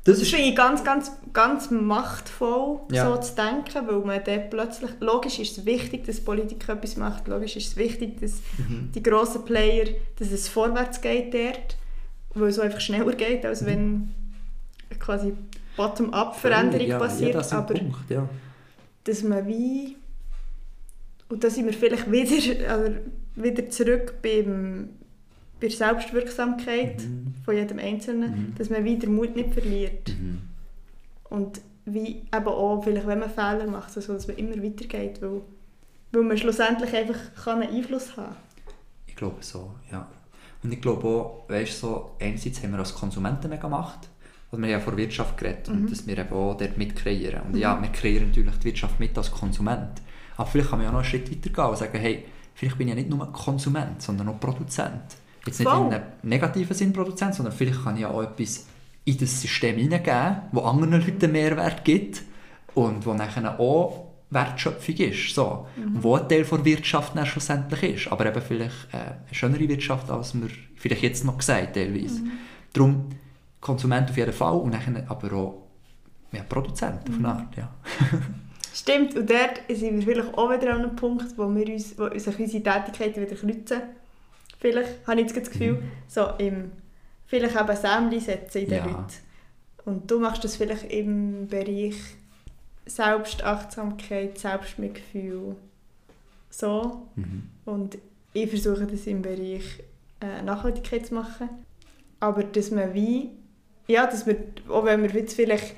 Das 0.04 0.18
das 0.18 0.22
ist, 0.22 0.34
finde 0.34 0.50
ich 0.50 0.54
ganz, 0.54 0.84
ganz, 0.84 1.10
ganz 1.32 1.68
machtvoll, 1.72 2.78
Ja. 2.92 3.06
so 3.12 3.20
zu 3.20 3.34
denken, 3.34 3.88
weil 3.88 3.98
man 4.04 4.22
dann 4.22 4.48
plötzlich, 4.50 4.90
logisch 5.00 5.40
ist 5.40 5.58
es 5.58 5.64
wichtig, 5.66 6.04
dass 6.06 6.20
Politik 6.20 6.68
etwas 6.68 6.96
macht, 6.96 7.26
logisch 7.26 7.56
ist 7.56 7.66
es 7.68 7.76
wichtig, 7.76 8.20
dass 8.20 8.34
mhm. 8.58 8.92
die 8.94 9.02
grossen 9.02 9.44
Player, 9.44 9.86
dass 10.20 10.30
es 10.30 10.46
vorwärts 10.48 11.00
geht 11.00 11.34
dort, 11.34 11.76
weil 12.34 12.50
es 12.50 12.58
einfach 12.60 12.78
schneller 12.80 13.14
geht, 13.14 13.44
als 13.44 13.62
Mhm. 13.62 13.66
wenn 13.66 14.14
quasi 15.00 15.32
Bottom-up-Veränderung 15.76 16.86
ja, 16.86 16.98
passiert, 16.98 17.32
Ja, 17.32 17.38
das 17.38 17.52
aber 17.52 17.74
Punkt, 17.74 18.10
ja. 18.10 18.28
dass 19.04 19.22
man 19.22 19.46
wie, 19.46 19.96
und 21.28 21.42
da 21.44 21.50
sind 21.50 21.66
wir 21.66 21.72
vielleicht 21.72 22.10
wieder, 22.10 22.70
also 22.72 22.92
wieder 23.34 23.68
zurück 23.68 24.14
beim, 24.22 24.90
bei 25.60 25.68
der 25.68 25.76
Selbstwirksamkeit 25.76 27.02
Mhm. 27.02 27.34
von 27.44 27.54
jedem 27.56 27.78
Einzelnen, 27.78 28.30
Mhm. 28.30 28.54
dass 28.56 28.70
man 28.70 28.84
wieder 28.84 29.08
Mut 29.08 29.34
nicht 29.36 29.52
verliert. 29.52 30.08
Mhm. 30.08 30.40
Und 31.30 31.60
wie 31.84 32.22
eben 32.34 32.46
auch, 32.48 32.82
vielleicht 32.82 33.06
wenn 33.06 33.20
man 33.20 33.30
Fehler 33.30 33.66
macht, 33.66 33.92
so 33.92 34.00
dass 34.00 34.26
man 34.26 34.36
immer 34.36 34.56
weitergeht, 34.62 35.20
weil, 35.22 35.40
weil 36.12 36.22
man 36.22 36.36
schlussendlich 36.38 36.94
einfach 36.94 37.16
kann 37.44 37.62
einen 37.62 37.74
Einfluss 37.74 38.16
haben 38.16 38.34
Ich 39.06 39.14
glaube 39.16 39.36
so, 39.42 39.70
ja. 39.90 40.06
Und 40.62 40.72
ich 40.72 40.80
glaube 40.80 41.06
auch, 41.06 41.44
weißt, 41.48 41.78
so, 41.80 42.10
einerseits 42.20 42.62
haben 42.62 42.72
wir 42.72 42.78
als 42.80 42.94
Konsumenten 42.94 43.48
mega 43.50 43.68
Macht, 43.68 44.08
also 44.50 44.62
wir 44.62 44.68
haben 44.68 44.72
ja 44.72 44.80
von 44.80 44.96
der 44.96 45.04
Wirtschaft 45.04 45.36
geredet 45.36 45.68
Mhm. 45.68 45.74
und 45.76 45.90
dass 45.92 46.06
wir 46.06 46.16
eben 46.18 46.32
auch 46.32 46.56
dort 46.56 46.78
mit 46.78 46.94
kreieren. 46.96 47.42
Und 47.48 47.56
ja, 47.56 47.80
wir 47.80 47.88
kreieren 47.90 48.28
natürlich 48.28 48.56
die 48.58 48.64
Wirtschaft 48.64 49.00
mit 49.00 49.16
als 49.18 49.30
Konsument. 49.30 50.00
Aber 50.36 50.46
vielleicht 50.48 50.70
kann 50.70 50.78
man 50.78 50.86
ja 50.86 50.92
noch 50.92 51.00
einen 51.00 51.08
Schritt 51.08 51.30
weiter 51.30 51.50
gehen 51.50 51.64
und 51.64 51.78
sagen, 51.78 51.98
hey, 51.98 52.24
vielleicht 52.54 52.78
bin 52.78 52.88
ich 52.88 52.94
ja 52.94 53.00
nicht 53.00 53.10
nur 53.10 53.32
Konsument, 53.32 54.00
sondern 54.02 54.28
auch 54.28 54.38
Produzent. 54.40 55.02
Jetzt 55.46 55.60
nicht 55.60 55.68
Voll. 55.68 55.86
in 55.86 55.94
einem 55.94 56.04
negativen 56.22 56.74
Sinn 56.76 56.92
Produzent, 56.92 57.34
sondern 57.34 57.54
vielleicht 57.54 57.82
kann 57.84 57.94
ich 57.94 58.02
ja 58.02 58.10
auch 58.10 58.22
etwas 58.22 58.66
in 59.04 59.16
das 59.18 59.40
System 59.40 59.76
hineingeben, 59.76 60.36
wo 60.52 60.60
anderen 60.62 61.00
Leuten 61.00 61.30
Mehrwert 61.32 61.84
gibt 61.84 62.22
und 62.74 63.06
wo 63.06 63.14
nachher 63.14 63.58
auch 63.60 64.06
Wertschöpfung 64.30 64.96
ist. 64.96 65.34
So. 65.34 65.66
Und 65.76 66.02
wo 66.02 66.16
ein 66.16 66.28
Teil 66.28 66.42
der 66.44 66.64
Wirtschaft 66.64 67.16
dann 67.16 67.24
schlussendlich 67.26 67.82
ist. 67.82 68.12
Aber 68.12 68.26
eben 68.26 68.42
vielleicht 68.42 68.88
äh, 68.92 68.96
eine 68.96 69.16
schönere 69.32 69.68
Wirtschaft, 69.68 70.10
als 70.10 70.34
wir 70.34 70.48
vielleicht 70.74 71.02
jetzt 71.02 71.24
noch 71.24 71.38
gesagt 71.38 71.74
teilweise. 71.74 72.22
Darum 72.72 73.06
Konsument 73.66 74.10
auf 74.10 74.16
jeden 74.16 74.32
Fall 74.32 74.56
und 74.58 74.72
dann 74.72 75.04
aber 75.08 75.32
auch 75.36 75.62
ja, 76.32 76.42
Produzent 76.48 77.08
auf 77.08 77.16
eine 77.16 77.28
Art. 77.28 77.56
Ja. 77.56 77.74
Stimmt, 78.74 79.16
und 79.16 79.28
dort 79.30 79.60
sind 79.68 79.96
wir 79.96 80.02
vielleicht 80.02 80.36
auch 80.36 80.50
wieder 80.50 80.74
an 80.74 80.82
einem 80.82 80.96
Punkt, 80.96 81.36
wo, 81.38 81.48
wir 81.54 81.66
uns, 81.72 81.98
wo 81.98 82.08
sich 82.18 82.38
unsere 82.38 82.62
Tätigkeiten 82.62 83.22
wieder 83.22 83.34
kreuzen. 83.36 83.82
Vielleicht, 84.58 85.06
habe 85.06 85.20
ich 85.20 85.26
jetzt 85.28 85.36
das 85.36 85.50
Gefühl, 85.50 85.74
Mhm. 85.74 85.82
so 86.08 86.26
im, 86.38 86.72
vielleicht 87.26 87.56
eben 87.58 87.76
Sämli 87.76 88.20
setzen 88.20 88.58
in 88.62 88.68
den 88.68 88.78
Ja. 88.78 88.84
Leuten. 88.86 89.12
Und 89.84 90.10
du 90.10 90.18
machst 90.18 90.44
das 90.44 90.56
vielleicht 90.56 90.90
im 90.92 91.46
Bereich 91.48 91.94
Selbstachtsamkeit, 92.86 94.38
Selbstmitgefühl, 94.38 95.56
so. 96.50 97.06
Mhm. 97.14 97.50
Und 97.64 97.98
ich 98.32 98.48
versuche 98.48 98.86
das 98.86 99.06
im 99.06 99.22
Bereich 99.22 99.82
äh, 100.20 100.42
Nachhaltigkeit 100.42 101.06
zu 101.06 101.14
machen. 101.14 101.48
Aber 102.20 102.42
dass 102.44 102.70
man 102.70 102.94
wie, 102.94 103.30
ja, 103.88 104.06
dass 104.06 104.26
wir, 104.26 104.36
auch 104.68 104.84
wenn 104.84 105.02
wir 105.02 105.10
jetzt 105.10 105.34
vielleicht 105.34 105.74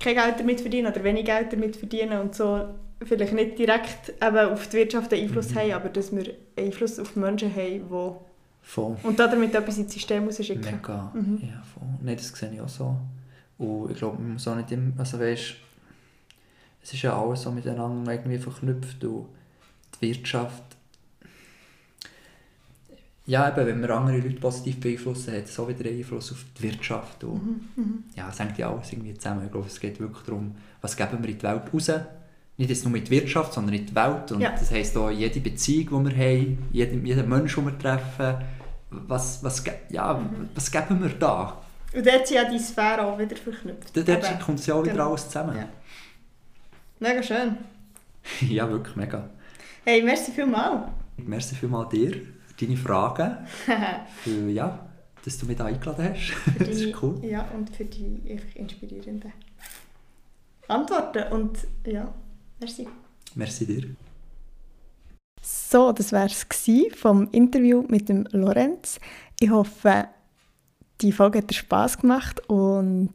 kein 0.00 0.14
Geld 0.16 0.40
damit 0.40 0.60
verdienen 0.60 0.90
oder 0.92 1.02
wenig 1.04 1.24
Geld 1.24 1.52
damit 1.52 1.76
verdienen 1.76 2.20
und 2.20 2.34
so, 2.34 2.66
vielleicht 3.04 3.32
nicht 3.32 3.58
direkt 3.58 4.10
eben 4.22 4.36
auf 4.52 4.68
die 4.68 4.76
Wirtschaft 4.78 5.12
einen 5.12 5.22
Einfluss 5.24 5.50
Mhm. 5.50 5.58
haben, 5.58 5.72
aber 5.72 5.88
dass 5.88 6.14
wir 6.14 6.34
Einfluss 6.58 6.98
auf 6.98 7.12
die 7.12 7.18
Menschen 7.20 7.50
haben, 7.54 7.82
die 7.88 8.12
Voll. 8.64 8.96
und 9.02 9.18
damit 9.18 9.54
etwas 9.54 9.78
ins 9.78 9.92
System 9.92 10.24
rausschicken. 10.26 10.60
Mega. 10.62 11.10
Mhm. 11.14 11.38
Ja, 11.42 11.62
voll. 11.74 11.88
Nein, 12.02 12.16
das 12.16 12.28
sehe 12.28 12.52
ich 12.52 12.60
auch 12.60 12.68
so. 12.68 12.96
Und 13.58 13.90
ich 13.90 13.96
glaube, 13.98 14.20
man 14.20 14.34
muss 14.34 14.46
auch 14.48 14.56
nicht 14.56 14.70
immer, 14.72 14.92
also 14.98 15.18
weißt, 15.20 15.54
es 16.84 16.92
ist 16.94 17.02
ja 17.02 17.20
alles 17.20 17.42
so 17.42 17.50
miteinander 17.50 18.12
irgendwie 18.12 18.38
verknüpft 18.38 19.04
und 19.04 19.26
die 20.00 20.08
Wirtschaft, 20.08 20.62
ja 23.26 23.48
eben, 23.48 23.66
wenn 23.66 23.80
wir 23.82 23.90
andere 23.90 24.18
Leute 24.18 24.40
positiv 24.40 24.80
beeinflussen, 24.80 25.34
hat 25.34 25.44
es 25.44 25.58
auch 25.58 25.68
wieder 25.68 25.88
Einfluss 25.88 26.32
auf 26.32 26.44
die 26.58 26.62
Wirtschaft 26.64 27.22
und 27.24 27.34
Mhm. 27.44 27.60
Mhm. 27.76 28.04
ja, 28.16 28.28
es 28.28 28.38
hängt 28.38 28.58
ja 28.58 28.70
alles 28.72 28.92
irgendwie 28.92 29.14
zusammen. 29.14 29.44
Ich 29.46 29.52
glaube, 29.52 29.66
es 29.68 29.78
geht 29.80 29.98
wirklich 30.00 30.22
darum, 30.24 30.54
was 30.80 30.96
geben 30.96 31.18
wir 31.22 31.30
in 31.30 31.38
die 31.38 31.42
Welt 31.42 31.62
raus. 31.72 31.90
Nicht 32.58 32.68
jetzt 32.70 32.84
nur 32.86 32.94
in 32.96 33.04
die 33.04 33.10
Wirtschaft, 33.10 33.52
sondern 33.54 33.74
in 33.74 33.86
die 33.86 33.94
Welt. 33.94 34.30
Und 34.32 34.40
Ja. 34.40 34.50
das 34.50 34.70
heisst 34.70 34.96
auch 34.96 35.10
jede 35.10 35.40
Beziehung, 35.40 36.04
die 36.04 36.10
wir 36.10 36.16
haben, 36.24 36.58
jeden, 36.72 37.06
jeden 37.06 37.28
Menschen, 37.28 37.64
den 37.64 37.72
wir 37.72 37.78
treffen, 37.78 38.44
was, 38.90 39.42
was, 39.42 39.64
ja, 39.88 40.14
Mhm. 40.14 40.48
was 40.54 40.70
geben 40.70 41.00
wir 41.02 41.08
da? 41.10 41.62
Und 41.94 42.06
dort 42.06 42.26
sind 42.26 42.36
ja 42.36 42.50
die 42.50 42.58
Sphären 42.58 43.00
auch 43.06 43.18
wieder 43.18 43.36
verknüpft. 43.36 43.96
Dort 43.96 44.08
dort 44.08 44.40
kommt 44.40 44.58
es 44.60 44.66
ja 44.66 44.74
auch 44.74 44.82
wieder 44.82 44.92
Genau. 44.92 45.10
alles 45.10 45.26
zusammen. 45.28 45.56
Ja. 45.56 45.68
Mega 47.00 47.22
schön. 47.22 47.56
Ja. 48.48 48.68
wirklich 48.70 48.96
mega. 48.96 49.28
Hey, 49.84 50.02
merci 50.02 50.30
vielmals. 50.32 50.88
Merci 51.16 51.54
vielmals 51.56 51.88
dir 51.90 52.20
deine 52.60 52.76
Fragen, 52.76 53.36
für, 54.22 54.48
ja, 54.48 54.88
dass 55.24 55.38
du 55.38 55.46
mich 55.46 55.56
da 55.56 55.66
eingeladen 55.66 56.10
hast. 56.10 56.30
Für 56.32 56.50
das 56.64 56.76
die- 56.78 56.90
ist 56.90 57.02
cool. 57.02 57.24
Ja, 57.24 57.48
und 57.54 57.74
für 57.74 57.84
die 57.84 58.20
einfach 58.30 58.54
inspirierenden 58.56 59.32
Antworten. 60.68 61.32
Und 61.32 61.58
ja, 61.86 62.12
merci. 62.60 62.86
Merci 63.34 63.66
dir. 63.66 63.88
So, 65.42 65.92
das 65.92 66.12
war 66.12 66.26
es 66.26 66.46
vom 66.96 67.28
Interview 67.32 67.82
mit 67.88 68.08
dem 68.08 68.26
Lorenz. 68.30 69.00
Ich 69.40 69.50
hoffe, 69.50 70.06
die 71.00 71.12
Folge 71.12 71.38
hat 71.38 71.50
dir 71.50 71.54
Spass 71.54 71.98
gemacht 71.98 72.48
und 72.48 73.12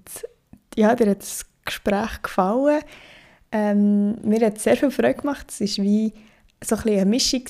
ja, 0.75 0.93
dir 0.95 1.09
hat 1.11 1.21
das 1.21 1.45
Gespräch 1.63 2.21
gefallen. 2.21 2.81
Ähm, 3.51 4.15
mir 4.23 4.45
hat 4.45 4.57
es 4.57 4.63
sehr 4.63 4.75
viel 4.75 4.91
Freude 4.91 5.13
gemacht. 5.15 5.47
Es 5.57 5.77
war 5.77 5.85
wie 5.85 6.13
so 6.63 6.75
ein 6.75 6.81
bisschen 6.81 6.99
eine 6.99 7.05
Mischung 7.05 7.43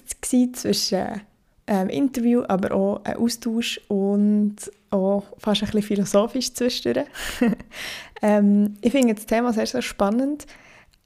zwischen 0.54 1.22
ähm, 1.68 1.90
Interview, 1.90 2.44
aber 2.48 2.74
auch 2.74 3.04
ein 3.04 3.18
Austausch 3.18 3.80
und 3.88 4.56
auch 4.90 5.24
fast 5.38 5.62
ein 5.64 5.68
bisschen 5.68 5.84
philosophisch 5.84 6.54
zwischendurch. 6.54 7.08
ähm, 8.22 8.76
ich 8.82 8.92
finde 8.92 9.14
das 9.14 9.26
Thema 9.26 9.54
sehr, 9.54 9.68
sehr 9.68 9.82
spannend. 9.82 10.48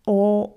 Auch 0.06 0.56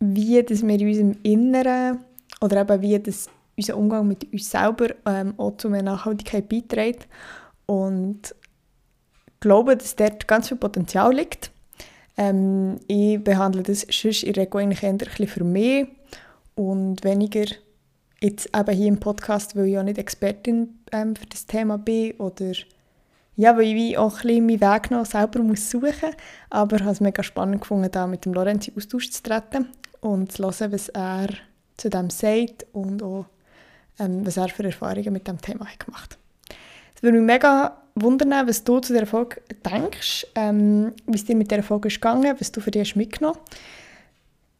wie 0.00 0.42
dass 0.42 0.66
wir 0.66 0.80
in 0.80 0.88
unserem 0.88 1.16
Inneren 1.22 2.04
oder 2.40 2.60
eben 2.60 2.82
wie 2.82 2.98
das 2.98 3.28
unser 3.56 3.76
Umgang 3.76 4.06
mit 4.06 4.32
uns 4.32 4.50
selber 4.50 4.88
ähm, 5.04 5.34
auch 5.36 5.56
zu 5.56 5.68
mehr 5.68 5.82
Nachhaltigkeit 5.82 6.48
beiträgt. 6.48 7.08
Und 7.66 8.34
ich 9.26 9.40
glaube, 9.40 9.76
dass 9.76 9.96
dort 9.96 10.28
ganz 10.28 10.48
viel 10.48 10.56
Potenzial 10.56 11.12
liegt. 11.14 11.50
Ähm, 12.16 12.76
ich 12.86 13.22
behandle 13.22 13.62
das 13.62 13.86
sonst 13.90 14.22
in 14.22 14.32
der 14.32 14.44
Regel 14.44 14.60
eigentlich 14.60 14.82
eher 14.82 15.28
für 15.28 15.44
mich 15.44 15.88
und 16.54 17.02
weniger 17.04 17.46
jetzt 18.20 18.48
eben 18.56 18.76
hier 18.76 18.88
im 18.88 19.00
Podcast, 19.00 19.56
weil 19.56 19.66
ich 19.66 19.72
ja 19.74 19.82
nicht 19.82 19.98
Expertin 19.98 20.80
ähm, 20.92 21.14
für 21.16 21.26
das 21.26 21.46
Thema 21.46 21.78
bin 21.78 22.12
oder 22.12 22.52
ja, 23.36 23.56
weil 23.56 23.66
ich 23.66 23.96
auch 23.96 24.24
ein 24.24 24.46
meinen 24.46 24.60
Weg 24.60 24.90
noch 24.90 25.06
selber 25.06 25.40
muss 25.40 25.70
suchen 25.70 25.90
muss. 25.90 26.16
Aber 26.50 26.76
ich 26.76 26.82
habe 26.82 26.92
es 26.92 27.00
mega 27.00 27.22
spannend 27.22 27.60
gefunden, 27.60 27.88
da 27.90 28.06
mit 28.08 28.24
dem 28.24 28.34
Lorenz 28.34 28.66
in 28.66 28.76
Austausch 28.76 29.10
zu 29.10 29.22
treten 29.22 29.68
und 30.00 30.32
zu 30.32 30.42
hören, 30.42 30.72
was 30.72 30.88
er 30.88 31.28
zu 31.76 31.88
dem 31.88 32.10
sagt 32.10 32.66
und 32.72 33.02
auch, 33.02 33.26
ähm, 34.00 34.26
was 34.26 34.36
er 34.36 34.48
für 34.48 34.64
Erfahrungen 34.64 35.12
mit 35.12 35.28
dem 35.28 35.40
Thema 35.40 35.66
hat 35.66 35.86
gemacht 35.86 36.18
Es 36.96 37.02
würde 37.02 37.18
mich 37.18 37.26
mega 37.26 37.80
wundern, 37.94 38.48
was 38.48 38.64
du 38.64 38.80
zu 38.80 38.92
dieser 38.92 39.06
Folge 39.06 39.40
denkst, 39.64 40.26
ähm, 40.34 40.92
wie 41.06 41.16
es 41.16 41.24
dir 41.24 41.36
mit 41.36 41.50
dieser 41.50 41.62
Folge 41.62 41.88
ist 41.88 42.00
gegangen, 42.00 42.34
was 42.38 42.50
du 42.50 42.60
für 42.60 42.72
dich 42.72 42.88
hast 42.88 42.96
mitgenommen 42.96 43.38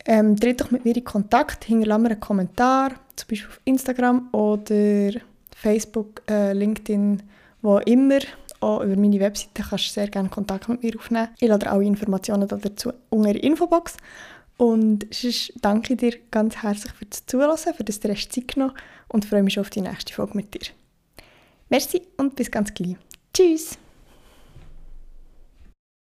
ähm, 0.09 0.41
tritt 0.41 0.61
doch 0.61 0.71
mit 0.71 0.85
mir 0.85 0.97
in 0.97 1.05
Kontakt, 1.05 1.65
hinterlasse 1.65 2.01
mir 2.01 2.11
einen 2.11 2.21
Kommentar, 2.21 2.93
zum 3.15 3.29
Beispiel 3.29 3.49
auf 3.49 3.61
Instagram 3.65 4.29
oder 4.33 5.21
Facebook, 5.55 6.23
äh, 6.29 6.53
LinkedIn, 6.55 7.23
wo 7.63 7.79
immer. 7.79 8.19
Auch 8.61 8.81
über 8.81 8.97
meine 8.97 9.21
Webseite 9.21 9.63
kannst 9.63 9.87
du 9.87 9.93
sehr 9.93 10.09
gerne 10.09 10.31
Kontakt 10.31 10.69
mit 10.69 10.83
mir 10.83 10.97
aufnehmen. 10.97 11.29
Ich 11.39 11.49
lade 11.49 11.71
alle 11.71 11.85
Informationen 11.85 12.49
dazu 12.49 12.93
unter 13.11 13.33
der 13.35 13.45
Infobox. 13.45 13.97
Und 14.57 15.07
sonst 15.13 15.53
danke 15.61 15.95
dir 15.95 16.15
ganz 16.33 16.57
herzlich 16.57 16.93
für 16.93 17.05
das 17.05 17.25
Zuhören, 17.27 17.57
für 17.57 17.85
das 17.85 18.03
Rest 18.03 18.33
Zeit 18.33 18.49
genommen 18.49 18.75
und 19.09 19.25
freue 19.25 19.45
mich 19.45 19.55
schon 19.55 19.61
auf 19.61 19.71
die 19.71 19.83
nächste 19.83 20.13
Folge 20.13 20.37
mit 20.37 20.53
dir. 20.55 20.73
Merci 21.69 22.03
und 22.17 22.35
bis 22.35 22.51
ganz 22.51 22.75
gleich. 22.75 22.97
Tschüss! 23.33 23.79